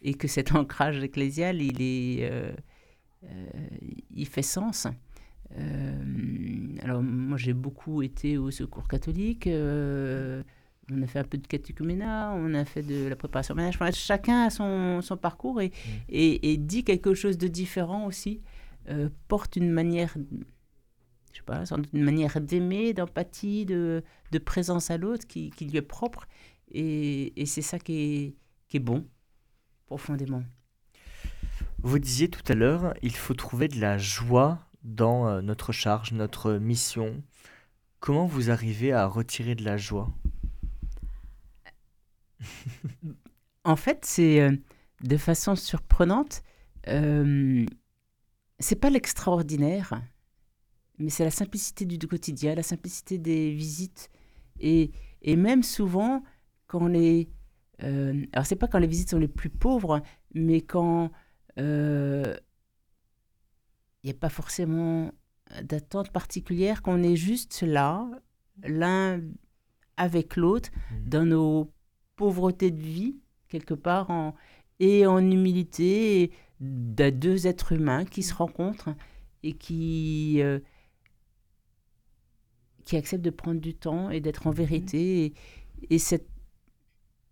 et 0.02 0.14
que 0.14 0.28
cet 0.28 0.56
ancrage 0.56 1.04
ecclésial, 1.04 1.62
il, 1.62 1.82
est, 1.82 2.30
euh, 2.32 2.52
euh, 3.26 3.46
il 4.16 4.28
fait 4.28 4.42
sens. 4.42 4.88
Euh, 5.58 5.96
alors 6.84 7.02
moi 7.02 7.38
j'ai 7.38 7.54
beaucoup 7.54 8.02
été 8.02 8.38
au 8.38 8.52
secours 8.52 8.88
catholique, 8.88 9.48
on 9.48 11.02
a 11.02 11.08
fait 11.08 11.20
un 11.20 11.24
peu 11.24 11.38
de 11.38 11.48
catéchuménat, 11.48 12.34
on 12.36 12.54
a 12.54 12.64
fait 12.64 12.82
de 12.82 13.08
la 13.08 13.16
préparation 13.18 13.56
ménage. 13.56 13.76
Enfin, 13.76 13.92
chacun 13.92 14.46
a 14.46 14.50
son, 14.50 15.02
son 15.02 15.18
parcours 15.18 15.62
et, 15.62 15.72
et, 16.08 16.52
et 16.52 16.58
dit 16.58 16.86
quelque 16.86 17.14
chose 17.14 17.38
de 17.38 17.48
différent 17.48 18.06
aussi, 18.06 18.42
euh, 18.90 19.10
porte 19.28 19.56
une 19.56 19.72
manière, 19.72 20.16
je 21.32 21.38
sais 21.38 21.44
pas, 21.44 21.66
sans 21.66 21.78
doute 21.78 21.90
une 21.94 22.04
manière 22.04 22.40
d'aimer, 22.42 22.94
d'empathie, 22.94 23.66
de, 23.66 24.04
de 24.32 24.38
présence 24.40 24.92
à 24.92 24.98
l'autre 24.98 25.28
qui, 25.28 25.50
qui 25.52 25.66
lui 25.66 25.78
est 25.78 25.82
propre. 25.82 26.28
Et, 26.72 27.40
et 27.42 27.46
c'est 27.46 27.62
ça 27.62 27.80
qui 27.80 27.94
est, 27.94 28.36
qui 28.68 28.78
est 28.78 28.82
bon, 28.82 29.08
profondément. 29.86 30.44
Vous 31.80 32.00
disiez 32.00 32.30
tout 32.30 32.44
à 32.52 32.56
l'heure, 32.56 32.94
il 33.02 33.16
faut 33.16 33.34
trouver 33.34 33.68
de 33.68 33.80
la 33.80 33.98
joie 33.98 34.60
dans 34.84 35.28
euh, 35.28 35.42
notre 35.42 35.72
charge, 35.72 36.12
notre 36.12 36.54
mission. 36.54 37.24
Comment 38.00 38.26
vous 38.26 38.52
arrivez 38.52 38.94
à 38.94 39.06
retirer 39.06 39.56
de 39.56 39.64
la 39.64 39.78
joie? 39.78 40.12
En 43.64 43.76
fait, 43.76 44.06
c'est 44.06 44.42
euh, 44.42 44.56
de 45.04 45.18
façon 45.18 45.56
surprenante, 45.56 46.42
euh, 46.88 47.66
c'est 48.60 48.76
pas 48.76 48.90
l'extraordinaire, 48.90 50.02
mais 50.98 51.10
c'est 51.10 51.24
la 51.24 51.32
simplicité 51.32 51.86
du, 51.86 52.08
quotidien, 52.08 52.56
la 52.56 52.64
simplicité 52.64 53.18
des 53.18 53.52
visites. 53.52 54.10
Et, 54.60 54.92
et 55.22 55.36
même 55.36 55.64
souvent, 55.64 56.24
quand 56.68 56.88
les. 56.88 57.30
Euh, 57.84 58.26
alors, 58.34 58.46
c'est 58.46 58.56
pas 58.56 58.68
quand 58.68 58.80
les 58.80 58.88
visites 58.88 59.12
sont 59.12 59.20
les 59.20 59.28
plus 59.28 59.50
pauvres, 59.52 60.02
mais 60.34 60.62
quand 60.62 61.12
euh, 61.60 62.36
n'y 64.04 64.12
a 64.12 64.16
pas 64.16 64.30
forcément 64.30 65.12
d'attente 65.62 66.12
particulière, 66.12 66.82
qu'on 66.82 67.04
est 67.04 67.16
juste 67.16 67.62
là, 67.62 68.10
l'un 68.64 69.22
avec 69.98 70.36
l'autre, 70.36 70.70
Mm. 70.92 71.10
dans 71.10 71.26
nos 71.26 71.74
pauvretés 72.16 72.72
de 72.72 72.82
vie, 72.82 73.20
quelque 73.48 73.74
part, 73.74 74.10
en, 74.10 74.36
et 74.80 75.06
en 75.06 75.20
humilité, 75.20 76.24
et 76.24 76.32
de 76.60 77.10
deux 77.10 77.48
êtres 77.48 77.74
humains 77.74 78.06
qui 78.06 78.24
se 78.24 78.34
rencontrent 78.34 78.90
et 79.44 79.54
qui, 79.54 80.42
euh, 80.42 80.60
qui 82.86 82.96
acceptent 82.98 83.24
de 83.26 83.30
prendre 83.30 83.60
du 83.62 83.76
temps 83.76 84.10
et 84.10 84.22
d'être 84.22 84.48
en 84.48 84.52
vérité. 84.52 85.26
Et, 85.26 85.34
et 85.90 86.00
cette, 86.00 86.28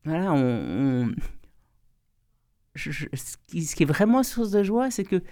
voilà, 0.04 0.34
on, 0.34 0.38
on- 1.08 1.16
je- 2.76 2.92
je- 2.92 3.08
ce, 3.14 3.38
qui, 3.48 3.64
ce 3.66 3.76
qui 3.76 3.84
est 3.84 3.88
vraiment 3.88 4.22
source 4.24 4.52
de 4.52 4.62
joie, 4.64 4.92
c'est 4.92 5.06
que 5.06 5.24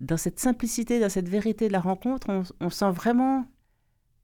dans 0.00 0.16
cette 0.16 0.38
simplicité, 0.38 1.00
dans 1.00 1.08
cette 1.08 1.28
vérité 1.28 1.68
de 1.68 1.72
la 1.72 1.80
rencontre, 1.80 2.28
on, 2.30 2.42
on 2.60 2.70
sent 2.70 2.90
vraiment 2.90 3.46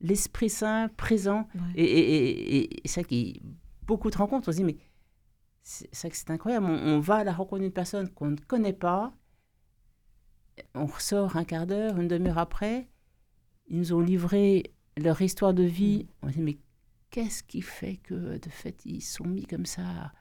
l'Esprit 0.01 0.51
Saint 0.51 0.89
présent. 0.97 1.49
Ouais. 1.55 1.61
Et, 1.77 1.85
et, 1.85 2.29
et, 2.31 2.57
et- 2.57 2.85
et 2.85 2.89
ça 2.89 3.03
qui 3.05 3.43
beaucoup 3.87 4.11
de 4.11 4.17
rencontres, 4.17 4.49
on 4.49 4.53
se 4.53 4.57
dit, 4.59 4.65
mais 4.65 4.77
c'est 5.63 6.11
que 6.11 6.17
c'est 6.17 6.31
incroyable. 6.31 6.67
On, 6.67 6.95
on 6.97 7.01
va 7.01 7.17
à 7.17 7.25
la 7.25 7.33
rencontre 7.33 7.63
d'une 7.63 7.73
personne 7.73 8.09
qu'on 8.09 8.31
ne 8.31 8.37
connaît 8.37 8.73
pas. 8.73 9.13
On 10.75 10.87
ressort 10.87 11.37
un 11.37 11.45
quart 11.45 11.67
d'heure, 11.67 11.99
une 11.99 12.09
demi-heure 12.09 12.39
après. 12.39 12.89
Ils 13.69 13.79
nous 13.79 13.93
ont 13.93 14.01
livré 14.01 14.75
leur 14.97 15.21
histoire 15.23 15.55
de 15.55 15.63
vie. 15.63 16.09
On 16.23 16.29
se 16.29 16.35
dit, 16.35 16.43
mais 16.43 16.59
qu'est-ce 17.11 17.43
qui 17.43 17.63
fait 17.63 17.97
que, 17.99 18.39
de 18.39 18.51
fait, 18.51 18.85
ils 18.85 19.01
sont 19.01 19.25
mis 19.27 19.47
comme 19.47 19.67
ça 19.67 20.13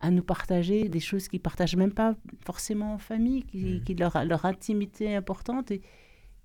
à, 0.00 0.10
nous 0.10 0.22
partager 0.22 0.88
des 0.88 1.00
choses 1.00 1.26
qu'ils 1.28 1.40
partagent 1.40 1.74
même 1.76 1.92
pas 1.92 2.14
forcément 2.44 2.94
en 2.94 2.98
famille, 2.98 3.42
qui, 3.44 3.64
Mhm. 3.64 3.84
qui 3.84 3.94
leur, 3.94 4.24
leur 4.24 4.44
intimité 4.44 5.06
est 5.06 5.16
importante. 5.16 5.70
Et, 5.72 5.82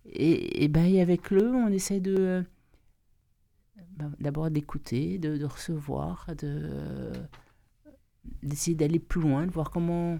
et, 0.05 0.63
et 0.63 0.67
ben, 0.67 0.85
et 0.85 1.01
avec 1.01 1.31
eux, 1.31 1.51
on 1.53 1.67
essaie 1.67 1.99
de 1.99 2.15
euh, 2.17 2.43
ben, 3.97 4.11
d'abord 4.19 4.49
d'écouter, 4.49 5.19
de, 5.19 5.37
de 5.37 5.45
recevoir, 5.45 6.27
de 6.37 7.11
d'essayer 8.41 8.75
d'aller 8.75 8.99
plus 8.99 9.21
loin, 9.21 9.45
de 9.47 9.51
voir 9.51 9.69
comment 9.71 10.17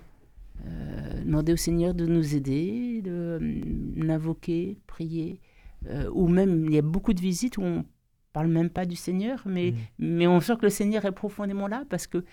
euh, 0.66 1.24
demander 1.24 1.54
au 1.54 1.58
Seigneur 1.58 1.93
de 1.93 2.06
nous 2.06 2.36
aider, 2.36 3.01
de 3.01 3.12
euh, 3.41 3.62
l'invoquer, 3.95 4.78
prier. 4.88 5.39
Euh, 5.88 6.10
ou 6.14 6.28
même, 6.28 6.66
il 6.66 6.74
y 6.74 6.78
a 6.78 6.82
beaucoup 6.82 7.14
de 7.14 7.20
visites 7.22 7.58
où 7.58 7.64
on 7.64 7.86
parle 8.34 8.47
même 8.47 8.70
pas 8.70 8.86
du 8.86 8.95
Seigneur, 8.95 9.41
mais, 9.45 9.72
Mm. 9.72 9.76
mais 9.99 10.28
on 10.28 10.39
sent 10.39 10.56
que 10.58 10.64
le 10.64 10.70
Seigneur 10.70 11.06
est 11.06 11.12
profondément 11.12 11.68
là 11.68 11.84
parce 11.89 12.08
que 12.08 12.24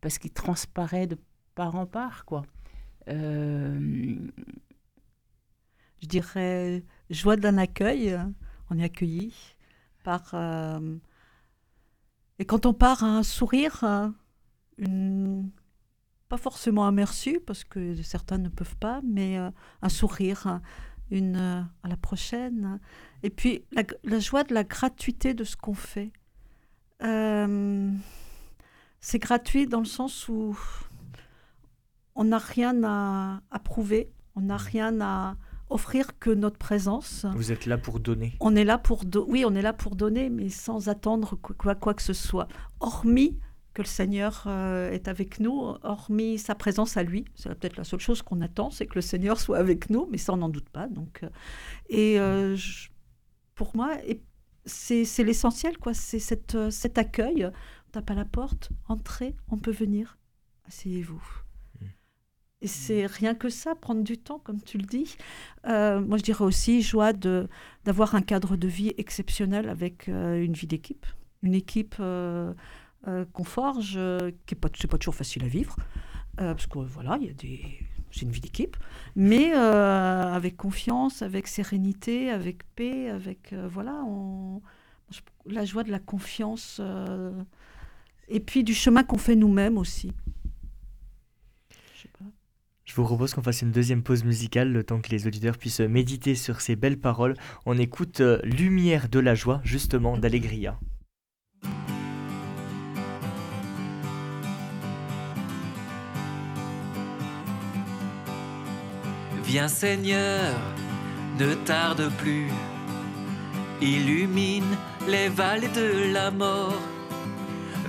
parce 0.00 0.18
qu'il 0.18 0.32
transparaît 0.32 1.06
de 1.06 1.16
part 1.54 1.76
en 1.76 1.86
part, 1.86 2.24
quoi. 2.24 2.42
Euh, 3.08 4.16
je 6.02 6.06
dirais, 6.08 6.84
joie 7.10 7.36
d'un 7.36 7.58
accueil. 7.58 8.10
euh, 8.12 8.18
On 8.70 8.78
est 8.78 8.84
accueilli 8.84 9.32
par. 10.02 10.30
euh, 10.34 10.96
et 12.38 12.44
quand 12.44 12.66
on 12.66 12.74
part, 12.74 13.04
un 13.04 13.22
sourire, 13.22 13.84
euh, 13.84 14.08
une- 14.78 15.50
pas 16.28 16.36
forcément 16.38 16.86
un 16.86 16.92
merci, 16.92 17.38
parce 17.46 17.64
que 17.64 17.94
certains 18.02 18.38
ne 18.38 18.48
peuvent 18.48 18.76
pas, 18.78 19.00
mais 19.06 19.38
euh, 19.38 19.50
un 19.82 19.88
sourire, 19.88 20.60
une 21.10 21.36
euh, 21.36 21.60
à 21.82 21.88
la 21.88 21.96
prochaine. 21.96 22.80
Et 23.22 23.30
puis 23.30 23.64
la, 23.72 23.82
la 24.04 24.18
joie 24.18 24.42
de 24.44 24.54
la 24.54 24.64
gratuité 24.64 25.34
de 25.34 25.44
ce 25.44 25.56
qu'on 25.56 25.74
fait. 25.74 26.12
Euh, 27.02 27.90
c'est 29.00 29.18
gratuit 29.18 29.66
dans 29.66 29.80
le 29.80 29.84
sens 29.84 30.28
où 30.28 30.56
on 32.14 32.24
n'a 32.24 32.38
rien 32.38 32.82
à, 32.84 33.40
à 33.50 33.58
prouver, 33.58 34.10
on 34.34 34.40
n'a 34.42 34.56
rien 34.56 35.00
à 35.00 35.36
offrir 35.68 36.18
que 36.18 36.30
notre 36.30 36.58
présence. 36.58 37.26
Vous 37.34 37.52
êtes 37.52 37.66
là 37.66 37.76
pour 37.76 38.00
donner. 38.00 38.34
On 38.40 38.54
est 38.56 38.64
là 38.64 38.78
pour 38.78 39.04
do- 39.04 39.26
oui, 39.28 39.44
on 39.46 39.54
est 39.54 39.62
là 39.62 39.72
pour 39.72 39.96
donner, 39.96 40.30
mais 40.30 40.48
sans 40.48 40.88
attendre 40.88 41.36
quoi, 41.36 41.54
quoi, 41.56 41.74
quoi 41.74 41.94
que 41.94 42.02
ce 42.02 42.12
soit. 42.12 42.48
Hormis 42.80 43.38
que 43.74 43.82
le 43.82 43.88
Seigneur 43.88 44.44
euh, 44.46 44.90
est 44.92 45.08
avec 45.08 45.40
nous, 45.40 45.74
hormis 45.82 46.38
sa 46.38 46.54
présence 46.54 46.96
à 46.96 47.02
lui, 47.02 47.24
c'est 47.34 47.48
peut-être 47.58 47.76
la 47.76 47.84
seule 47.84 48.00
chose 48.00 48.22
qu'on 48.22 48.40
attend, 48.40 48.70
c'est 48.70 48.86
que 48.86 48.94
le 48.94 49.00
Seigneur 49.02 49.38
soit 49.40 49.58
avec 49.58 49.90
nous, 49.90 50.06
mais 50.10 50.16
ça 50.18 50.32
on 50.32 50.36
n'en 50.38 50.48
doute 50.48 50.70
pas. 50.70 50.86
Donc, 50.88 51.24
euh, 51.24 51.28
et 51.88 52.18
euh, 52.20 52.54
je- 52.56 52.88
pour 53.56 53.74
moi, 53.76 53.96
c'est 54.64 55.04
l'essentiel, 55.24 55.76
quoi. 55.78 55.92
C'est 55.92 56.18
cet 56.18 56.98
accueil. 56.98 57.46
On 57.46 57.90
tape 57.92 58.10
à 58.10 58.14
la 58.14 58.24
porte, 58.24 58.70
entrez, 58.88 59.36
on 59.48 59.58
peut 59.58 59.70
venir, 59.72 60.18
asseyez-vous. 60.66 61.22
Et 62.60 62.66
c'est 62.66 63.04
rien 63.06 63.34
que 63.34 63.50
ça, 63.50 63.74
prendre 63.74 64.02
du 64.02 64.16
temps, 64.16 64.38
comme 64.38 64.60
tu 64.62 64.78
le 64.78 64.84
dis. 64.86 65.16
Moi, 65.64 66.16
je 66.16 66.22
dirais 66.22 66.44
aussi 66.44 66.80
joie 66.80 67.12
d'avoir 67.12 68.14
un 68.14 68.22
cadre 68.22 68.56
de 68.56 68.66
vie 68.68 68.94
exceptionnel 68.96 69.68
avec 69.68 70.08
une 70.08 70.54
vie 70.54 70.66
d'équipe, 70.66 71.04
une 71.42 71.54
équipe 71.54 71.96
qu'on 73.32 73.44
forge, 73.44 73.94
euh, 73.96 74.30
qui 74.46 74.54
est 74.54 74.58
pas, 74.58 74.68
toujours 74.68 75.14
facile 75.14 75.44
à 75.44 75.48
vivre, 75.48 75.76
euh, 76.40 76.54
parce 76.54 76.66
que 76.66 76.78
voilà, 76.78 77.18
il 77.20 77.26
y 77.26 77.30
a 77.30 77.34
des, 77.34 77.78
c'est 78.14 78.22
une 78.22 78.30
vie 78.30 78.40
d'équipe, 78.40 78.76
mais 79.16 79.52
euh, 79.54 80.32
avec 80.32 80.56
confiance, 80.56 81.22
avec 81.22 81.48
sérénité, 81.48 82.30
avec 82.30 82.62
paix, 82.74 83.08
avec 83.08 83.52
euh, 83.52 83.68
voilà, 83.70 84.04
la 85.46 85.64
joie 85.64 85.82
de 85.82 85.90
la 85.90 85.98
confiance, 85.98 86.78
euh, 86.80 87.32
et 88.28 88.40
puis 88.40 88.62
du 88.64 88.74
chemin 88.74 89.02
qu'on 89.02 89.18
fait 89.18 89.36
nous-mêmes 89.36 89.78
aussi. 89.78 90.12
Je. 91.94 92.08
Je 92.84 92.94
vous 92.94 93.04
propose 93.04 93.32
qu'on 93.34 93.42
fasse 93.42 93.62
une 93.62 93.72
deuxième 93.72 94.02
pause 94.02 94.24
musicale, 94.24 94.70
le 94.70 94.84
temps 94.84 95.00
que 95.00 95.08
les 95.08 95.26
auditeurs 95.26 95.56
puissent 95.56 95.80
méditer 95.80 96.34
sur 96.34 96.60
ces 96.60 96.76
belles 96.76 97.00
paroles. 97.00 97.34
On 97.64 97.78
écoute 97.78 98.20
euh, 98.20 98.38
Lumière 98.44 99.08
de 99.08 99.18
la 99.18 99.34
joie, 99.34 99.60
justement, 99.64 100.18
d'Allegria. 100.18 100.78
Viens 109.54 109.68
Seigneur, 109.68 110.52
ne 111.38 111.54
tarde 111.54 112.10
plus, 112.18 112.50
illumine 113.80 114.76
les 115.06 115.28
vallées 115.28 115.68
de 115.68 116.12
la 116.12 116.32
mort. 116.32 116.82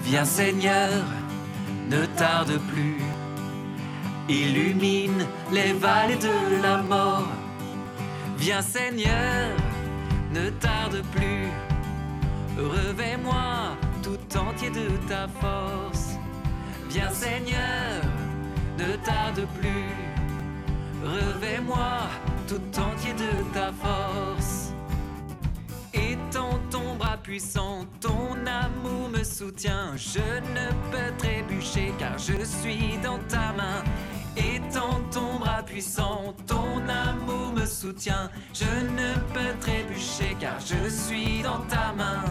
Viens 0.04 0.26
Seigneur, 0.26 0.92
ne 1.90 2.06
tarde 2.18 2.60
plus, 2.72 3.02
illumine 4.30 5.26
les 5.52 5.74
vallées 5.74 6.18
de 6.18 6.62
la 6.62 6.84
mort. 6.84 7.30
Viens 8.38 8.62
Seigneur, 8.62 9.50
ne 10.36 10.52
tarde 10.52 11.02
plus, 11.14 11.48
revêt-moi 12.60 13.76
tout 14.04 14.38
entier 14.38 14.70
de 14.70 14.88
ta 15.10 15.28
force. 15.42 16.12
Viens 16.92 17.10
Seigneur, 17.10 18.04
ne 18.78 18.96
tarde 18.98 19.48
plus. 19.60 20.15
Revêt-moi 21.06 22.10
tout 22.48 22.80
entier 22.80 23.14
de 23.14 23.54
ta 23.54 23.72
force. 23.72 24.74
Étends 25.94 26.60
ton 26.72 26.96
bras 26.96 27.18
puissant, 27.18 27.86
ton 28.02 28.36
amour 28.46 29.10
me 29.10 29.24
soutient. 29.24 29.96
Je 29.96 30.20
ne 30.20 30.68
peux 30.92 31.16
trébucher 31.20 31.94
car 32.00 32.18
je 32.18 32.44
suis 32.44 32.98
dans 33.04 33.20
ta 33.30 33.54
main. 33.54 33.84
Étends 34.36 35.00
ton 35.12 35.40
bras 35.40 35.64
puissant, 35.64 36.34
ton 36.48 36.82
amour 36.90 37.54
me 37.54 37.66
soutient. 37.66 38.30
Je 38.54 38.66
ne 38.66 39.14
peux 39.34 39.58
trébucher 39.60 40.36
car 40.40 40.60
je 40.60 40.90
suis 40.90 41.44
dans 41.44 41.62
ta 41.70 41.94
main. 41.94 42.25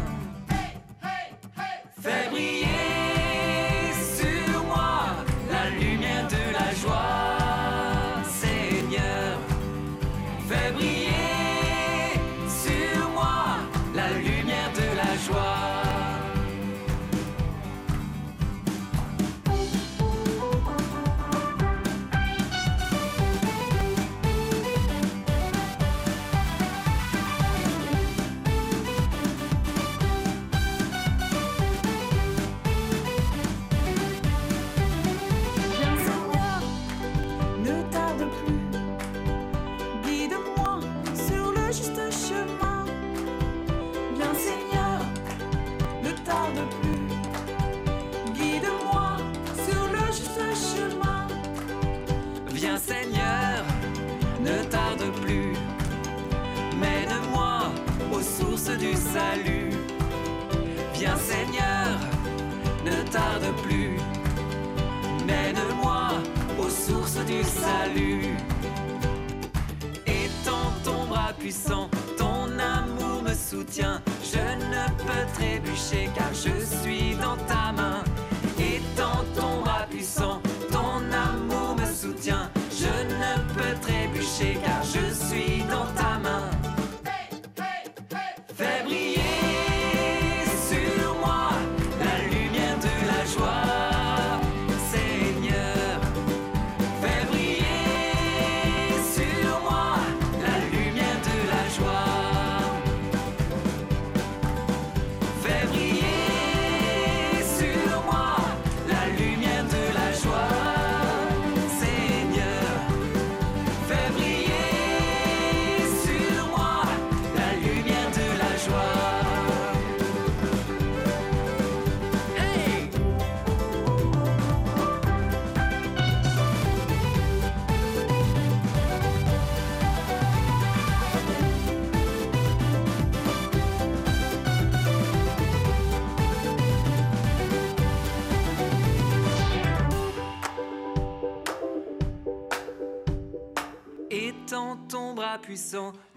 Ton 72.16 72.58
amour 72.58 73.22
me 73.22 73.34
soutient. 73.34 74.00
Je 74.22 74.38
ne 74.38 74.86
peux 74.98 75.26
trébucher 75.34 76.08
car 76.14 76.32
je 76.32 76.64
suis 76.64 77.03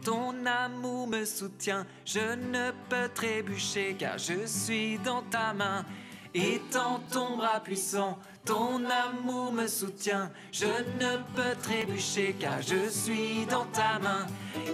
ton 0.03 0.45
amour 0.45 1.07
me 1.07 1.25
soutient. 1.25 1.85
Je 2.05 2.35
ne 2.35 2.71
peux 2.89 3.09
trébucher 3.13 3.95
car 3.97 4.17
je 4.17 4.45
suis 4.45 4.97
dans 4.99 5.21
ta 5.23 5.53
main. 5.53 5.85
Étends 6.33 6.99
ton 7.11 7.37
bras 7.37 7.59
puissant, 7.61 8.17
ton 8.45 8.83
amour 8.85 9.51
me 9.51 9.67
soutient. 9.67 10.29
Je 10.51 10.65
ne 10.65 11.17
peux 11.35 11.55
trébucher 11.61 12.35
car 12.39 12.61
je 12.61 12.89
suis 12.89 13.45
dans 13.49 13.65
ta 13.65 13.99
main. 13.99 14.25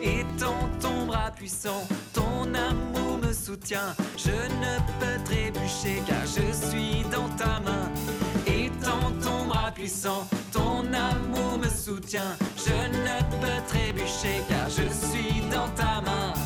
Étends 0.02 0.70
ton 0.82 1.06
bras 1.06 1.32
puissant, 1.32 1.88
ton 2.14 2.54
amour 2.54 3.18
me 3.20 3.32
soutient. 3.34 3.96
Je 4.18 4.32
ne 4.32 4.78
peux 5.00 5.24
trébucher 5.24 6.02
car 6.08 6.26
je 6.26 6.52
suis 6.52 7.04
dans 7.12 7.30
ta 7.38 7.60
main. 7.62 7.90
Étends 8.46 9.12
ton 9.22 9.30
bras 9.30 9.33
puissant, 9.72 10.28
ton 10.52 10.84
amour 10.94 11.58
me 11.60 11.70
soutient. 11.70 12.36
Je 12.58 12.74
ne 12.74 13.40
peux 13.42 13.68
trébucher 13.68 14.42
car 14.50 14.70
je 14.70 14.84
suis 14.94 15.42
dans 15.52 15.70
ta 15.76 16.02
main. 16.02 16.43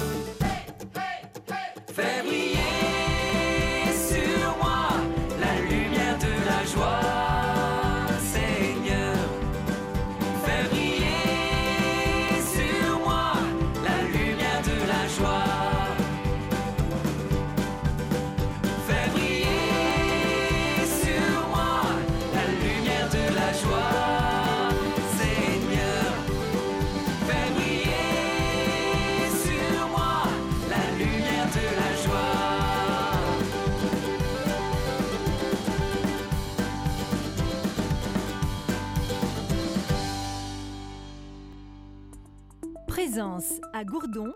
À 43.78 43.84
Gourdon 43.84 44.34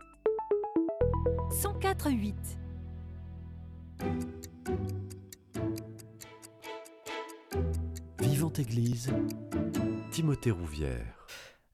104.8. 1.50 2.36
Vivante 8.20 8.60
Église, 8.60 9.12
Timothée 10.12 10.52
Rouvière. 10.52 11.26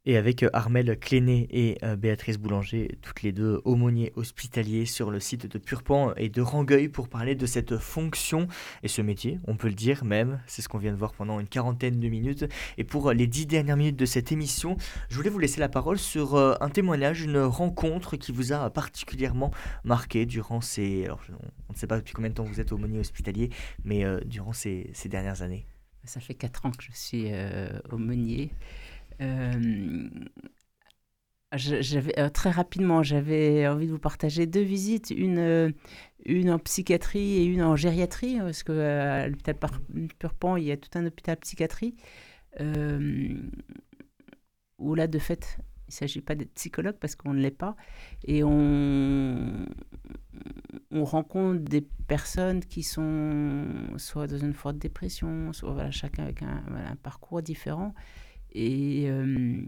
Et 0.10 0.16
avec 0.16 0.42
euh, 0.42 0.50
Armel 0.54 0.98
Cléné 0.98 1.50
et 1.52 1.78
euh, 1.84 1.98
Béatrice 1.98 2.38
Boulanger, 2.38 2.98
toutes 3.02 3.24
les 3.24 3.34
deux 3.34 3.60
aumôniers 3.66 4.14
hospitaliers 4.16 4.86
sur 4.86 5.12
le 5.12 5.20
site 5.20 5.48
de 5.48 5.58
Purpan 5.58 6.14
et 6.16 6.30
de 6.30 6.42
Rangueil 6.42 6.88
pour 6.88 7.10
parler 7.10 7.36
de 7.36 7.46
cette 7.46 7.78
fonction 7.78 8.48
et 8.84 8.88
ce 8.88 9.02
métier, 9.02 9.38
on 9.48 9.58
peut 9.58 9.68
le 9.68 9.74
dire 9.74 10.06
même, 10.06 10.40
c'est 10.48 10.62
ce 10.62 10.70
qu'on 10.70 10.78
vient 10.78 10.94
de 10.94 10.98
voir 10.98 11.12
pendant 11.12 11.42
une 11.42 11.48
quarantaine 11.50 12.00
de 12.00 12.08
minutes. 12.08 12.46
Et 12.78 12.86
pour 12.86 13.10
euh, 13.10 13.14
les 13.14 13.28
dix 13.28 13.48
dernières 13.48 13.76
minutes 13.76 13.98
de 13.98 14.06
cette 14.06 14.32
émission, 14.32 14.78
je 15.10 15.18
voulais 15.18 15.30
vous 15.30 15.40
laisser 15.40 15.60
la 15.60 15.68
parole 15.68 16.00
sur 16.00 16.38
un 16.38 16.70
témoignage, 16.70 17.22
une 17.22 17.40
rencontre 17.40 18.16
qui 18.16 18.32
vous 18.32 18.54
a 18.54 18.70
particulièrement 18.70 19.52
marqué 19.84 20.26
durant 20.26 20.62
ces... 20.62 21.04
Alors, 21.04 21.20
on 21.68 21.74
ne 21.74 21.78
sait 21.78 21.86
pas 21.86 21.98
depuis 21.98 22.14
combien 22.14 22.30
de 22.30 22.36
temps 22.36 22.46
vous 22.46 22.62
êtes 22.62 22.72
aumônier 22.72 23.00
hospitalier, 23.00 23.50
mais 23.84 24.06
durant 24.26 24.54
ces, 24.54 24.90
ces 24.94 25.10
dernières 25.10 25.42
années. 25.42 25.66
Ça 26.06 26.22
fait 26.22 26.34
quatre 26.34 26.66
ans 26.66 26.72
que 26.72 26.84
je 26.84 26.92
suis 26.94 27.30
aumônier. 27.92 28.52
Euh, 29.22 30.10
euh, 31.54 32.30
très 32.30 32.52
rapidement, 32.52 33.04
j'avais 33.04 33.68
envie 33.68 33.88
de 33.88 33.92
vous 33.92 34.00
partager 34.00 34.46
deux 34.46 34.62
visites, 34.62 35.12
une, 35.12 35.40
euh, 35.40 35.72
une 36.26 36.52
en 36.52 36.60
psychiatrie 36.60 37.38
et 37.38 37.46
une 37.46 37.64
en 37.64 37.76
gériatrie, 37.76 38.38
parce 38.40 38.64
que 38.64 38.74
à 38.74 39.28
l'hôpital 39.28 39.56
Purpan, 40.20 40.58
il 40.58 40.66
y 40.66 40.72
a 40.72 40.78
tout 40.78 40.90
un 40.96 41.06
hôpital 41.06 41.38
psychiatrie, 41.38 41.96
où 44.80 44.96
là, 44.96 45.08
de 45.08 45.20
fait, 45.20 45.58
il 45.60 45.90
ne 45.90 45.94
s'agit 45.94 46.22
pas 46.22 46.36
d'être 46.36 46.54
psychologue 46.54 46.98
parce 47.00 47.16
qu'on 47.16 47.34
ne 47.34 47.40
l'est 47.40 47.50
pas, 47.52 47.76
et 48.26 48.44
on, 48.44 49.66
on 50.92 51.04
rencontre 51.06 51.62
des 51.62 51.82
personnes 52.08 52.60
qui 52.60 52.84
sont 52.84 53.66
soit 53.98 54.28
dans 54.28 54.38
une 54.38 54.54
forte 54.54 54.78
dépression, 54.78 55.54
soit 55.54 55.90
chacun 55.92 56.24
avec 56.24 56.42
un 56.42 56.96
parcours 57.02 57.42
différent. 57.42 57.94
Et, 58.54 59.06
euh, 59.10 59.62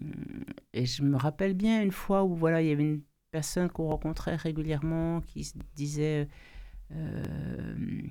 et 0.73 0.85
je 0.85 1.03
me 1.03 1.15
rappelle 1.17 1.53
bien 1.53 1.81
une 1.83 1.91
fois 1.91 2.23
où 2.23 2.35
voilà, 2.35 2.61
il 2.61 2.67
y 2.69 2.71
avait 2.71 2.83
une 2.83 3.01
personne 3.31 3.69
qu'on 3.69 3.87
rencontrait 3.87 4.35
régulièrement 4.35 5.21
qui 5.21 5.43
se 5.43 5.53
disait 5.75 6.27
euh, 6.91 8.01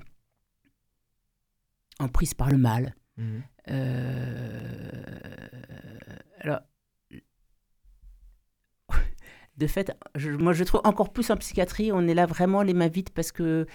en 1.99 2.09
prise 2.09 2.35
par 2.35 2.51
le 2.51 2.59
mal. 2.59 2.95
Euh, 3.71 4.91
alors, 6.41 6.61
de 9.57 9.67
fait, 9.67 9.93
je- 10.15 10.31
moi 10.31 10.53
je 10.53 10.63
trouve 10.65 10.81
encore 10.85 11.13
plus 11.13 11.31
en 11.31 11.37
psychiatrie, 11.37 11.91
on 11.93 12.07
est 12.07 12.15
là 12.15 12.27
vraiment 12.27 12.63
les 12.63 12.75
mains 12.75 12.89
vides 12.89 13.11
parce 13.11 13.33
que 13.33 13.67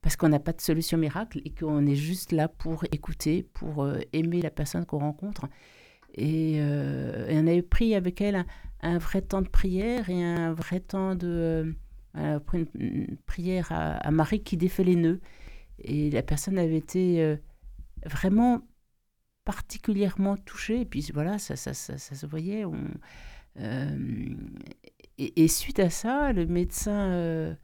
parce 0.00 0.16
qu'on 0.16 0.28
n'a 0.28 0.38
pas 0.40 0.52
de 0.52 0.60
solution 0.60 0.96
miracle 0.98 1.40
et 1.44 1.50
qu'on 1.54 1.84
est 1.86 1.96
juste 1.96 2.30
là 2.32 2.48
pour 2.48 2.84
écouter, 2.92 3.42
pour 3.54 3.82
euh, 3.84 3.98
aimer 4.12 4.40
la 4.42 4.50
personne 4.50 4.86
qu'on 4.86 5.00
rencontre. 5.00 5.48
Et, 6.18 6.56
euh, 6.58 7.28
et 7.28 7.38
on 7.38 7.46
avait 7.46 7.62
pris 7.62 7.94
avec 7.94 8.20
elle 8.20 8.44
un, 8.82 8.98
vrai 8.98 9.22
temps 9.22 9.40
de 9.40 9.48
prière 9.48 10.10
et 10.10 10.22
un 10.22 10.52
vrai 10.52 10.80
temps 10.80 11.14
de 11.14 11.76
euh, 12.16 12.40
une, 12.52 12.66
une 12.74 13.16
prière 13.26 13.68
à, 13.70 14.10
Marie 14.10 14.42
qui 14.42 14.56
défait 14.56 14.82
les 14.82 14.96
nœuds. 14.96 15.20
Et 15.78 16.10
la 16.10 16.22
personne 16.22 16.58
avait 16.58 16.76
été 16.76 17.22
euh, 17.22 17.36
vraiment 18.04 18.62
particulièrement 19.44 20.36
touchée. 20.36 20.80
Et 20.80 20.84
puis 20.84 21.08
voilà, 21.14 21.38
ça, 21.38 21.54
ça, 21.54 21.72
ça, 21.72 21.98
se 21.98 22.26
voyait. 22.26 22.64
Euh, 23.58 24.34
et, 25.18 25.46
suite 25.48 25.78
à 25.78 25.90
ça, 25.90 26.32
le 26.32 26.46
médecin, 26.46 27.56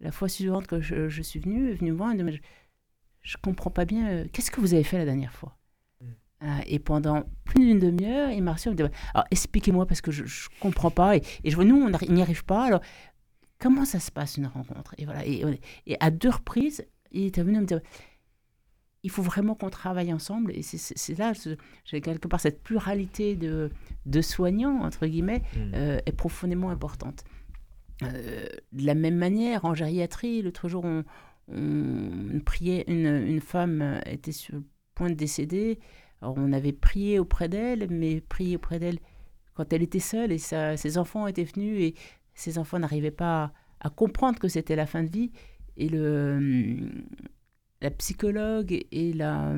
la 0.00 0.12
fois 0.12 0.28
suivante 0.28 0.66
que 0.66 0.82
je, 0.82 1.08
je 1.08 1.22
suis 1.22 1.40
venue, 1.40 1.70
est 1.70 1.74
venu 1.74 1.92
me 1.92 1.96
voir 1.96 2.12
et 2.12 2.22
me 2.22 2.30
dit, 2.30 2.42
je 3.22 3.38
ne 3.38 3.42
comprends 3.42 3.70
pas 3.70 3.86
bien, 3.86 4.26
qu'est-ce 4.28 4.50
que 4.50 4.60
vous 4.60 4.74
avez 4.74 4.84
fait 4.84 4.98
la 4.98 5.04
dernière 5.06 5.32
fois? 5.32 5.56
Et 6.66 6.78
pendant 6.78 7.24
plus 7.44 7.64
d'une 7.66 7.78
demi-heure, 7.78 8.30
il 8.30 8.42
m'a 8.42 8.52
reçu, 8.54 8.68
me 8.70 8.74
dit, 8.74 8.82
alors 9.14 9.26
expliquez-moi 9.30 9.86
parce 9.86 10.00
que 10.00 10.10
je 10.10 10.22
ne 10.24 10.60
comprends 10.60 10.90
pas. 10.90 11.16
Et, 11.16 11.22
et 11.44 11.50
je 11.50 11.56
vois, 11.56 11.64
nous, 11.64 11.76
on 11.76 12.12
n'y 12.12 12.22
arrive 12.22 12.44
pas. 12.44 12.64
Alors, 12.66 12.80
comment 13.58 13.84
ça 13.84 14.00
se 14.00 14.10
passe 14.10 14.36
une 14.38 14.46
rencontre? 14.46 14.94
Et 14.98 15.04
voilà. 15.04 15.26
Et, 15.26 15.44
et 15.86 15.96
à 16.00 16.10
deux 16.10 16.30
reprises, 16.30 16.84
il 17.12 17.24
était 17.26 17.42
venu 17.42 17.60
me 17.60 17.66
dire, 17.66 17.80
il 19.04 19.10
faut 19.10 19.22
vraiment 19.22 19.54
qu'on 19.54 19.70
travaille 19.70 20.12
ensemble. 20.12 20.52
Et 20.56 20.62
c'est- 20.62 21.18
là, 21.18 21.32
j'ai 21.84 22.00
quelque 22.00 22.28
part 22.28 22.40
cette 22.40 22.62
pluralité 22.62 23.34
de, 23.36 23.70
de 24.06 24.20
soignants, 24.20 24.80
entre 24.82 25.06
guillemets, 25.06 25.42
Mm. 25.56 25.72
euh, 25.74 25.98
est 26.06 26.12
profondément 26.12 26.70
importante. 26.70 27.24
euh, 28.02 28.46
de 28.72 28.84
la 28.86 28.94
même 28.94 29.16
manière, 29.16 29.64
en 29.64 29.74
gériatrie, 29.74 30.42
l'autre 30.42 30.68
jour, 30.68 30.84
on, 30.84 31.04
on 31.48 32.40
priait, 32.44 32.84
une, 32.88 33.06
une 33.06 33.40
femme 33.40 34.00
était 34.06 34.32
sur 34.32 34.56
le 34.56 34.64
point 34.96 35.08
de 35.08 35.14
décéder. 35.14 35.78
Alors, 36.22 36.34
on 36.38 36.52
avait 36.52 36.72
prié 36.72 37.18
auprès 37.18 37.48
d'elle, 37.48 37.88
mais 37.90 38.20
prié 38.20 38.56
auprès 38.56 38.78
d'elle 38.78 38.98
quand 39.54 39.70
elle 39.72 39.82
était 39.82 39.98
seule 39.98 40.30
et 40.32 40.38
sa- 40.38 40.76
ses 40.76 40.96
enfants 40.96 41.26
étaient 41.26 41.44
venus 41.44 41.80
et 41.82 41.94
ses 42.34 42.56
enfants 42.58 42.78
n'arrivaient 42.78 43.10
pas 43.10 43.42
à, 43.80 43.88
à 43.88 43.90
comprendre 43.90 44.38
que 44.38 44.48
c'était 44.48 44.76
la 44.76 44.86
fin 44.86 45.02
de 45.02 45.10
vie. 45.10 45.32
Et 45.76 45.88
le, 45.88 46.78
la 47.80 47.90
psychologue 47.90 48.72
et 48.92 49.12
la, 49.12 49.52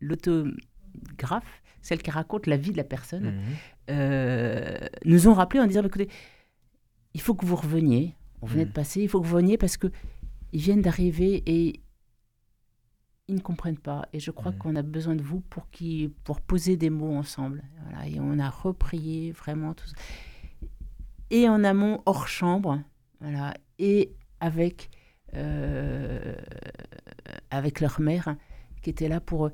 l'autographe, 0.00 1.62
celle 1.82 2.02
qui 2.02 2.10
raconte 2.10 2.46
la 2.46 2.56
vie 2.56 2.72
de 2.72 2.76
la 2.76 2.84
personne, 2.84 3.26
Mhm. 3.26 3.42
euh, 3.90 4.78
nous 5.04 5.28
ont 5.28 5.34
rappelé 5.34 5.60
en 5.60 5.66
disant 5.66 5.82
écoutez, 5.84 6.08
il 7.14 7.20
faut 7.20 7.34
que 7.34 7.46
vous 7.46 7.56
reveniez. 7.56 8.14
On 8.42 8.46
venait 8.46 8.64
Mhm. 8.64 8.68
de 8.70 8.74
passer, 8.74 9.02
il 9.02 9.08
faut 9.08 9.20
que 9.20 9.26
vous 9.26 9.34
reveniez 9.36 9.58
parce 9.58 9.76
que 9.76 9.88
ils 10.52 10.60
viennent 10.60 10.82
d'arriver 10.82 11.42
et 11.46 11.80
ils 13.28 13.34
ne 13.34 13.40
comprennent 13.40 13.78
pas. 13.78 14.06
Et 14.12 14.20
je 14.20 14.30
crois 14.30 14.52
Mhm. 14.52 14.58
qu'on 14.58 14.76
a 14.76 14.82
besoin 14.82 15.16
de 15.16 15.22
vous 15.22 15.40
pour, 15.40 15.68
qu'ils- 15.70 16.10
pour 16.10 16.40
poser 16.40 16.76
des 16.76 16.90
mots 16.90 17.16
ensemble. 17.16 17.62
Voilà, 17.82 18.06
et 18.08 18.20
on 18.20 18.38
a 18.38 18.48
reprié 18.50 19.32
vraiment 19.32 19.74
tout 19.74 19.86
ça. 19.86 19.94
Et 21.30 21.48
en 21.48 21.64
amont, 21.64 22.02
hors 22.06 22.28
chambre, 22.28 22.80
voilà, 23.20 23.54
et 23.78 24.12
avec, 24.40 24.90
euh, 25.34 26.34
avec 27.50 27.80
leur 27.80 28.00
mère 28.00 28.36
qui 28.82 28.90
était 28.90 29.08
là 29.08 29.20
pour, 29.20 29.50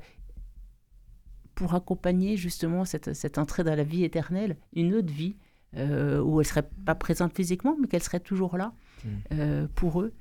pour 1.55 1.73
accompagner 1.73 2.37
justement 2.37 2.85
cette, 2.85 3.13
cette 3.13 3.37
entrée 3.37 3.63
dans 3.63 3.75
la 3.75 3.83
vie 3.83 4.03
éternelle, 4.03 4.57
une 4.73 4.93
autre 4.93 5.11
vie 5.11 5.35
euh, 5.75 6.21
où 6.21 6.39
elle 6.39 6.45
serait 6.45 6.69
pas 6.85 6.93
présente 6.93 7.35
physiquement, 7.35 7.75
mais 7.81 7.87
qu'elle 7.87 8.03
serait 8.03 8.19
toujours 8.19 8.57
là 8.57 8.73
Mm. 9.03 9.09
euh, 9.33 9.67
pour 9.75 10.01
eux. 10.01 10.13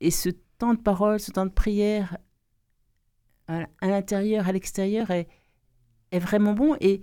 Et 0.00 0.10
ce 0.10 0.30
temps 0.62 0.74
de 0.74 0.80
parole, 0.80 1.18
ce 1.20 1.30
temps 1.32 1.46
de 1.46 1.50
prière 1.64 2.16
à, 3.48 3.66
à 3.80 3.86
l'intérieur, 3.88 4.46
à 4.48 4.52
l'extérieur 4.52 5.10
est, 5.10 5.28
est 6.12 6.18
vraiment 6.20 6.52
bon. 6.54 6.76
Et 6.80 7.02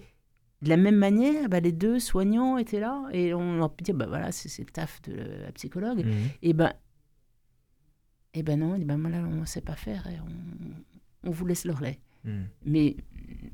de 0.62 0.70
la 0.70 0.78
même 0.78 0.96
manière, 0.96 1.50
bah, 1.50 1.60
les 1.60 1.72
deux 1.74 2.00
soignants 2.00 2.58
étaient 2.58 2.80
là 2.80 2.96
et 3.12 3.34
on 3.34 3.58
leur 3.58 3.70
dit 3.82 3.94
bah 3.94 4.08
voilà, 4.08 4.32
c'est 4.32 4.64
le 4.64 4.72
taf 4.72 5.02
de 5.04 5.14
la 5.46 5.52
psychologue. 5.52 6.06
Mhm. 6.06 6.30
Et 6.42 6.54
ben, 6.54 6.74
et 8.34 8.44
ben 8.44 8.60
non, 8.60 8.74
on 8.74 8.78
dit 8.78 8.86
ben 8.86 8.98
voilà, 9.00 9.20
on 9.20 9.42
ne 9.42 9.46
sait 9.46 9.62
pas 9.62 9.76
faire 9.76 10.08
et 10.08 10.20
on, 10.20 11.30
on 11.30 11.32
vous 11.32 11.46
laisse 11.46 11.66
le 11.66 11.74
relais. 11.74 12.00
Mhm. 12.24 12.48
Mais 12.66 12.96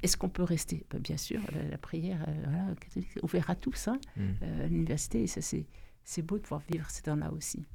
est-ce 0.03 0.17
qu'on 0.17 0.29
peut 0.29 0.43
rester? 0.43 0.85
Ben, 0.89 0.99
Bien 0.99 1.17
sûr, 1.17 1.39
la, 1.53 1.63
la 1.69 1.77
prière 1.77 2.23
euh, 2.27 2.33
voilà, 2.43 2.75
catholique 2.79 3.09
ouverte 3.23 3.49
à 3.49 3.55
tous 3.55 3.87
hein, 3.87 3.99
Mhm. 4.17 4.35
euh, 4.43 4.65
à 4.65 4.67
l'université. 4.67 5.23
Et 5.23 5.27
ça, 5.27 5.41
c'est 5.41 6.21
beau 6.21 6.37
de 6.37 6.43
pouvoir 6.43 6.61
vivre 6.71 6.89
ces 6.89 7.01
temps-là 7.03 7.31
aussi. 7.31 7.65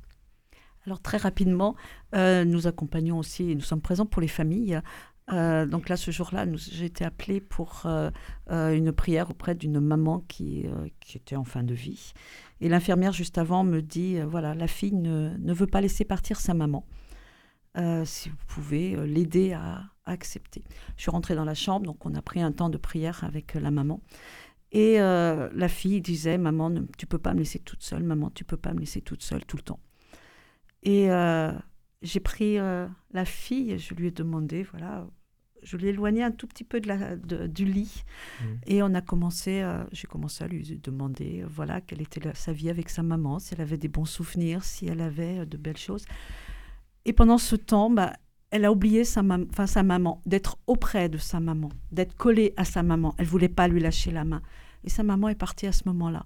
Alors 0.87 1.01
très 1.01 1.19
rapidement, 1.19 1.77
euh, 2.15 2.45
nous 2.45 2.67
accompagnons 2.67 3.19
aussi, 3.19 3.55
nous 3.55 3.63
sommes 3.63 3.83
présents 3.83 4.07
pour 4.07 4.23
les 4.23 4.29
familles. 4.29 4.81
Euh, 5.33 5.67
donc 5.67 5.89
là, 5.89 5.97
ce 5.97 6.11
jour-là, 6.11 6.47
j'ai 6.55 6.87
été 6.87 7.05
appelée 7.05 7.41
pour 7.41 7.83
euh, 7.85 8.11
une 8.49 8.91
prière 8.91 9.31
auprès 9.31 9.55
d'une 9.55 9.79
maman 9.79 10.21
qui, 10.27 10.67
était 11.15 11.37
en 11.37 11.45
fin 11.45 11.63
de 11.63 11.75
vie. 11.75 12.13
Et 12.61 12.69
l'infirmière, 12.69 13.13
juste 13.13 13.39
avant, 13.39 13.63
me 13.63 13.81
dit, 13.81 14.21
voilà, 14.21 14.55
la 14.55 14.67
fille 14.67 14.95
ne, 14.95 15.53
veut 15.53 15.67
pas 15.67 15.81
laisser 15.81 16.05
partir 16.05 16.41
sa 16.41 16.55
maman. 16.55 16.87
Si 18.05 18.29
vous 18.29 18.37
pouvez 18.49 18.97
l'aider 19.07 19.53
à, 19.53 19.85
accepter. 20.07 20.65
Je 20.97 21.03
suis 21.03 21.11
rentrée 21.13 21.37
dans 21.37 21.45
la 21.45 21.55
chambre, 21.55 21.87
donc 21.87 22.05
on 22.05 22.15
a 22.17 22.23
pris 22.23 22.43
un 22.43 22.51
temps 22.51 22.69
de 22.69 22.79
prière 22.79 23.23
avec 23.23 23.55
la 23.55 23.71
maman. 23.71 24.01
Et 24.73 24.99
la 24.99 25.69
fille 25.69 26.01
disait, 26.01 26.39
maman, 26.39 26.71
ne- 26.71 26.87
tu 26.99 27.07
peux 27.07 27.19
pas 27.19 27.35
me 27.35 27.39
laisser 27.41 27.61
toute 27.61 27.83
seule, 27.83 28.03
maman, 28.03 28.31
tu 28.31 28.45
peux 28.45 28.57
pas 28.57 28.73
me 28.73 28.81
laisser 28.81 29.03
toute 29.03 29.23
seule 29.23 29.45
tout 29.45 29.57
le 29.57 29.63
temps. 29.63 29.79
Et 30.83 31.11
euh, 31.11 31.53
j'ai 32.03 32.21
pris 32.21 32.59
euh, 32.59 32.87
la 33.13 33.25
fille, 33.25 33.79
je 33.79 33.95
lui 33.95 34.07
ai 34.09 34.11
demandé, 34.11 34.63
voilà, 34.63 35.07
je 35.63 35.77
l'ai 35.77 35.89
éloignée 35.89 36.23
un 36.23 36.31
tout 36.31 36.47
petit 36.47 36.65
peu 36.65 36.81
de 36.81 36.89
la, 36.89 37.17
de- 37.17 37.47
du 37.47 37.65
lit. 37.67 38.03
Mhm. 38.43 38.59
Et 38.67 38.83
on 38.83 38.95
a 38.95 39.03
commencé, 39.03 39.61
euh, 39.61 39.85
j'ai 39.93 40.07
commencé 40.07 40.43
à 40.43 40.49
lui 40.49 40.79
demander, 40.83 41.45
voilà, 41.47 41.81
quelle 41.83 42.01
était 42.01 42.21
la- 42.21 42.35
sa 42.35 42.53
vie 42.53 42.71
avec 42.71 42.89
sa 42.89 43.03
maman, 43.03 43.39
si 43.39 43.53
elle 43.55 43.61
avait 43.61 43.77
des 43.77 43.89
bons 43.89 44.07
souvenirs, 44.07 44.65
si 44.65 44.87
elle 44.87 45.03
avait 45.03 45.45
de 45.45 45.57
belles 45.59 45.77
choses. 45.77 46.05
Et 47.05 47.13
pendant 47.13 47.39
ce 47.39 47.57
temps, 47.57 47.91
bah, 47.91 48.15
elle 48.51 48.65
a 48.65 48.73
oublié 48.73 49.05
sa, 49.05 49.23
mam- 49.23 49.47
sa 49.67 49.83
maman, 49.83 50.23
d'être 50.27 50.57
auprès 50.67 51.09
de 51.11 51.19
sa 51.19 51.41
maman, 51.41 51.69
d'être 51.93 52.17
collée 52.17 52.53
à 52.57 52.65
sa 52.65 52.83
maman. 52.83 53.15
Elle 53.19 53.27
voulait 53.27 53.49
pas 53.49 53.69
lui 53.69 53.81
lâcher 53.81 54.11
la 54.11 54.25
main. 54.25 54.43
Et 54.83 54.89
sa 54.89 55.03
maman 55.03 55.29
est 55.29 55.35
partie 55.35 55.67
à 55.67 55.73
ce 55.73 55.83
moment-là. 55.87 56.25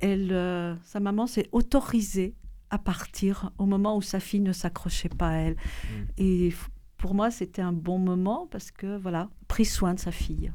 Elle, 0.00 0.30
euh, 0.32 0.76
sa 0.84 1.00
maman 1.00 1.26
s'est 1.26 1.48
autorisée 1.52 2.34
à 2.70 2.78
partir 2.78 3.52
au 3.58 3.66
moment 3.66 3.96
où 3.96 4.02
sa 4.02 4.20
fille 4.20 4.40
ne 4.40 4.52
s'accrochait 4.52 5.08
pas 5.08 5.28
à 5.28 5.34
elle. 5.34 5.54
Mm. 5.54 6.04
Et 6.18 6.54
pour 6.96 7.14
moi, 7.14 7.30
c'était 7.30 7.62
un 7.62 7.72
bon 7.72 7.98
moment 7.98 8.46
parce 8.50 8.70
que, 8.70 8.96
voilà, 8.96 9.28
pris 9.48 9.64
soin 9.64 9.94
de 9.94 10.00
sa 10.00 10.12
fille. 10.12 10.52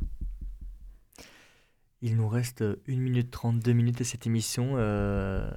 Il 2.02 2.18
nous 2.18 2.28
reste 2.28 2.62
1 2.62 2.76
minute 2.96 3.30
32 3.30 3.74
minutes 3.74 4.02
à 4.02 4.04
cette 4.04 4.26
émission. 4.26 4.74
Euh... 4.76 5.50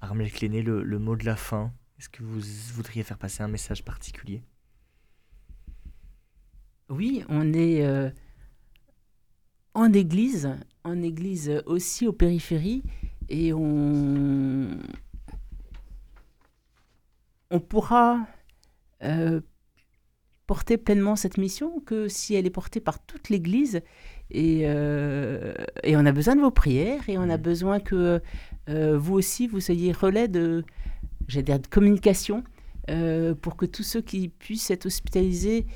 Armel 0.00 0.32
Cléné, 0.32 0.62
le, 0.62 0.82
le 0.82 0.98
mot 0.98 1.14
de 1.14 1.24
la 1.24 1.36
fin. 1.36 1.72
Est-ce 1.98 2.08
que 2.08 2.24
vous 2.24 2.40
voudriez 2.74 3.04
faire 3.04 3.18
passer 3.18 3.42
un 3.44 3.48
message 3.48 3.84
particulier? 3.84 4.42
Oui, 6.88 7.22
on 7.28 7.52
est 7.52 7.86
euh, 7.86 8.10
en 9.74 9.92
église, 9.92 10.50
en 10.82 11.00
église 11.00 11.62
aussi 11.66 12.08
aux 12.08 12.12
périphéries, 12.12 12.82
et 13.28 13.52
on, 13.52 14.76
on 17.52 17.60
pourra 17.60 18.26
euh, 19.04 19.40
porter 20.46 20.76
pleinement 20.76 21.16
cette 21.16 21.38
mission 21.38 21.80
que 21.80 22.08
si 22.08 22.34
elle 22.34 22.46
est 22.46 22.50
portée 22.50 22.80
par 22.80 22.98
toute 23.04 23.28
l'Église. 23.30 23.80
Et, 24.30 24.62
euh, 24.64 25.54
et 25.84 25.96
on 25.96 26.06
a 26.06 26.12
besoin 26.12 26.36
de 26.36 26.40
vos 26.40 26.50
prières 26.50 27.08
et 27.08 27.18
on 27.18 27.28
a 27.30 27.36
Mhm. 27.36 27.42
besoin 27.42 27.80
que 27.80 28.20
euh, 28.68 28.98
vous 28.98 29.14
aussi, 29.14 29.46
vous 29.46 29.60
soyez 29.60 29.92
relais 29.92 30.28
de, 30.28 30.64
dire, 31.28 31.60
de 31.60 31.66
communication 31.66 32.42
euh, 32.90 33.34
pour 33.34 33.56
que 33.56 33.66
tous 33.66 33.82
ceux 33.84 34.00
qui 34.00 34.28
puissent 34.28 34.70
être 34.70 34.86
hospitalisés 34.86 35.66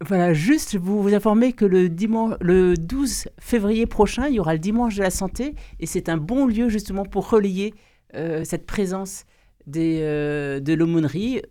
Voilà, 0.04 0.32
juste 0.34 0.76
vous 0.76 1.02
vous 1.02 1.14
informer 1.14 1.52
que 1.52 1.64
le, 1.64 1.88
dimanche, 1.88 2.34
le 2.40 2.74
12 2.74 3.28
février 3.38 3.86
prochain, 3.86 4.26
il 4.26 4.34
y 4.34 4.40
aura 4.40 4.54
le 4.54 4.58
dimanche 4.58 4.96
de 4.96 5.02
la 5.02 5.10
santé 5.10 5.54
et 5.78 5.86
c'est 5.86 6.08
un 6.08 6.16
bon 6.16 6.46
lieu 6.46 6.68
justement 6.68 7.04
pour 7.04 7.30
relayer 7.30 7.74
euh, 8.16 8.42
cette 8.42 8.66
présence 8.66 9.24
des, 9.68 10.00
euh, 10.02 10.58
de 10.58 10.72
l'aumônerie 10.74 11.42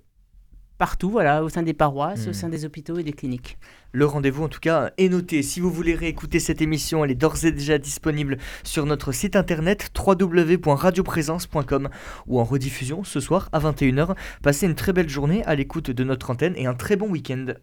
partout, 0.78 1.10
voilà, 1.10 1.44
au 1.44 1.50
sein 1.50 1.64
des 1.64 1.74
paroisses, 1.74 2.28
au 2.28 2.34
sein 2.34 2.50
des 2.50 2.66
hôpitaux 2.66 2.98
et 2.98 3.04
des 3.04 3.14
cliniques. 3.14 3.58
Le 3.92 4.06
rendez-vous, 4.06 4.44
en 4.44 4.50
tout 4.50 4.60
cas, 4.60 4.92
est 4.98 5.10
noté. 5.10 5.42
Si 5.44 5.60
vous 5.60 5.72
voulez 5.72 5.96
réécouter 5.96 6.40
cette 6.40 6.62
émission, 6.62 7.04
elle 7.04 7.12
est 7.12 7.16
d'ores 7.16 7.46
et 7.46 7.52
déjà 7.52 7.78
disponible 7.78 8.38
sur 8.64 8.86
notre 8.86 9.12
site 9.12 9.36
internet 9.36 9.92
www.radioprésence.com 9.98 11.90
ou 12.28 12.40
en 12.40 12.44
rediffusion 12.44 13.04
ce 13.04 13.20
soir 13.20 13.50
à 13.52 13.60
21h. 13.60 14.16
Passez 14.44 14.66
une 14.66 14.76
très 14.76 14.94
belle 14.94 15.10
journée 15.10 15.44
à 15.46 15.56
l'écoute 15.56 15.92
de 15.92 16.04
notre 16.04 16.30
antenne 16.30 16.54
et 16.58 16.66
un 16.66 16.74
très 16.74 16.96
bon 16.96 17.10
week-end. 17.10 17.54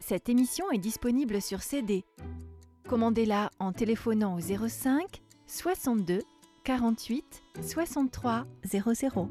Cette 0.00 0.28
émission 0.28 0.70
est 0.72 0.78
disponible 0.78 1.40
sur 1.40 1.62
CD. 1.62 2.04
Commandez-la 2.88 3.50
en 3.60 3.72
téléphonant 3.72 4.36
au 4.36 4.40
05 4.40 5.22
62 5.46 6.20
48 6.64 7.42
63 7.62 8.46
00. 8.64 9.30